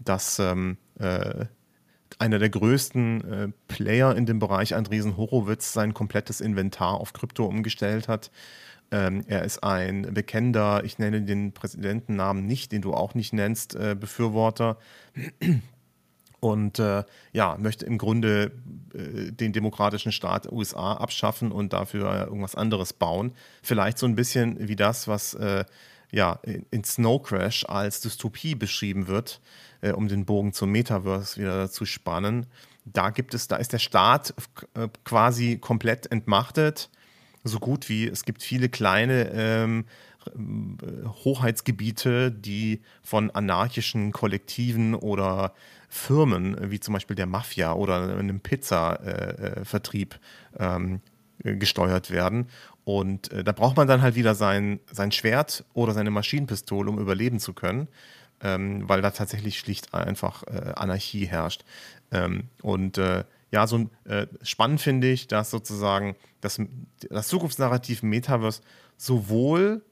dass 0.00 0.38
ähm, 0.40 0.78
äh, 0.98 1.46
einer 2.18 2.38
der 2.38 2.50
größten 2.50 3.32
äh, 3.32 3.48
Player 3.68 4.16
in 4.16 4.26
dem 4.26 4.38
Bereich, 4.38 4.74
Andresen 4.74 5.16
Horowitz, 5.16 5.72
sein 5.72 5.94
komplettes 5.94 6.40
Inventar 6.40 6.94
auf 6.94 7.12
Krypto 7.12 7.44
umgestellt 7.46 8.08
hat. 8.08 8.30
Ähm, 8.92 9.24
er 9.26 9.42
ist 9.42 9.64
ein 9.64 10.14
bekennender, 10.14 10.84
ich 10.84 10.98
nenne 10.98 11.22
den 11.22 11.52
Präsidentennamen 11.52 12.46
nicht, 12.46 12.70
den 12.70 12.82
du 12.82 12.94
auch 12.94 13.14
nicht 13.14 13.32
nennst, 13.32 13.74
äh, 13.74 13.96
Befürworter. 13.98 14.78
Und 16.40 16.78
äh, 16.78 17.04
ja, 17.32 17.56
möchte 17.58 17.86
im 17.86 17.98
Grunde 17.98 18.52
äh, 18.94 19.32
den 19.32 19.52
demokratischen 19.52 20.12
Staat 20.12 20.50
USA 20.50 20.94
abschaffen 20.94 21.52
und 21.52 21.72
dafür 21.72 22.26
irgendwas 22.26 22.54
anderes 22.54 22.92
bauen. 22.92 23.32
Vielleicht 23.62 23.98
so 23.98 24.06
ein 24.06 24.14
bisschen 24.14 24.68
wie 24.68 24.76
das, 24.76 25.08
was 25.08 25.34
äh, 25.34 25.64
ja, 26.10 26.38
in 26.70 26.84
Snow 26.84 27.22
Crash 27.22 27.64
als 27.66 28.00
Dystopie 28.00 28.54
beschrieben 28.54 29.06
wird 29.06 29.40
äh, 29.82 29.92
um 29.92 30.08
den 30.08 30.24
Bogen 30.24 30.54
zum 30.54 30.70
Metaverse 30.70 31.38
wieder 31.38 31.70
zu 31.70 31.84
spannen. 31.84 32.46
Da 32.84 33.10
gibt 33.10 33.34
es, 33.34 33.48
da 33.48 33.56
ist 33.56 33.72
der 33.72 33.78
Staat 33.78 34.34
äh, 34.74 34.88
quasi 35.04 35.58
komplett 35.58 36.10
entmachtet, 36.10 36.88
so 37.44 37.58
gut 37.58 37.88
wie 37.88 38.06
es 38.06 38.24
gibt 38.24 38.42
viele 38.42 38.68
kleine 38.68 39.30
ähm, 39.32 39.84
Hoheitsgebiete, 41.24 42.30
die 42.30 42.80
von 43.02 43.30
anarchischen 43.30 44.12
Kollektiven 44.12 44.94
oder 44.94 45.52
Firmen, 45.88 46.70
wie 46.70 46.78
zum 46.78 46.94
Beispiel 46.94 47.16
der 47.16 47.26
Mafia 47.26 47.72
oder 47.72 48.16
einem 48.16 48.40
Pizza-Vertrieb, 48.40 50.18
äh, 50.58 50.62
äh 50.64 50.76
ähm, 50.76 51.00
gesteuert 51.58 52.12
werden. 52.12 52.46
Und 52.84 53.32
äh, 53.32 53.42
da 53.42 53.50
braucht 53.50 53.76
man 53.76 53.88
dann 53.88 54.00
halt 54.00 54.14
wieder 54.14 54.36
sein, 54.36 54.78
sein 54.90 55.10
Schwert 55.10 55.64
oder 55.74 55.92
seine 55.92 56.12
Maschinenpistole, 56.12 56.88
um 56.88 56.98
überleben 57.00 57.40
zu 57.40 57.52
können 57.52 57.88
ähm, 58.42 58.88
weil 58.88 59.02
da 59.02 59.10
tatsächlich 59.10 59.58
schlicht 59.58 59.94
einfach 59.94 60.42
äh, 60.44 60.72
Anarchie 60.74 61.26
herrscht. 61.26 61.64
Ähm, 62.10 62.44
und 62.60 62.98
äh, 62.98 63.24
ja, 63.52 63.66
so 63.66 63.90
äh, 64.04 64.26
spannend 64.42 64.80
finde 64.80 65.10
ich, 65.10 65.28
dass 65.28 65.50
sozusagen 65.50 66.16
das, 66.40 66.60
das 67.10 67.28
Zukunftsnarrativ 67.28 68.02
Metaverse 68.02 68.62
sowohl 68.96 69.84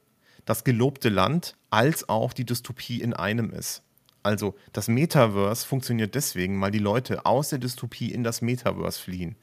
das 0.45 0.63
gelobte 0.63 1.09
Land 1.09 1.55
als 1.69 2.09
auch 2.09 2.33
die 2.33 2.45
Dystopie 2.45 3.01
in 3.01 3.13
einem 3.13 3.51
ist. 3.51 3.83
Also 4.23 4.55
das 4.73 4.87
Metaverse 4.87 5.65
funktioniert 5.65 6.15
deswegen, 6.15 6.59
weil 6.59 6.71
die 6.71 6.79
Leute 6.79 7.25
aus 7.25 7.49
der 7.49 7.59
Dystopie 7.59 8.11
in 8.11 8.23
das 8.23 8.41
Metaverse 8.41 8.99
fliehen. 8.99 9.35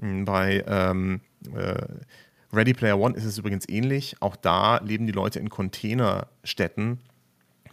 Hm, 0.00 0.24
bei 0.24 0.64
ähm, 0.66 1.20
äh, 1.54 1.84
Ready 2.52 2.74
Player 2.74 2.98
One 2.98 3.16
ist 3.16 3.24
es 3.24 3.38
übrigens 3.38 3.68
ähnlich. 3.68 4.16
Auch 4.20 4.36
da 4.36 4.78
leben 4.78 5.06
die 5.06 5.12
Leute 5.12 5.40
in 5.40 5.50
Containerstädten 5.50 7.00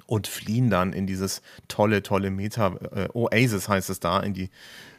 und 0.05 0.27
fliehen 0.27 0.69
dann 0.69 0.93
in 0.93 1.07
dieses 1.07 1.41
tolle, 1.67 2.03
tolle 2.03 2.29
Meta, 2.29 2.75
äh, 2.95 3.07
Oasis 3.13 3.69
heißt 3.69 3.89
es 3.89 3.99
da, 3.99 4.19
in 4.19 4.33
die, 4.33 4.49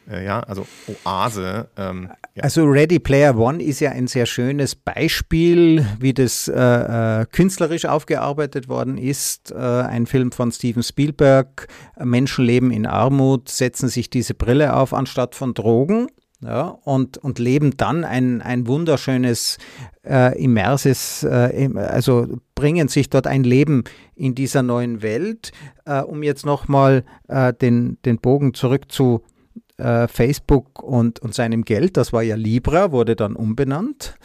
äh, 0.09 0.25
ja, 0.25 0.41
also 0.41 0.67
Oase. 1.03 1.67
Ähm, 1.77 2.09
ja. 2.35 2.43
Also 2.43 2.65
Ready 2.65 2.99
Player 2.99 3.37
One 3.37 3.63
ist 3.63 3.79
ja 3.79 3.91
ein 3.91 4.07
sehr 4.07 4.25
schönes 4.25 4.75
Beispiel, 4.75 5.85
wie 5.99 6.13
das 6.13 6.47
äh, 6.47 7.21
äh 7.21 7.25
künstlerisch 7.31 7.85
aufgearbeitet 7.85 8.67
worden 8.67 8.97
ist. 8.97 9.51
Äh, 9.51 9.55
ein 9.55 10.05
Film 10.05 10.31
von 10.31 10.51
Steven 10.51 10.83
Spielberg, 10.83 11.67
Menschen 11.97 12.45
leben 12.45 12.71
in 12.71 12.85
Armut, 12.85 13.49
setzen 13.49 13.89
sich 13.89 14.09
diese 14.09 14.33
Brille 14.33 14.75
auf 14.75 14.93
anstatt 14.93 15.35
von 15.35 15.53
Drogen 15.53 16.07
ja, 16.41 16.67
und, 16.83 17.17
und 17.17 17.39
leben 17.39 17.77
dann 17.77 18.03
ein, 18.03 18.41
ein 18.41 18.67
wunderschönes, 18.67 19.57
äh, 20.03 20.37
immerses, 20.41 21.23
äh, 21.23 21.69
also 21.75 22.27
bringen 22.53 22.87
sich 22.87 23.09
dort 23.09 23.27
ein 23.27 23.43
Leben 23.43 23.83
in 24.15 24.35
dieser 24.35 24.61
neuen 24.61 25.01
Welt. 25.01 25.51
Äh, 25.85 26.01
um 26.01 26.23
jetzt 26.23 26.45
nochmal 26.45 27.03
äh, 27.27 27.53
den, 27.53 27.97
den 28.05 28.19
Bogen 28.19 28.53
zurück 28.53 28.91
zu 28.91 29.23
äh, 29.77 30.07
Facebook 30.07 30.83
und, 30.83 31.19
und 31.19 31.33
seinem 31.33 31.63
Geld, 31.63 31.97
das 31.97 32.13
war 32.13 32.21
ja 32.21 32.35
Libra, 32.35 32.91
wurde 32.91 33.15
dann 33.15 33.35
umbenannt 33.35 34.15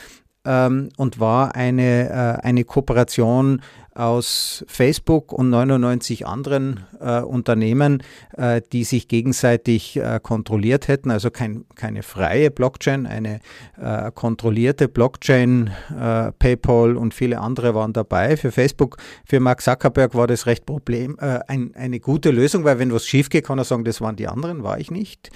ähm, 0.45 0.89
und 0.97 1.21
war 1.21 1.55
eine, 1.55 2.09
äh, 2.09 2.47
eine 2.47 2.65
Kooperation 2.65 3.61
aus 3.95 4.65
Facebook 4.69 5.33
und 5.33 5.51
99 5.51 6.27
anderen 6.27 6.81
äh, 7.01 7.21
Unternehmen, 7.21 8.03
äh, 8.37 8.63
die 8.73 8.85
sich 8.85 9.09
gegenseitig 9.09 9.97
äh, 9.97 10.21
kontrolliert 10.23 10.89
hätten. 10.89 11.11
Also 11.11 11.31
kein, 11.31 11.65
keine 11.75 12.03
freie 12.03 12.51
Blockchain, 12.51 13.07
eine 13.07 13.41
äh, 13.79 14.11
kontrollierte 14.13 14.89
Blockchain. 14.89 15.71
Äh, 15.91 16.33
PayPal 16.33 16.97
und 16.97 17.15
viele 17.15 17.41
andere 17.41 17.75
waren 17.75 17.93
dabei. 17.93 18.37
Für 18.37 18.53
Facebook, 18.53 18.97
für 19.25 19.41
Mark 19.41 19.61
Zuckerberg 19.61 20.15
war 20.15 20.27
das 20.27 20.47
recht 20.47 20.67
problem, 20.67 21.19
äh, 21.21 21.41
ein, 21.49 21.75
eine 21.75 22.01
gute 22.01 22.31
Lösung, 22.31 22.65
weil 22.65 22.79
wenn 22.79 22.93
was 22.93 23.07
schief 23.07 23.29
geht, 23.29 23.45
kann 23.45 23.59
er 23.59 23.65
sagen, 23.65 23.85
das 23.85 24.01
waren 24.01 24.17
die 24.17 24.29
anderen, 24.29 24.63
war 24.63 24.79
ich 24.79 24.91
nicht. 24.91 25.31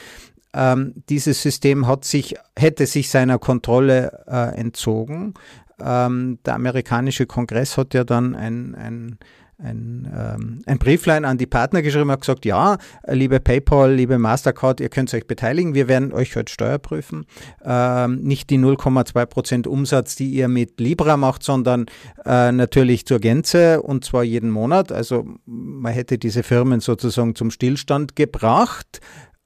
Ähm, 0.55 0.95
dieses 1.09 1.43
System 1.43 1.87
hat 1.87 2.05
sich, 2.05 2.37
hätte 2.57 2.87
sich 2.87 3.11
seiner 3.11 3.39
Kontrolle 3.39 4.25
äh, 4.27 4.57
entzogen. 4.59 5.35
Ähm, 5.83 6.39
der 6.47 6.55
amerikanische 6.55 7.27
Kongress 7.27 7.77
hat 7.77 7.95
ja 7.95 8.05
dann 8.05 8.37
ein, 8.37 8.77
ein, 8.77 9.19
ein, 9.59 10.09
ähm, 10.17 10.63
ein 10.67 10.79
Brieflein 10.79 11.25
an 11.25 11.39
die 11.39 11.47
Partner 11.47 11.83
geschrieben 11.83 12.11
und 12.11 12.21
gesagt, 12.21 12.45
ja, 12.45 12.79
liebe 13.09 13.41
PayPal, 13.41 13.93
liebe 13.93 14.19
Mastercard, 14.19 14.81
ihr 14.81 14.89
könnt 14.89 15.13
euch 15.13 15.27
beteiligen, 15.27 15.75
wir 15.75 15.89
werden 15.89 16.13
euch 16.13 16.37
heute 16.37 16.53
Steuer 16.53 16.79
prüfen. 16.79 17.27
Ähm, 17.65 18.23
nicht 18.23 18.51
die 18.51 18.59
0,2 18.59 19.27
Prozent 19.27 19.67
Umsatz, 19.67 20.15
die 20.15 20.31
ihr 20.31 20.47
mit 20.47 20.79
Libra 20.79 21.17
macht, 21.17 21.43
sondern 21.43 21.87
äh, 22.25 22.53
natürlich 22.53 23.07
zur 23.07 23.19
Gänze 23.19 23.83
und 23.83 24.05
zwar 24.05 24.23
jeden 24.23 24.51
Monat. 24.51 24.93
Also 24.93 25.27
man 25.47 25.93
hätte 25.93 26.19
diese 26.19 26.45
Firmen 26.45 26.79
sozusagen 26.79 27.35
zum 27.35 27.51
Stillstand 27.51 28.15
gebracht. 28.15 29.01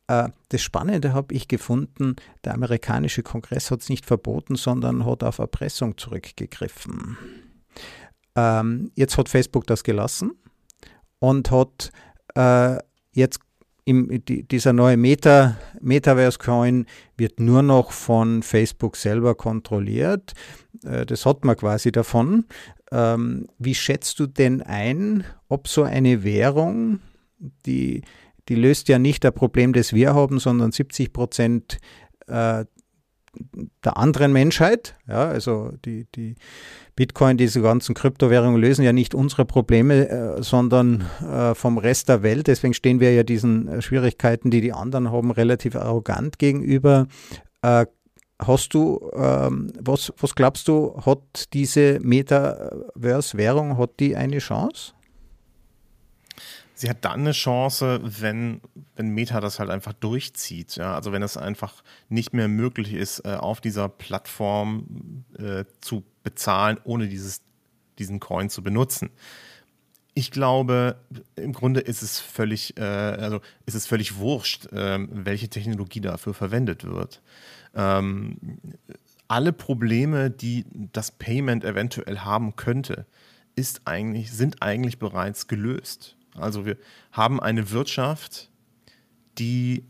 Äh, 0.08 0.30
das 0.48 0.62
Spannende 0.62 1.12
habe 1.12 1.34
ich 1.34 1.46
gefunden, 1.46 2.16
der 2.44 2.54
amerikanische 2.54 3.22
Kongress 3.22 3.70
hat 3.70 3.82
es 3.82 3.88
nicht 3.88 4.06
verboten, 4.06 4.56
sondern 4.56 5.06
hat 5.06 5.22
auf 5.22 5.38
Erpressung 5.38 5.96
zurückgegriffen. 5.96 7.16
Ähm, 8.34 8.90
jetzt 8.96 9.16
hat 9.16 9.28
Facebook 9.28 9.66
das 9.66 9.84
gelassen 9.84 10.32
und 11.20 11.50
hat 11.50 11.92
äh, 12.34 12.78
jetzt 13.12 13.40
im, 13.84 14.22
die, 14.26 14.46
dieser 14.46 14.74
neue 14.74 14.98
Meta, 14.98 15.56
Metaverse-Coin 15.80 16.84
wird 17.16 17.40
nur 17.40 17.62
noch 17.62 17.90
von 17.92 18.42
Facebook 18.42 18.96
selber 18.96 19.34
kontrolliert. 19.34 20.34
Äh, 20.84 21.06
das 21.06 21.24
hat 21.24 21.44
man 21.44 21.56
quasi 21.56 21.90
davon. 21.90 22.44
Ähm, 22.92 23.46
wie 23.58 23.74
schätzt 23.74 24.18
du 24.20 24.26
denn 24.26 24.60
ein, 24.62 25.24
ob 25.48 25.68
so 25.68 25.84
eine 25.84 26.22
Währung, 26.22 27.00
die 27.64 28.02
die 28.48 28.54
löst 28.54 28.88
ja 28.88 28.98
nicht 28.98 29.24
das 29.24 29.32
Problem, 29.32 29.72
das 29.72 29.92
wir 29.92 30.14
haben, 30.14 30.38
sondern 30.38 30.72
70 30.72 31.12
Prozent 31.12 31.78
äh, 32.26 32.64
der 33.84 33.96
anderen 33.96 34.32
Menschheit. 34.32 34.96
Ja, 35.06 35.28
also 35.28 35.72
die, 35.84 36.06
die 36.14 36.34
Bitcoin, 36.96 37.36
diese 37.36 37.60
ganzen 37.60 37.94
Kryptowährungen 37.94 38.60
lösen 38.60 38.84
ja 38.84 38.92
nicht 38.92 39.14
unsere 39.14 39.44
Probleme, 39.44 40.08
äh, 40.08 40.42
sondern 40.42 41.04
äh, 41.20 41.54
vom 41.54 41.78
Rest 41.78 42.08
der 42.08 42.22
Welt. 42.22 42.46
Deswegen 42.46 42.74
stehen 42.74 43.00
wir 43.00 43.12
ja 43.12 43.22
diesen 43.22 43.82
Schwierigkeiten, 43.82 44.50
die 44.50 44.60
die 44.60 44.72
anderen 44.72 45.12
haben, 45.12 45.30
relativ 45.30 45.76
arrogant 45.76 46.38
gegenüber. 46.38 47.06
Hast 48.40 48.72
du, 48.72 49.10
ähm, 49.14 49.72
was, 49.80 50.12
was 50.16 50.34
glaubst 50.36 50.68
du, 50.68 50.96
hat 51.04 51.52
diese 51.54 51.98
Metaverse-Währung, 52.00 53.76
hat 53.78 53.98
die 53.98 54.14
eine 54.14 54.38
Chance? 54.38 54.92
Sie 56.78 56.88
hat 56.88 57.04
dann 57.04 57.20
eine 57.20 57.32
Chance, 57.32 58.00
wenn, 58.02 58.60
wenn 58.94 59.08
Meta 59.10 59.40
das 59.40 59.58
halt 59.58 59.68
einfach 59.68 59.92
durchzieht. 59.92 60.76
Ja? 60.76 60.94
Also 60.94 61.10
wenn 61.12 61.22
es 61.22 61.36
einfach 61.36 61.82
nicht 62.08 62.32
mehr 62.32 62.46
möglich 62.46 62.92
ist, 62.92 63.24
äh, 63.24 63.34
auf 63.34 63.60
dieser 63.60 63.88
Plattform 63.88 65.24
äh, 65.36 65.64
zu 65.80 66.04
bezahlen, 66.22 66.78
ohne 66.84 67.08
dieses, 67.08 67.42
diesen 67.98 68.20
Coin 68.20 68.48
zu 68.48 68.62
benutzen. 68.62 69.10
Ich 70.14 70.30
glaube, 70.30 71.00
im 71.34 71.52
Grunde 71.52 71.80
ist 71.80 72.02
es 72.02 72.20
völlig, 72.20 72.76
äh, 72.76 72.82
also 72.82 73.40
ist 73.66 73.74
es 73.74 73.86
völlig 73.86 74.16
wurscht, 74.16 74.68
ähm, 74.72 75.08
welche 75.10 75.48
Technologie 75.48 76.00
dafür 76.00 76.32
verwendet 76.32 76.84
wird. 76.84 77.22
Ähm, 77.74 78.38
alle 79.26 79.52
Probleme, 79.52 80.30
die 80.30 80.64
das 80.92 81.10
Payment 81.10 81.64
eventuell 81.64 82.20
haben 82.20 82.54
könnte, 82.54 83.06
ist 83.56 83.82
eigentlich, 83.84 84.30
sind 84.30 84.62
eigentlich 84.62 85.00
bereits 85.00 85.48
gelöst. 85.48 86.17
Also 86.38 86.66
wir 86.66 86.76
haben 87.12 87.40
eine 87.40 87.70
Wirtschaft, 87.70 88.50
die 89.38 89.84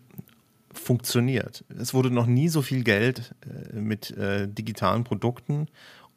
funktioniert. 0.73 1.65
Es 1.79 1.95
wurde 1.95 2.11
noch 2.11 2.27
nie 2.27 2.49
so 2.49 2.63
viel 2.63 2.85
Geld 2.85 3.35
äh, 3.43 3.79
mit 3.79 4.11
äh, 4.13 4.49
digitalen 4.49 5.05
Produkten 5.05 5.67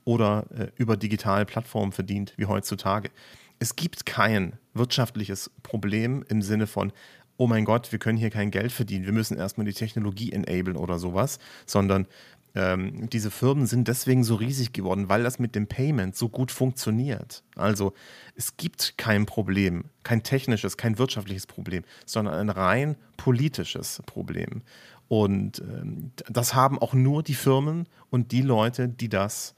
oder 0.03 0.45
äh, 0.57 0.67
über 0.75 0.97
digitale 0.97 1.45
Plattformen 1.45 1.91
verdient 1.91 2.33
wie 2.37 2.45
heutzutage. 2.45 3.09
Es 3.59 3.75
gibt 3.75 4.05
kein 4.05 4.53
wirtschaftliches 4.73 5.51
Problem 5.63 6.23
im 6.27 6.41
Sinne 6.41 6.67
von, 6.67 6.91
oh 7.37 7.47
mein 7.47 7.65
Gott, 7.65 7.91
wir 7.91 7.99
können 7.99 8.17
hier 8.17 8.29
kein 8.29 8.51
Geld 8.51 8.71
verdienen, 8.71 9.05
wir 9.05 9.13
müssen 9.13 9.37
erstmal 9.37 9.65
die 9.65 9.73
Technologie 9.73 10.31
enablen 10.31 10.77
oder 10.77 10.99
sowas, 10.99 11.39
sondern 11.65 12.07
Ähm, 12.53 13.09
diese 13.09 13.31
Firmen 13.31 13.65
sind 13.65 13.87
deswegen 13.87 14.23
so 14.23 14.35
riesig 14.35 14.73
geworden, 14.73 15.07
weil 15.07 15.23
das 15.23 15.39
mit 15.39 15.55
dem 15.55 15.67
Payment 15.67 16.15
so 16.15 16.27
gut 16.27 16.51
funktioniert. 16.51 17.43
Also 17.55 17.93
es 18.35 18.57
gibt 18.57 18.97
kein 18.97 19.25
Problem, 19.25 19.85
kein 20.03 20.23
technisches, 20.23 20.75
kein 20.75 20.97
wirtschaftliches 20.97 21.47
Problem, 21.47 21.83
sondern 22.05 22.35
ein 22.35 22.49
rein 22.49 22.95
politisches 23.15 24.01
Problem. 24.05 24.63
Und 25.07 25.59
ähm, 25.59 26.11
das 26.29 26.53
haben 26.53 26.79
auch 26.79 26.93
nur 26.93 27.23
die 27.23 27.35
Firmen 27.35 27.87
und 28.09 28.31
die 28.31 28.41
Leute, 28.41 28.87
die 28.89 29.09
das, 29.09 29.55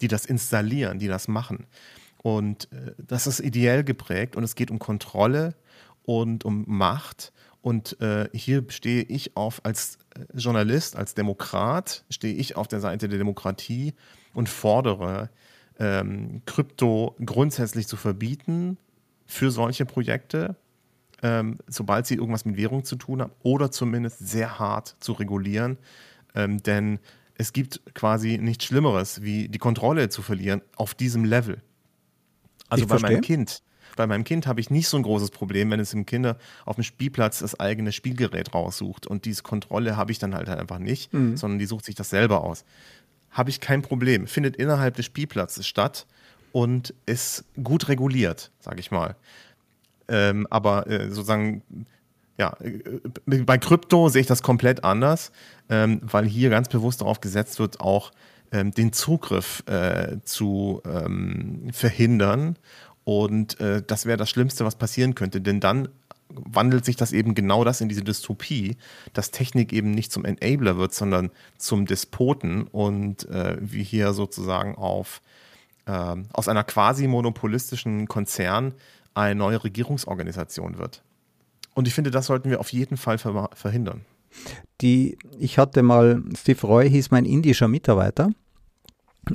die 0.00 0.08
das 0.08 0.26
installieren, 0.26 0.98
die 0.98 1.08
das 1.08 1.28
machen. 1.28 1.66
Und 2.22 2.70
äh, 2.72 2.94
das 2.98 3.26
ist 3.26 3.40
ideell 3.40 3.84
geprägt 3.84 4.36
und 4.36 4.44
es 4.44 4.54
geht 4.54 4.70
um 4.70 4.78
Kontrolle 4.78 5.54
und 6.04 6.44
um 6.44 6.64
Macht. 6.66 7.32
Und 7.60 8.00
äh, 8.00 8.28
hier 8.32 8.64
stehe 8.68 9.02
ich 9.02 9.36
auf 9.36 9.64
als 9.64 9.98
äh, 10.14 10.24
Journalist, 10.36 10.96
als 10.96 11.14
Demokrat, 11.14 12.04
stehe 12.08 12.34
ich 12.34 12.56
auf 12.56 12.68
der 12.68 12.80
Seite 12.80 13.08
der 13.08 13.18
Demokratie 13.18 13.94
und 14.32 14.48
fordere, 14.48 15.30
ähm, 15.78 16.42
Krypto 16.46 17.16
grundsätzlich 17.24 17.86
zu 17.86 17.96
verbieten 17.96 18.78
für 19.26 19.50
solche 19.50 19.86
Projekte, 19.86 20.56
ähm, 21.22 21.58
sobald 21.66 22.06
sie 22.06 22.14
irgendwas 22.14 22.44
mit 22.44 22.56
Währung 22.56 22.84
zu 22.84 22.96
tun 22.96 23.20
haben, 23.20 23.32
oder 23.42 23.70
zumindest 23.70 24.26
sehr 24.26 24.58
hart 24.58 24.96
zu 25.00 25.12
regulieren. 25.12 25.78
Ähm, 26.34 26.62
denn 26.62 27.00
es 27.34 27.52
gibt 27.52 27.82
quasi 27.94 28.38
nichts 28.38 28.64
Schlimmeres, 28.64 29.22
wie 29.22 29.48
die 29.48 29.58
Kontrolle 29.58 30.08
zu 30.08 30.22
verlieren 30.22 30.62
auf 30.76 30.94
diesem 30.94 31.24
Level. 31.24 31.62
Also 32.68 32.84
ich 32.84 32.88
bei 32.88 32.98
verstehe. 32.98 33.16
meinem 33.16 33.22
Kind. 33.22 33.62
Bei 33.98 34.06
meinem 34.06 34.22
Kind 34.22 34.46
habe 34.46 34.60
ich 34.60 34.70
nicht 34.70 34.86
so 34.86 34.96
ein 34.96 35.02
großes 35.02 35.32
Problem, 35.32 35.72
wenn 35.72 35.80
es 35.80 35.92
im 35.92 36.06
Kinder 36.06 36.38
auf 36.64 36.76
dem 36.76 36.84
Spielplatz 36.84 37.40
das 37.40 37.58
eigene 37.58 37.90
Spielgerät 37.90 38.54
raussucht. 38.54 39.08
Und 39.08 39.24
diese 39.24 39.42
Kontrolle 39.42 39.96
habe 39.96 40.12
ich 40.12 40.20
dann 40.20 40.36
halt 40.36 40.48
einfach 40.48 40.78
nicht, 40.78 41.12
mhm. 41.12 41.36
sondern 41.36 41.58
die 41.58 41.66
sucht 41.66 41.84
sich 41.84 41.96
das 41.96 42.08
selber 42.08 42.44
aus. 42.44 42.64
Habe 43.32 43.50
ich 43.50 43.58
kein 43.58 43.82
Problem. 43.82 44.28
Findet 44.28 44.54
innerhalb 44.54 44.94
des 44.94 45.04
Spielplatzes 45.06 45.66
statt 45.66 46.06
und 46.52 46.94
ist 47.06 47.44
gut 47.60 47.88
reguliert, 47.88 48.52
sage 48.60 48.78
ich 48.78 48.92
mal. 48.92 49.16
Ähm, 50.06 50.46
aber 50.48 50.86
äh, 50.86 51.10
sozusagen, 51.10 51.62
ja, 52.38 52.56
äh, 52.60 53.00
bei 53.42 53.58
Krypto 53.58 54.08
sehe 54.10 54.20
ich 54.20 54.28
das 54.28 54.44
komplett 54.44 54.84
anders, 54.84 55.32
ähm, 55.68 56.00
weil 56.04 56.24
hier 56.24 56.50
ganz 56.50 56.68
bewusst 56.68 57.00
darauf 57.00 57.20
gesetzt 57.20 57.58
wird, 57.58 57.80
auch 57.80 58.12
ähm, 58.52 58.72
den 58.72 58.92
Zugriff 58.92 59.62
äh, 59.66 60.18
zu 60.24 60.82
ähm, 60.86 61.68
verhindern. 61.72 62.56
Und 63.08 63.58
äh, 63.58 63.82
das 63.86 64.04
wäre 64.04 64.18
das 64.18 64.28
Schlimmste, 64.28 64.66
was 64.66 64.74
passieren 64.74 65.14
könnte, 65.14 65.40
denn 65.40 65.60
dann 65.60 65.88
wandelt 66.28 66.84
sich 66.84 66.94
das 66.94 67.12
eben 67.12 67.34
genau 67.34 67.64
das 67.64 67.80
in 67.80 67.88
diese 67.88 68.04
Dystopie, 68.04 68.76
dass 69.14 69.30
Technik 69.30 69.72
eben 69.72 69.92
nicht 69.92 70.12
zum 70.12 70.26
Enabler 70.26 70.76
wird, 70.76 70.92
sondern 70.92 71.30
zum 71.56 71.86
Despoten 71.86 72.64
und 72.64 73.26
äh, 73.30 73.56
wie 73.62 73.82
hier 73.82 74.12
sozusagen 74.12 74.74
auf 74.74 75.22
äh, 75.86 76.16
aus 76.34 76.48
einer 76.48 76.64
quasi 76.64 77.06
monopolistischen 77.06 78.08
Konzern 78.08 78.74
eine 79.14 79.36
neue 79.36 79.64
Regierungsorganisation 79.64 80.76
wird. 80.76 81.02
Und 81.72 81.88
ich 81.88 81.94
finde, 81.94 82.10
das 82.10 82.26
sollten 82.26 82.50
wir 82.50 82.60
auf 82.60 82.74
jeden 82.74 82.98
Fall 82.98 83.16
ver 83.16 83.48
verhindern. 83.54 84.02
Die, 84.82 85.16
ich 85.38 85.56
hatte 85.56 85.82
mal, 85.82 86.22
Steve 86.36 86.66
Roy 86.66 86.90
hieß 86.90 87.10
mein 87.10 87.24
indischer 87.24 87.68
Mitarbeiter 87.68 88.32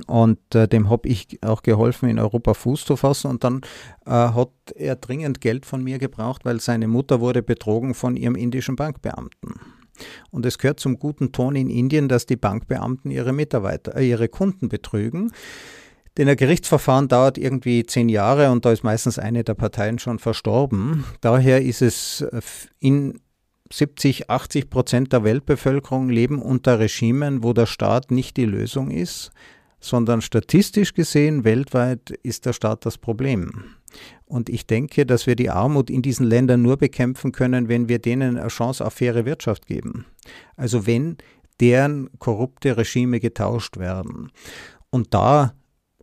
und 0.08 0.40
äh, 0.56 0.68
dem 0.68 0.90
habe 0.90 1.08
ich 1.08 1.40
auch 1.44 1.64
geholfen, 1.64 2.10
in 2.10 2.20
Europa 2.20 2.54
Fuß 2.54 2.86
zu 2.86 2.96
fassen. 2.96 3.30
Und 3.30 3.44
dann 3.44 3.62
äh, 4.06 4.12
hat 4.12 4.52
er 4.76 4.96
dringend 4.96 5.42
Geld 5.42 5.66
von 5.66 5.84
mir 5.84 6.00
gebraucht, 6.00 6.46
weil 6.46 6.60
seine 6.60 6.88
Mutter 6.88 7.20
wurde 7.20 7.44
betrogen 7.44 7.94
von 7.94 8.16
ihrem 8.16 8.36
indischen 8.36 8.76
Bankbeamten. 8.76 9.56
Und 10.32 10.46
es 10.46 10.58
gehört 10.58 10.80
zum 10.80 10.98
guten 10.98 11.32
Ton 11.32 11.56
in 11.56 11.70
Indien, 11.70 12.08
dass 12.08 12.26
die 12.26 12.36
Bankbeamten 12.36 13.12
ihre 13.12 13.34
Mitarbeiter, 13.34 13.96
äh, 13.96 14.10
ihre 14.10 14.30
Kunden 14.30 14.70
betrügen. 14.70 15.32
Denn 16.18 16.30
ein 16.30 16.38
Gerichtsverfahren 16.38 17.08
dauert 17.08 17.38
irgendwie 17.38 17.86
zehn 17.86 18.08
Jahre 18.08 18.52
und 18.52 18.66
da 18.66 18.72
ist 18.72 18.84
meistens 18.84 19.18
eine 19.18 19.44
der 19.44 19.56
Parteien 19.56 19.98
schon 19.98 20.20
verstorben. 20.20 21.06
Daher 21.22 21.62
ist 21.64 21.82
es 21.82 22.22
äh, 22.22 22.42
in 22.80 23.20
70, 23.72 24.30
80 24.30 24.70
Prozent 24.70 25.14
der 25.14 25.24
Weltbevölkerung 25.24 26.10
leben 26.10 26.40
unter 26.40 26.80
Regimen, 26.80 27.44
wo 27.44 27.54
der 27.54 27.66
Staat 27.66 28.12
nicht 28.12 28.38
die 28.38 28.46
Lösung 28.46 28.92
ist, 28.92 29.32
sondern 29.84 30.22
statistisch 30.22 30.94
gesehen 30.94 31.44
weltweit 31.44 32.12
ist 32.24 32.46
der 32.46 32.54
Staat 32.54 32.86
das 32.86 32.98
Problem. 32.98 33.66
Und 34.26 34.50
ich 34.50 34.66
denke, 34.66 35.06
dass 35.06 35.28
wir 35.28 35.36
die 35.36 35.50
Armut 35.50 35.90
in 35.90 36.02
diesen 36.02 36.26
Ländern 36.26 36.62
nur 36.62 36.78
bekämpfen 36.78 37.32
können, 37.32 37.68
wenn 37.68 37.90
wir 37.90 38.00
denen 38.00 38.38
eine 38.38 38.48
Chance 38.48 38.86
auf 38.86 38.94
faire 38.94 39.26
Wirtschaft 39.26 39.68
geben. 39.68 40.06
Also 40.56 40.88
wenn 40.88 41.18
deren 41.60 42.10
korrupte 42.18 42.78
Regime 42.78 43.20
getauscht 43.20 43.78
werden. 43.78 44.32
Und 44.90 45.14
da 45.14 45.54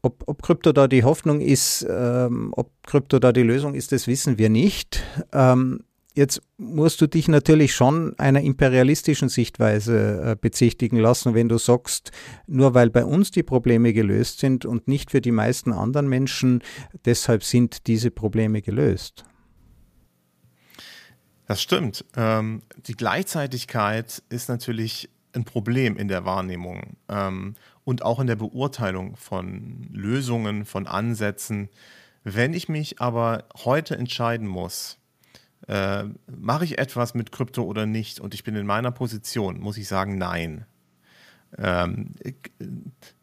ob, 0.03 0.25
ob 0.27 0.43
Krypto 0.43 0.73
da 0.73 0.89
die 0.89 1.05
Hoffnung 1.05 1.41
ist, 1.41 1.87
ähm, 1.89 2.53
ob 2.57 2.71
Krypto 2.87 3.19
da 3.19 3.33
die 3.33 3.43
Lösung 3.43 3.75
ist, 3.75 3.93
das 3.93 4.07
wissen 4.07 4.39
wir 4.39 4.49
nicht. 4.49 5.03
Ähm, 5.33 5.85
Jetzt 6.21 6.43
musst 6.59 7.01
du 7.01 7.07
dich 7.07 7.29
natürlich 7.29 7.75
schon 7.75 8.15
einer 8.19 8.43
imperialistischen 8.43 9.31
Sichtweise 9.31 10.33
äh, 10.33 10.37
bezichtigen 10.39 10.99
lassen, 10.99 11.33
wenn 11.33 11.49
du 11.49 11.57
sagst, 11.57 12.13
nur 12.47 12.75
weil 12.75 12.91
bei 12.91 13.07
uns 13.07 13.31
die 13.31 13.43
Probleme 13.43 13.95
gelöst 13.95 14.39
sind 14.39 14.67
und 14.67 14.87
nicht 14.87 15.11
für 15.13 15.23
die 15.23 15.31
meisten 15.31 15.73
anderen 15.73 16.11
Menschen, 16.11 16.63
deshalb 17.07 17.43
sind 17.43 17.87
diese 17.87 18.11
Probleme 18.11 18.61
gelöst. 18.61 19.25
Das 21.47 21.63
stimmt. 21.63 22.05
Ähm, 22.15 22.65
die 22.87 22.97
Gleichzeitigkeit 22.97 24.23
ist 24.29 24.51
natürlich 24.51 25.09
ein 25.33 25.45
Problem 25.45 25.97
in 25.97 26.09
der 26.09 26.27
Wahrnehmung 26.27 26.99
ähm, 27.09 27.55
und 27.85 28.03
auch 28.03 28.21
in 28.21 28.27
der 28.27 28.37
Beurteilung 28.37 29.17
von 29.17 29.89
Lösungen, 29.91 30.67
von 30.67 30.87
Ansätzen. 30.87 31.71
Wenn 32.25 32.53
ich 32.53 32.69
mich 32.69 33.01
aber 33.01 33.45
heute 33.65 33.97
entscheiden 33.97 34.47
muss, 34.47 35.00
äh, 35.69 36.05
mache 36.27 36.65
ich 36.65 36.79
etwas 36.79 37.15
mit 37.15 37.33
Krypto 37.33 37.63
oder 37.63 37.87
nicht? 37.87 38.21
Und 38.21 38.35
ich 38.35 38.45
bin 38.45 38.57
in 38.57 38.67
meiner 38.67 38.91
Position, 38.91 39.61
muss 39.61 39.77
ich 39.77 39.89
sagen, 39.89 40.19
nein. 40.19 40.65
Ähm, 41.59 42.15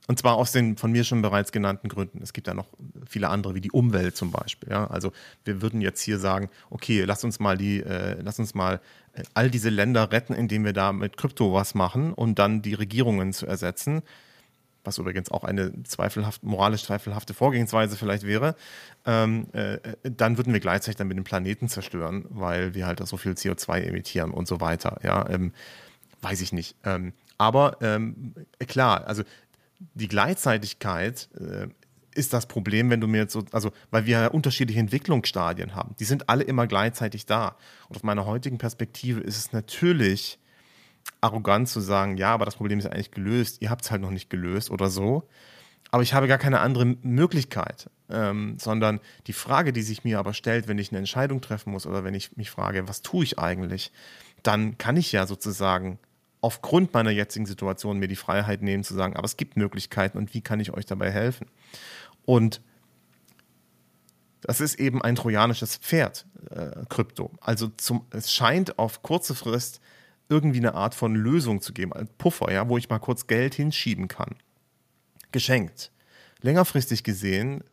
und 0.08 0.20
zwar 0.20 0.36
aus 0.36 0.52
den 0.52 0.78
von 0.78 0.92
mir 0.92 1.04
schon 1.04 1.22
bereits 1.22 1.52
genannten 1.52 1.90
Gründen. 1.90 2.22
Es 2.22 2.34
gibt 2.34 2.48
ja 2.48 2.54
noch 2.54 2.68
viele 3.06 3.30
andere, 3.30 3.56
wie 3.56 3.62
die 3.62 3.72
Umwelt 3.72 4.16
zum 4.16 4.32
Beispiel. 4.32 4.70
Ja? 4.70 4.88
Also 4.88 5.12
wir 5.44 5.62
würden 5.62 5.82
jetzt 5.82 6.02
hier 6.02 6.20
sagen, 6.20 6.50
okay, 6.70 7.04
lass 7.04 7.24
uns 7.24 7.40
mal 7.40 7.58
die, 7.58 7.82
äh, 7.82 8.20
lass 8.22 8.40
uns 8.40 8.54
mal 8.54 8.80
äh, 9.14 9.24
all 9.34 9.50
diese 9.50 9.70
Länder 9.70 10.12
retten, 10.12 10.34
indem 10.34 10.64
wir 10.66 10.74
da 10.74 10.94
mit 10.94 11.18
Krypto 11.18 11.54
was 11.54 11.76
machen 11.76 12.14
und 12.14 12.40
dann 12.40 12.62
die 12.62 12.74
Regierungen 12.74 13.34
zu 13.34 13.46
ersetzen 13.46 14.02
was 14.88 14.98
übrigens 14.98 15.30
auch 15.30 15.44
eine 15.44 15.84
zweifelhaft, 15.84 16.42
moralisch 16.44 16.84
zweifelhafte 16.84 17.34
Vorgehensweise 17.34 17.98
vielleicht 17.98 18.24
wäre, 18.24 18.56
ähm, 19.06 19.48
äh, 19.54 19.78
dann 20.04 20.38
würden 20.38 20.54
wir 20.54 20.60
gleichzeitig 20.60 20.96
dann 20.96 21.10
mit 21.10 21.18
dem 21.18 21.24
Planeten 21.24 21.68
zerstören, 21.68 22.26
weil 22.30 22.74
wir 22.74 22.88
halt 22.88 23.06
so 23.06 23.18
viel 23.18 23.34
CO2 23.34 23.82
emittieren 23.82 24.32
und 24.32 24.48
so 24.48 24.60
weiter. 24.62 25.00
Ja, 25.04 25.30
ähm, 25.30 25.54
weiß 26.22 26.42
ich 26.42 26.54
nicht. 26.54 26.76
Ähm, 26.84 27.14
aber 27.38 27.78
ähm, 27.82 28.34
klar, 28.68 29.06
also 29.06 29.24
die 29.94 30.08
Gleichzeitigkeit 30.08 31.30
äh, 31.38 31.68
ist 32.16 32.34
das 32.34 32.48
Problem, 32.48 32.90
wenn 32.90 33.02
du 33.02 33.08
mir 33.08 33.20
jetzt 33.20 33.34
so, 33.34 33.44
also 33.52 33.72
weil 33.92 34.08
wir 34.08 34.22
ja 34.22 34.28
unterschiedliche 34.28 34.80
Entwicklungsstadien 34.80 35.76
haben. 35.76 35.96
Die 36.00 36.06
sind 36.06 36.30
alle 36.30 36.44
immer 36.44 36.66
gleichzeitig 36.66 37.28
da. 37.28 37.58
Und 37.90 37.98
aus 37.98 38.04
meiner 38.04 38.26
heutigen 38.26 38.58
Perspektive 38.58 39.20
ist 39.20 39.38
es 39.38 39.52
natürlich 39.52 40.40
arrogant 41.22 41.68
zu 41.70 41.80
sagen, 41.80 42.18
ja, 42.18 42.34
aber 42.34 42.46
das 42.46 42.56
Problem 42.56 42.80
ist 42.80 42.86
eigentlich 42.86 43.12
gelöst, 43.12 43.62
ihr 43.62 43.70
habt 43.70 43.84
es 43.84 43.92
halt 43.92 44.02
noch 44.02 44.12
nicht 44.12 44.30
gelöst 44.30 44.70
oder 44.70 44.90
so. 44.90 45.28
Aber 45.90 46.04
ich 46.04 46.14
habe 46.14 46.28
gar 46.28 46.38
keine 46.38 46.60
andere 46.60 46.86
Möglichkeit, 46.86 47.90
ähm, 48.10 48.58
sondern 48.60 49.00
die 49.28 49.34
Frage, 49.34 49.72
die 49.72 49.82
sich 49.82 50.04
mir 50.04 50.20
aber 50.20 50.34
stellt, 50.34 50.68
wenn 50.68 50.78
ich 50.78 50.92
eine 50.92 51.00
Entscheidung 51.00 51.40
treffen 51.42 51.72
muss 51.72 51.86
oder 51.86 52.04
wenn 52.04 52.14
ich 52.14 52.36
mich 52.36 52.50
frage, 52.50 52.88
was 52.88 53.02
tue 53.02 53.24
ich 53.24 53.40
eigentlich, 53.40 53.92
dann 54.44 54.78
kann 54.78 54.98
ich 54.98 55.12
ja 55.12 55.26
sozusagen 55.26 55.98
aufgrund 56.42 56.94
meiner 56.94 57.10
jetzigen 57.10 57.46
Situation 57.46 58.00
mir 58.00 58.08
die 58.08 58.16
Freiheit 58.16 58.62
nehmen 58.62 58.84
zu 58.84 58.94
sagen, 58.94 59.16
aber 59.16 59.26
es 59.26 59.38
gibt 59.38 59.58
Möglichkeiten 59.58 60.18
und 60.18 60.34
wie 60.34 60.42
kann 60.42 60.60
ich 60.60 60.72
euch 60.74 60.86
dabei 60.86 61.12
helfen? 61.12 61.48
Und 62.26 62.62
das 64.42 64.62
ist 64.62 64.80
eben 64.80 65.02
ein 65.02 65.16
trojanisches 65.16 65.78
Pferd, 65.78 66.26
äh, 66.52 66.86
Krypto. 66.90 67.32
Also 67.42 67.70
zum, 67.70 68.06
es 68.12 68.32
scheint 68.32 68.78
auf 68.78 69.02
kurze 69.02 69.36
Frist 69.36 69.82
irgendwie 70.30 70.60
eine 70.60 70.76
Art 70.76 70.96
von 70.96 71.16
Lösung 71.16 71.62
zu 71.62 71.74
geben, 71.74 71.94
ein 71.94 72.08
Puffer, 72.18 72.52
ja, 72.52 72.68
wo 72.68 72.78
ich 72.78 72.90
mal 72.90 73.00
kurz 73.00 73.28
Geld 73.28 73.56
hinschieben 73.56 74.08
kann. 74.08 74.36
Geschenkt. 75.32 75.92
Längerfristig 76.42 77.04
gesehen 77.04 77.64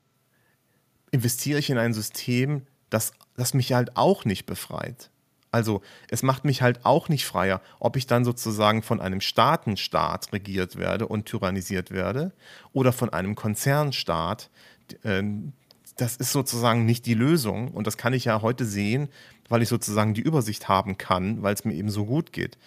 investiere 1.11 1.59
ich 1.59 1.70
in 1.70 1.78
ein 1.78 1.94
System, 1.94 2.66
das, 2.90 3.12
das 3.36 3.55
mich 3.55 3.72
halt 3.72 3.96
auch 3.96 4.24
nicht 4.24 4.46
befreit. 4.46 5.11
Also 5.55 5.82
es 6.11 6.24
macht 6.24 6.44
mich 6.44 6.62
halt 6.62 6.84
auch 6.84 7.09
nicht 7.09 7.26
freier, 7.26 7.61
ob 7.78 7.96
ich 7.96 8.09
dann 8.09 8.24
sozusagen 8.24 8.82
von 8.82 9.00
einem 9.00 9.20
Staatenstaat 9.20 10.32
regiert 10.32 10.76
werde 10.76 11.07
und 11.07 11.26
tyrannisiert 11.26 11.92
werde 11.92 12.32
oder 12.72 12.92
von 12.92 13.11
einem 13.11 13.36
Konzernstaat. 13.36 14.50
Das 15.97 16.16
ist 16.16 16.32
sozusagen 16.32 16.84
nicht 16.84 17.07
die 17.07 17.14
Lösung 17.14 17.68
und 17.68 17.86
das 17.86 17.97
kann 17.97 18.12
ich 18.12 18.24
ja 18.24 18.42
heute 18.42 18.64
sehen, 18.64 19.09
weil 19.49 19.62
ich 19.62 19.68
sozusagen 19.68 20.14
die 20.14 20.22
Übersicht 20.22 20.68
haben 20.68 20.99
kann, 20.99 21.42
weil 21.42 21.55
es 21.55 21.64
mir 21.64 21.74
eben 21.74 21.90
so 21.90 22.05
gut 22.05 22.32
geht. 22.32 22.59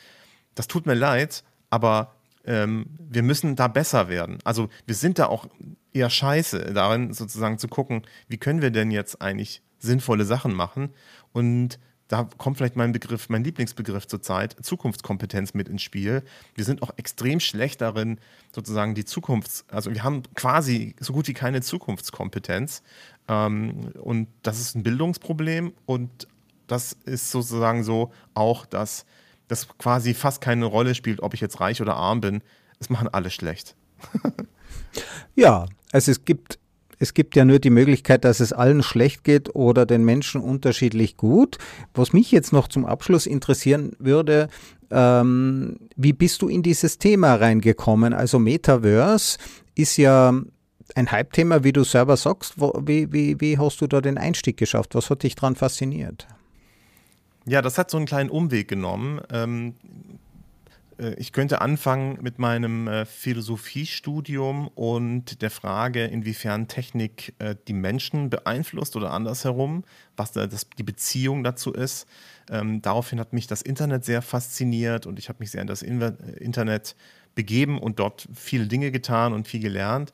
Das 0.56 0.68
tut 0.68 0.86
mir 0.86 0.94
leid, 0.94 1.44
aber 1.70 2.16
ähm, 2.46 2.88
wir 3.00 3.24
müssen 3.24 3.56
da 3.56 3.68
besser 3.68 4.10
werden. 4.10 4.40
Also 4.44 4.70
wir 4.86 4.96
sind 4.96 5.20
da 5.20 5.28
auch 5.28 5.48
eher 5.94 6.10
scheiße 6.10 6.74
darin, 6.74 7.14
sozusagen 7.14 7.58
zu 7.60 7.68
gucken, 7.68 8.04
wie 8.28 8.38
können 8.38 8.62
wir 8.62 8.72
denn 8.72 8.92
jetzt 8.92 9.22
eigentlich 9.22 9.62
sinnvolle 9.80 10.26
Sachen 10.26 10.54
machen. 10.54 10.94
Und 11.34 11.80
da 12.08 12.24
kommt 12.38 12.58
vielleicht 12.58 12.78
mein 12.78 12.94
Begriff, 12.94 13.28
mein 13.30 13.44
Lieblingsbegriff 13.44 14.08
zurzeit, 14.08 14.56
Zukunftskompetenz 14.62 15.54
mit 15.54 15.68
ins 15.68 15.82
Spiel. 15.82 16.24
Wir 16.56 16.64
sind 16.64 16.82
auch 16.82 16.92
extrem 16.96 17.40
schlecht 17.40 17.82
darin, 17.82 18.20
sozusagen 18.56 18.96
die 18.96 19.04
Zukunfts-, 19.04 19.66
also 19.70 19.94
wir 19.94 20.04
haben 20.04 20.24
quasi 20.34 20.96
so 21.00 21.12
gut 21.12 21.28
wie 21.28 21.34
keine 21.34 21.62
Zukunftskompetenz. 21.62 22.82
Ähm, 23.28 23.92
und 24.02 24.28
das 24.44 24.60
ist 24.60 24.76
ein 24.76 24.84
Bildungsproblem 24.84 25.74
und 25.86 26.28
das 26.68 26.94
ist 27.06 27.32
sozusagen 27.32 27.84
so 27.84 28.12
auch, 28.34 28.66
dass 28.66 29.06
das 29.48 29.68
quasi 29.78 30.14
fast 30.14 30.42
keine 30.42 30.66
Rolle 30.66 30.96
spielt, 30.96 31.22
ob 31.22 31.34
ich 31.34 31.42
jetzt 31.42 31.60
reich 31.60 31.82
oder 31.82 31.96
arm 31.96 32.22
bin. 32.22 32.42
Es 32.80 32.90
machen 32.90 33.08
alle 33.08 33.30
schlecht. 33.30 33.76
ja, 35.36 35.66
also 35.92 36.12
es 36.12 36.26
gibt 36.26 36.60
es 37.00 37.14
gibt 37.14 37.36
ja 37.36 37.46
nur 37.46 37.60
die 37.60 37.70
Möglichkeit, 37.70 38.26
dass 38.26 38.40
es 38.40 38.54
allen 38.54 38.82
schlecht 38.82 39.24
geht 39.24 39.54
oder 39.56 39.86
den 39.86 40.04
Menschen 40.04 40.42
unterschiedlich 40.42 41.16
gut. 41.16 41.58
Was 41.94 42.12
mich 42.12 42.32
jetzt 42.32 42.52
noch 42.52 42.68
zum 42.68 42.86
Abschluss 42.86 43.28
interessieren 43.28 43.92
würde, 44.00 44.50
ähm, 44.90 45.78
wie 45.96 46.14
bist 46.14 46.42
du 46.42 46.48
in 46.48 46.64
dieses 46.64 46.98
Thema 46.98 47.36
reingekommen? 47.36 48.14
Also 48.14 48.40
Metaverse 48.40 49.38
ist 49.76 49.98
ja 49.98 50.34
ein 50.96 51.12
Hype-Thema, 51.12 51.64
wie 51.64 51.74
du 51.74 51.84
selber 51.84 52.18
sagst. 52.18 52.60
Wie, 52.60 53.12
wie, 53.12 53.40
wie 53.42 53.58
hast 53.58 53.82
du 53.82 53.88
da 53.88 54.02
den 54.02 54.18
Einstieg 54.18 54.58
geschafft? 54.58 54.96
Was 54.96 55.10
hat 55.10 55.24
dich 55.24 55.36
daran 55.36 55.56
fasziniert? 55.56 56.28
Ja, 57.46 57.62
das 57.62 57.78
hat 57.78 57.92
so 57.92 57.98
einen 57.98 58.06
kleinen 58.06 58.30
Umweg 58.30 58.68
genommen. 58.68 59.22
Ähm, 59.32 59.76
äh, 61.00 61.14
ich 61.16 61.32
könnte 61.32 61.62
anfangen 61.62 62.20
mit 62.22 62.40
meinem 62.40 62.88
äh, 62.88 63.06
Philosophiestudium 63.06 64.68
und 64.70 65.42
der 65.42 65.52
Frage, 65.52 66.06
inwiefern 66.06 66.68
Technik 66.68 67.34
äh, 67.40 67.56
die 67.68 67.74
Menschen 67.74 68.30
beeinflusst 68.30 68.96
oder 68.96 69.12
andersherum, 69.12 69.84
was 70.16 70.32
da 70.32 70.48
das, 70.48 70.68
die 70.78 70.84
Beziehung 70.84 71.44
dazu 71.44 71.74
ist. 71.74 72.08
Ähm, 72.50 72.82
daraufhin 72.82 73.20
hat 73.20 73.34
mich 73.34 73.48
das 73.48 73.62
Internet 73.62 74.06
sehr 74.06 74.22
fasziniert 74.22 75.06
und 75.06 75.20
ich 75.20 75.30
habe 75.30 75.40
mich 75.40 75.52
sehr 75.52 75.62
in 75.62 75.68
das 75.68 75.82
Internet 75.82 76.96
begeben 77.36 77.78
und 77.80 78.00
dort 78.00 78.28
viele 78.34 78.68
Dinge 78.68 78.92
getan 78.92 79.34
und 79.34 79.48
viel 79.48 79.60
gelernt. 79.60 80.12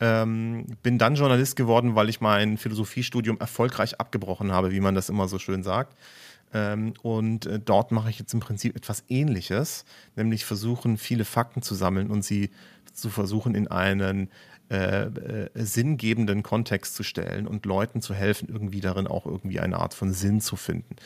Ähm, 0.00 0.66
bin 0.82 0.98
dann 0.98 1.14
Journalist 1.14 1.56
geworden, 1.56 1.94
weil 1.94 2.08
ich 2.08 2.20
mein 2.20 2.58
Philosophiestudium 2.58 3.38
erfolgreich 3.38 4.00
abgebrochen 4.00 4.52
habe, 4.52 4.72
wie 4.72 4.80
man 4.80 4.94
das 4.94 5.08
immer 5.08 5.28
so 5.28 5.38
schön 5.38 5.62
sagt. 5.62 5.96
Ähm, 6.52 6.94
und 7.02 7.46
äh, 7.46 7.60
dort 7.60 7.92
mache 7.92 8.10
ich 8.10 8.18
jetzt 8.18 8.32
im 8.34 8.40
Prinzip 8.40 8.76
etwas 8.76 9.04
Ähnliches, 9.08 9.84
nämlich 10.16 10.44
versuchen, 10.44 10.98
viele 10.98 11.24
Fakten 11.24 11.62
zu 11.62 11.74
sammeln 11.74 12.10
und 12.10 12.24
sie 12.24 12.50
zu 12.92 13.10
versuchen, 13.10 13.54
in 13.54 13.68
einen 13.68 14.30
äh, 14.70 15.06
äh, 15.06 15.50
sinngebenden 15.54 16.42
Kontext 16.42 16.94
zu 16.94 17.02
stellen 17.02 17.46
und 17.46 17.66
Leuten 17.66 18.00
zu 18.00 18.14
helfen, 18.14 18.48
irgendwie 18.48 18.80
darin 18.80 19.06
auch 19.06 19.26
irgendwie 19.26 19.60
eine 19.60 19.78
Art 19.78 19.94
von 19.94 20.12
Sinn 20.12 20.40
zu 20.40 20.56
finden. 20.56 20.96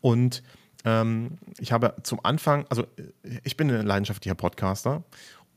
Und 0.00 0.42
ähm, 0.84 1.38
ich 1.58 1.72
habe 1.72 1.94
zum 2.02 2.20
Anfang, 2.24 2.66
also 2.68 2.82
äh, 2.82 3.40
ich 3.42 3.56
bin 3.56 3.70
ein 3.70 3.86
leidenschaftlicher 3.86 4.34
Podcaster 4.34 5.02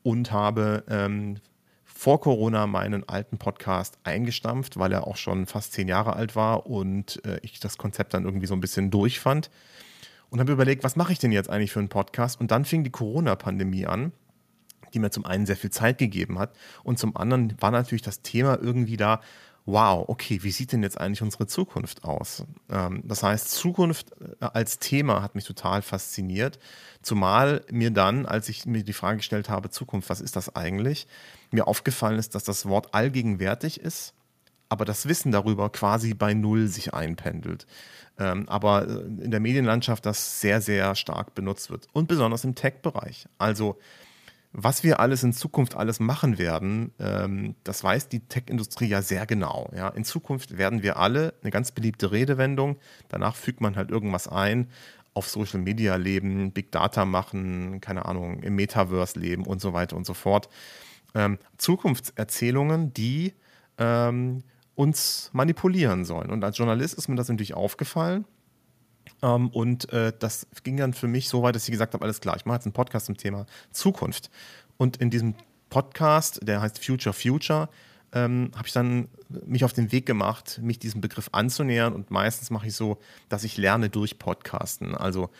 und 0.02 0.32
habe 0.32 0.84
ähm, 0.88 1.36
vor 2.00 2.18
Corona 2.18 2.66
meinen 2.66 3.06
alten 3.06 3.36
Podcast 3.36 3.98
eingestampft, 4.04 4.78
weil 4.78 4.90
er 4.90 5.06
auch 5.06 5.18
schon 5.18 5.44
fast 5.44 5.74
zehn 5.74 5.86
Jahre 5.86 6.14
alt 6.14 6.34
war 6.34 6.66
und 6.66 7.22
äh, 7.26 7.38
ich 7.42 7.60
das 7.60 7.76
Konzept 7.76 8.14
dann 8.14 8.24
irgendwie 8.24 8.46
so 8.46 8.54
ein 8.54 8.62
bisschen 8.62 8.90
durchfand. 8.90 9.50
Und 10.30 10.40
habe 10.40 10.50
überlegt, 10.50 10.82
was 10.82 10.96
mache 10.96 11.12
ich 11.12 11.18
denn 11.18 11.30
jetzt 11.30 11.50
eigentlich 11.50 11.72
für 11.72 11.78
einen 11.78 11.90
Podcast? 11.90 12.40
Und 12.40 12.52
dann 12.52 12.64
fing 12.64 12.84
die 12.84 12.90
Corona-Pandemie 12.90 13.84
an, 13.84 14.12
die 14.94 14.98
mir 14.98 15.10
zum 15.10 15.26
einen 15.26 15.44
sehr 15.44 15.58
viel 15.58 15.68
Zeit 15.68 15.98
gegeben 15.98 16.38
hat 16.38 16.56
und 16.84 16.98
zum 16.98 17.18
anderen 17.18 17.54
war 17.60 17.70
natürlich 17.70 18.00
das 18.00 18.22
Thema 18.22 18.58
irgendwie 18.58 18.96
da, 18.96 19.20
wow, 19.70 20.04
okay, 20.08 20.42
wie 20.42 20.50
sieht 20.50 20.72
denn 20.72 20.82
jetzt 20.82 21.00
eigentlich 21.00 21.22
unsere 21.22 21.46
Zukunft 21.46 22.04
aus? 22.04 22.44
Ähm, 22.70 23.02
das 23.04 23.22
heißt, 23.22 23.50
Zukunft 23.50 24.12
äh, 24.40 24.44
als 24.44 24.78
Thema 24.78 25.22
hat 25.22 25.34
mich 25.34 25.44
total 25.44 25.82
fasziniert, 25.82 26.58
zumal 27.02 27.64
mir 27.70 27.90
dann, 27.90 28.26
als 28.26 28.48
ich 28.48 28.66
mir 28.66 28.84
die 28.84 28.92
Frage 28.92 29.18
gestellt 29.18 29.48
habe, 29.48 29.70
Zukunft, 29.70 30.10
was 30.10 30.20
ist 30.20 30.36
das 30.36 30.54
eigentlich, 30.56 31.06
mir 31.50 31.66
aufgefallen 31.66 32.18
ist, 32.18 32.34
dass 32.34 32.44
das 32.44 32.66
Wort 32.66 32.94
allgegenwärtig 32.94 33.80
ist, 33.80 34.14
aber 34.68 34.84
das 34.84 35.06
Wissen 35.06 35.32
darüber 35.32 35.70
quasi 35.70 36.14
bei 36.14 36.34
Null 36.34 36.68
sich 36.68 36.94
einpendelt. 36.94 37.66
Ähm, 38.18 38.48
aber 38.48 38.86
äh, 38.86 39.24
in 39.24 39.30
der 39.30 39.40
Medienlandschaft 39.40 40.06
das 40.06 40.40
sehr, 40.40 40.60
sehr 40.60 40.94
stark 40.94 41.34
benutzt 41.34 41.70
wird 41.70 41.86
und 41.92 42.08
besonders 42.08 42.44
im 42.44 42.54
Tech-Bereich. 42.54 43.26
Also 43.38 43.78
was 44.52 44.82
wir 44.82 44.98
alles 44.98 45.22
in 45.22 45.32
Zukunft 45.32 45.76
alles 45.76 46.00
machen 46.00 46.38
werden, 46.38 46.92
ähm, 46.98 47.54
das 47.62 47.84
weiß 47.84 48.08
die 48.08 48.20
Tech-Industrie 48.20 48.88
ja 48.88 49.00
sehr 49.02 49.26
genau. 49.26 49.70
Ja? 49.74 49.88
In 49.88 50.04
Zukunft 50.04 50.58
werden 50.58 50.82
wir 50.82 50.96
alle, 50.96 51.34
eine 51.42 51.50
ganz 51.50 51.70
beliebte 51.70 52.10
Redewendung, 52.10 52.76
danach 53.08 53.36
fügt 53.36 53.60
man 53.60 53.76
halt 53.76 53.90
irgendwas 53.90 54.26
ein, 54.26 54.68
auf 55.14 55.28
Social 55.28 55.60
Media 55.60 55.96
leben, 55.96 56.52
Big 56.52 56.72
Data 56.72 57.04
machen, 57.04 57.80
keine 57.80 58.06
Ahnung, 58.06 58.42
im 58.42 58.54
Metaverse 58.56 59.18
leben 59.18 59.44
und 59.44 59.60
so 59.60 59.72
weiter 59.72 59.96
und 59.96 60.06
so 60.06 60.14
fort. 60.14 60.48
Ähm, 61.14 61.38
Zukunftserzählungen, 61.56 62.94
die 62.94 63.34
ähm, 63.78 64.42
uns 64.74 65.30
manipulieren 65.32 66.04
sollen. 66.04 66.30
Und 66.30 66.44
als 66.44 66.58
Journalist 66.58 66.94
ist 66.94 67.08
mir 67.08 67.16
das 67.16 67.28
natürlich 67.28 67.54
aufgefallen. 67.54 68.24
Ähm, 69.22 69.48
und 69.48 69.92
äh, 69.92 70.12
das 70.18 70.46
ging 70.62 70.76
dann 70.76 70.94
für 70.94 71.08
mich 71.08 71.28
so 71.28 71.42
weit, 71.42 71.54
dass 71.54 71.64
ich 71.64 71.72
gesagt 71.72 71.94
habe, 71.94 72.04
alles 72.04 72.20
klar, 72.20 72.36
ich 72.36 72.46
mache 72.46 72.56
jetzt 72.56 72.66
einen 72.66 72.72
Podcast 72.72 73.06
zum 73.06 73.16
Thema 73.16 73.46
Zukunft. 73.70 74.30
Und 74.76 74.96
in 74.96 75.10
diesem 75.10 75.34
Podcast, 75.68 76.40
der 76.42 76.60
heißt 76.60 76.84
Future 76.84 77.12
Future, 77.12 77.68
ähm, 78.12 78.50
habe 78.56 78.66
ich 78.66 78.72
dann 78.72 79.08
mich 79.46 79.64
auf 79.64 79.72
den 79.72 79.92
Weg 79.92 80.06
gemacht, 80.06 80.58
mich 80.62 80.78
diesem 80.78 81.00
Begriff 81.00 81.28
anzunähern. 81.32 81.92
Und 81.92 82.10
meistens 82.10 82.50
mache 82.50 82.66
ich 82.66 82.74
so, 82.74 82.98
dass 83.28 83.44
ich 83.44 83.56
lerne 83.56 83.88
durch 83.88 84.18
Podcasten. 84.18 84.94
Also 84.94 85.30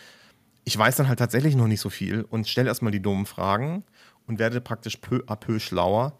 ich 0.64 0.76
weiß 0.76 0.96
dann 0.96 1.08
halt 1.08 1.18
tatsächlich 1.18 1.56
noch 1.56 1.66
nicht 1.66 1.80
so 1.80 1.90
viel 1.90 2.22
und 2.22 2.46
stelle 2.46 2.68
erstmal 2.68 2.92
die 2.92 3.02
dummen 3.02 3.26
Fragen 3.26 3.82
und 4.26 4.38
werde 4.38 4.60
praktisch 4.60 4.98
peu 4.98 5.22
à 5.26 5.36
peu 5.36 5.58
schlauer. 5.58 6.18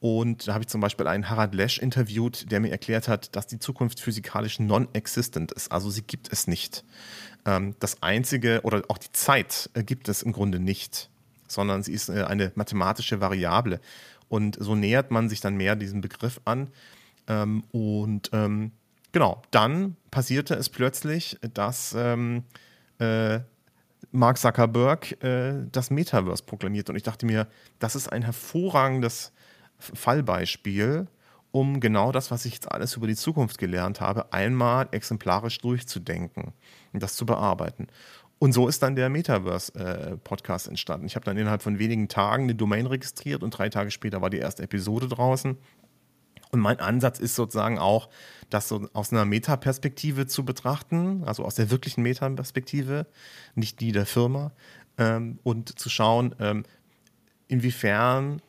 Und 0.00 0.46
da 0.46 0.54
habe 0.54 0.62
ich 0.62 0.68
zum 0.68 0.80
Beispiel 0.80 1.08
einen 1.08 1.28
Harald 1.28 1.54
Lesch 1.54 1.78
interviewt, 1.78 2.50
der 2.52 2.60
mir 2.60 2.70
erklärt 2.70 3.08
hat, 3.08 3.34
dass 3.34 3.48
die 3.48 3.58
Zukunft 3.58 4.00
physikalisch 4.00 4.60
non-existent 4.60 5.50
ist. 5.52 5.72
Also 5.72 5.90
sie 5.90 6.02
gibt 6.02 6.32
es 6.32 6.46
nicht. 6.46 6.84
Ähm, 7.44 7.74
das 7.80 8.02
Einzige 8.02 8.60
oder 8.62 8.82
auch 8.88 8.98
die 8.98 9.10
Zeit 9.12 9.70
äh, 9.74 9.82
gibt 9.82 10.08
es 10.08 10.22
im 10.22 10.32
Grunde 10.32 10.60
nicht, 10.60 11.10
sondern 11.48 11.82
sie 11.82 11.92
ist 11.92 12.10
äh, 12.10 12.22
eine 12.24 12.52
mathematische 12.54 13.20
Variable. 13.20 13.80
Und 14.28 14.56
so 14.60 14.76
nähert 14.76 15.10
man 15.10 15.28
sich 15.28 15.40
dann 15.40 15.56
mehr 15.56 15.74
diesem 15.74 16.00
Begriff 16.00 16.40
an. 16.44 16.68
Ähm, 17.26 17.64
und 17.72 18.30
ähm, 18.32 18.70
genau, 19.10 19.42
dann 19.50 19.96
passierte 20.12 20.54
es 20.54 20.68
plötzlich, 20.68 21.38
dass 21.54 21.92
äh, 21.94 23.40
Mark 24.10 24.38
Zuckerberg 24.38 25.18
das 25.72 25.90
Metaverse 25.90 26.42
proklamiert. 26.44 26.88
Und 26.88 26.96
ich 26.96 27.02
dachte 27.02 27.26
mir, 27.26 27.46
das 27.78 27.94
ist 27.94 28.08
ein 28.10 28.22
hervorragendes 28.22 29.32
Fallbeispiel, 29.78 31.06
um 31.50 31.80
genau 31.80 32.12
das, 32.12 32.30
was 32.30 32.44
ich 32.44 32.54
jetzt 32.54 32.70
alles 32.70 32.96
über 32.96 33.06
die 33.06 33.16
Zukunft 33.16 33.58
gelernt 33.58 34.00
habe, 34.00 34.32
einmal 34.32 34.88
exemplarisch 34.90 35.58
durchzudenken 35.58 36.52
und 36.92 37.02
das 37.02 37.16
zu 37.16 37.26
bearbeiten. 37.26 37.86
Und 38.38 38.52
so 38.52 38.68
ist 38.68 38.82
dann 38.82 38.94
der 38.94 39.08
Metaverse-Podcast 39.08 40.66
äh, 40.66 40.70
entstanden. 40.70 41.06
Ich 41.06 41.16
habe 41.16 41.24
dann 41.24 41.36
innerhalb 41.36 41.62
von 41.62 41.78
wenigen 41.78 42.08
Tagen 42.08 42.44
eine 42.44 42.54
Domain 42.54 42.86
registriert 42.86 43.42
und 43.42 43.50
drei 43.50 43.68
Tage 43.68 43.90
später 43.90 44.22
war 44.22 44.30
die 44.30 44.38
erste 44.38 44.62
Episode 44.62 45.08
draußen. 45.08 45.56
Und 46.50 46.60
mein 46.60 46.80
Ansatz 46.80 47.18
ist 47.18 47.34
sozusagen 47.34 47.78
auch, 47.78 48.08
das 48.48 48.68
so 48.68 48.88
aus 48.94 49.12
einer 49.12 49.24
Metaperspektive 49.24 50.26
zu 50.26 50.44
betrachten, 50.44 51.24
also 51.24 51.44
aus 51.44 51.56
der 51.56 51.70
wirklichen 51.70 52.02
Metaperspektive, 52.02 53.06
nicht 53.54 53.80
die 53.80 53.92
der 53.92 54.06
Firma, 54.06 54.52
ähm, 54.96 55.38
und 55.42 55.78
zu 55.78 55.90
schauen, 55.90 56.34
ähm, 56.38 56.64
inwiefern 57.48 58.40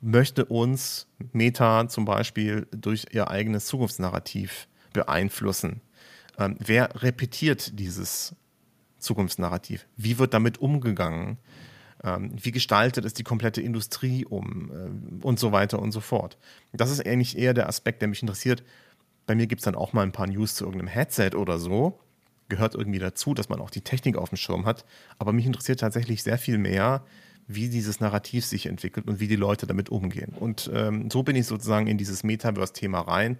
möchte 0.00 0.44
uns 0.44 1.06
Meta 1.32 1.88
zum 1.88 2.04
Beispiel 2.04 2.66
durch 2.70 3.06
ihr 3.12 3.30
eigenes 3.30 3.66
Zukunftsnarrativ 3.66 4.68
beeinflussen. 4.92 5.80
Ähm, 6.38 6.56
wer 6.58 7.02
repetiert 7.02 7.78
dieses 7.78 8.34
Zukunftsnarrativ? 8.98 9.86
Wie 9.96 10.18
wird 10.18 10.34
damit 10.34 10.58
umgegangen? 10.58 11.38
Ähm, 12.02 12.32
wie 12.40 12.50
gestaltet 12.50 13.04
es 13.04 13.14
die 13.14 13.24
komplette 13.24 13.60
Industrie 13.60 14.24
um? 14.24 14.70
Äh, 14.70 15.24
und 15.24 15.38
so 15.38 15.52
weiter 15.52 15.80
und 15.80 15.92
so 15.92 16.00
fort. 16.00 16.38
Das 16.72 16.90
ist 16.90 17.06
eigentlich 17.06 17.36
eher 17.36 17.54
der 17.54 17.68
Aspekt, 17.68 18.00
der 18.00 18.08
mich 18.08 18.22
interessiert. 18.22 18.62
Bei 19.26 19.34
mir 19.34 19.46
gibt 19.46 19.60
es 19.60 19.64
dann 19.64 19.74
auch 19.74 19.92
mal 19.92 20.02
ein 20.02 20.12
paar 20.12 20.26
News 20.26 20.54
zu 20.54 20.64
irgendeinem 20.64 20.88
Headset 20.88 21.32
oder 21.36 21.58
so. 21.58 22.00
Gehört 22.48 22.74
irgendwie 22.74 22.98
dazu, 22.98 23.34
dass 23.34 23.48
man 23.48 23.60
auch 23.60 23.70
die 23.70 23.82
Technik 23.82 24.16
auf 24.16 24.30
dem 24.30 24.36
Schirm 24.36 24.64
hat. 24.64 24.84
Aber 25.18 25.32
mich 25.32 25.46
interessiert 25.46 25.80
tatsächlich 25.80 26.22
sehr 26.22 26.38
viel 26.38 26.58
mehr, 26.58 27.04
wie 27.46 27.68
dieses 27.68 28.00
Narrativ 28.00 28.44
sich 28.44 28.66
entwickelt 28.66 29.08
und 29.08 29.20
wie 29.20 29.28
die 29.28 29.36
Leute 29.36 29.66
damit 29.66 29.88
umgehen. 29.88 30.32
Und 30.38 30.70
ähm, 30.72 31.10
so 31.10 31.22
bin 31.22 31.36
ich 31.36 31.46
sozusagen 31.46 31.86
in 31.86 31.98
dieses 31.98 32.22
Metaverse-Thema 32.22 33.00
rein 33.00 33.38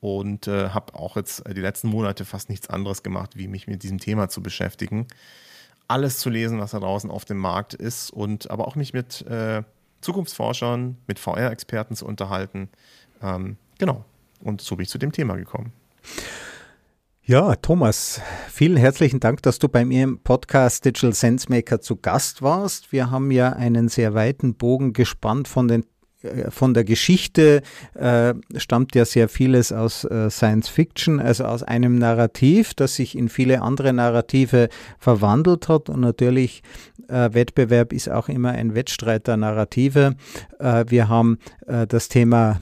und 0.00 0.46
äh, 0.46 0.70
habe 0.70 0.94
auch 0.94 1.16
jetzt 1.16 1.42
die 1.46 1.60
letzten 1.60 1.88
Monate 1.88 2.24
fast 2.24 2.48
nichts 2.48 2.70
anderes 2.70 3.02
gemacht, 3.02 3.36
wie 3.36 3.48
mich 3.48 3.66
mit 3.66 3.82
diesem 3.82 3.98
Thema 3.98 4.28
zu 4.28 4.42
beschäftigen. 4.42 5.06
alles 5.88 6.18
zu 6.18 6.30
lesen, 6.30 6.60
was 6.60 6.70
da 6.70 6.78
draußen 6.78 7.10
auf 7.10 7.24
dem 7.24 7.38
Markt 7.38 7.74
ist 7.74 8.10
und 8.10 8.48
aber 8.50 8.68
auch 8.68 8.76
mich 8.76 8.92
mit 8.92 9.22
äh, 9.26 9.64
Zukunftsforschern, 10.00 10.96
mit 11.06 11.18
VR-Experten 11.18 11.96
zu 11.96 12.06
unterhalten. 12.06 12.68
Ähm, 13.22 13.56
genau. 13.78 14.04
Und 14.40 14.60
so 14.60 14.76
bin 14.76 14.84
ich 14.84 14.88
zu 14.88 14.98
dem 14.98 15.12
Thema 15.12 15.34
gekommen. 15.34 15.72
Ja, 17.30 17.54
Thomas, 17.54 18.20
vielen 18.48 18.76
herzlichen 18.76 19.20
Dank, 19.20 19.40
dass 19.42 19.60
du 19.60 19.68
bei 19.68 19.84
mir 19.84 20.02
im 20.02 20.18
Podcast 20.18 20.84
Digital 20.84 21.12
Sense 21.12 21.46
Maker 21.48 21.80
zu 21.80 21.94
Gast 21.94 22.42
warst. 22.42 22.90
Wir 22.90 23.12
haben 23.12 23.30
ja 23.30 23.52
einen 23.52 23.86
sehr 23.86 24.14
weiten 24.14 24.56
Bogen 24.56 24.94
gespannt 24.94 25.46
von 25.46 25.68
den 25.68 25.86
äh, 26.22 26.50
von 26.50 26.74
der 26.74 26.82
Geschichte 26.82 27.62
äh, 27.94 28.34
stammt 28.56 28.96
ja 28.96 29.04
sehr 29.04 29.28
vieles 29.28 29.70
aus 29.70 30.02
äh, 30.02 30.28
Science 30.28 30.68
Fiction, 30.68 31.20
also 31.20 31.44
aus 31.44 31.62
einem 31.62 32.00
Narrativ, 32.00 32.74
das 32.74 32.96
sich 32.96 33.16
in 33.16 33.28
viele 33.28 33.62
andere 33.62 33.92
Narrative 33.92 34.68
verwandelt 34.98 35.68
hat. 35.68 35.88
Und 35.88 36.00
natürlich, 36.00 36.64
äh, 37.06 37.32
Wettbewerb 37.32 37.92
ist 37.92 38.10
auch 38.10 38.28
immer 38.28 38.50
ein 38.50 38.74
Wettstreit 38.74 39.28
der 39.28 39.36
Narrative. 39.36 40.16
Äh, 40.58 40.84
wir 40.88 41.08
haben 41.08 41.38
äh, 41.68 41.86
das 41.86 42.08
Thema 42.08 42.60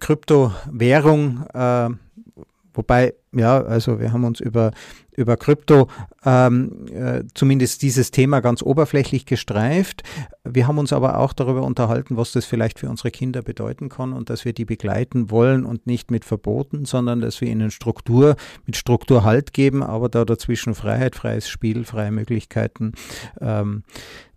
Kryptowährung 0.00 1.44
Wobei, 2.72 3.14
ja, 3.32 3.62
also 3.62 4.00
wir 4.00 4.12
haben 4.12 4.24
uns 4.24 4.40
über, 4.40 4.72
über 5.16 5.36
Krypto 5.36 5.88
ähm, 6.24 6.86
äh, 6.92 7.24
zumindest 7.34 7.82
dieses 7.82 8.10
Thema 8.10 8.40
ganz 8.40 8.62
oberflächlich 8.62 9.26
gestreift. 9.26 10.02
Wir 10.44 10.68
haben 10.68 10.78
uns 10.78 10.92
aber 10.92 11.18
auch 11.18 11.32
darüber 11.32 11.62
unterhalten, 11.62 12.16
was 12.16 12.32
das 12.32 12.44
vielleicht 12.44 12.78
für 12.78 12.88
unsere 12.88 13.10
Kinder 13.10 13.42
bedeuten 13.42 13.88
kann 13.88 14.12
und 14.12 14.30
dass 14.30 14.44
wir 14.44 14.52
die 14.52 14.64
begleiten 14.64 15.30
wollen 15.30 15.64
und 15.64 15.86
nicht 15.86 16.10
mit 16.10 16.24
Verboten, 16.24 16.84
sondern 16.84 17.20
dass 17.20 17.40
wir 17.40 17.48
ihnen 17.48 17.70
Struktur, 17.70 18.36
mit 18.66 18.76
Struktur 18.76 19.24
Halt 19.24 19.52
geben, 19.52 19.82
aber 19.82 20.08
da 20.08 20.24
dazwischen 20.24 20.74
Freiheit, 20.74 21.16
freies 21.16 21.48
Spiel, 21.48 21.84
freie 21.84 22.12
Möglichkeiten. 22.12 22.92
Ähm, 23.40 23.82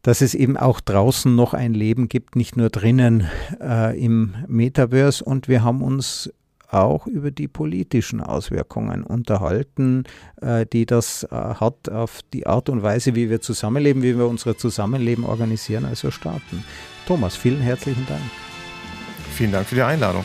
dass 0.02 0.20
es 0.20 0.36
eben 0.36 0.58
auch 0.58 0.82
draußen 0.82 1.34
noch 1.34 1.54
ein 1.54 1.74
Leben 1.74 2.10
gibt, 2.10 2.36
nicht 2.36 2.58
nur 2.58 2.70
drinnen 2.70 3.26
äh, 3.62 3.98
im 3.98 4.36
Metaverse. 4.48 5.24
Und 5.24 5.48
wir 5.48 5.64
haben 5.64 5.82
uns 5.82 6.30
auch 6.74 7.08
über 7.08 7.32
die 7.32 7.48
politischen 7.48 8.22
Auswirkungen 8.22 9.04
unterhalten, 9.04 10.04
äh, 10.42 10.66
die 10.66 10.86
das 10.86 11.24
äh, 11.24 11.28
hat 11.30 11.90
auf 11.90 12.22
die 12.34 12.48
Art 12.48 12.70
und 12.70 12.84
Weise, 12.84 13.16
wie 13.16 13.30
wir 13.30 13.42
zusammenleben, 13.42 14.04
wie 14.04 14.18
wir 14.18 14.28
unser 14.28 14.58
Zusammenleben 14.58 15.24
organisieren, 15.24 15.86
also 15.86 16.12
Staaten. 16.12 16.64
Thomas, 17.06 17.36
vielen 17.36 17.62
herzlichen 17.62 18.06
Dank. 18.08 18.22
Vielen 19.34 19.52
Dank 19.52 19.68
für 19.68 19.76
die 19.76 19.82
Einladung. 19.82 20.24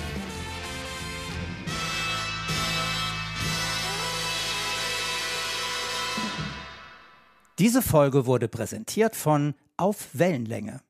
Diese 7.58 7.82
Folge 7.82 8.26
wurde 8.26 8.46
präsentiert 8.46 9.16
von 9.16 9.54
Auf 9.76 10.10
Wellenlänge 10.12 10.80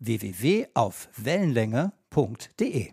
www.aufwellenlänge.de 0.00 2.90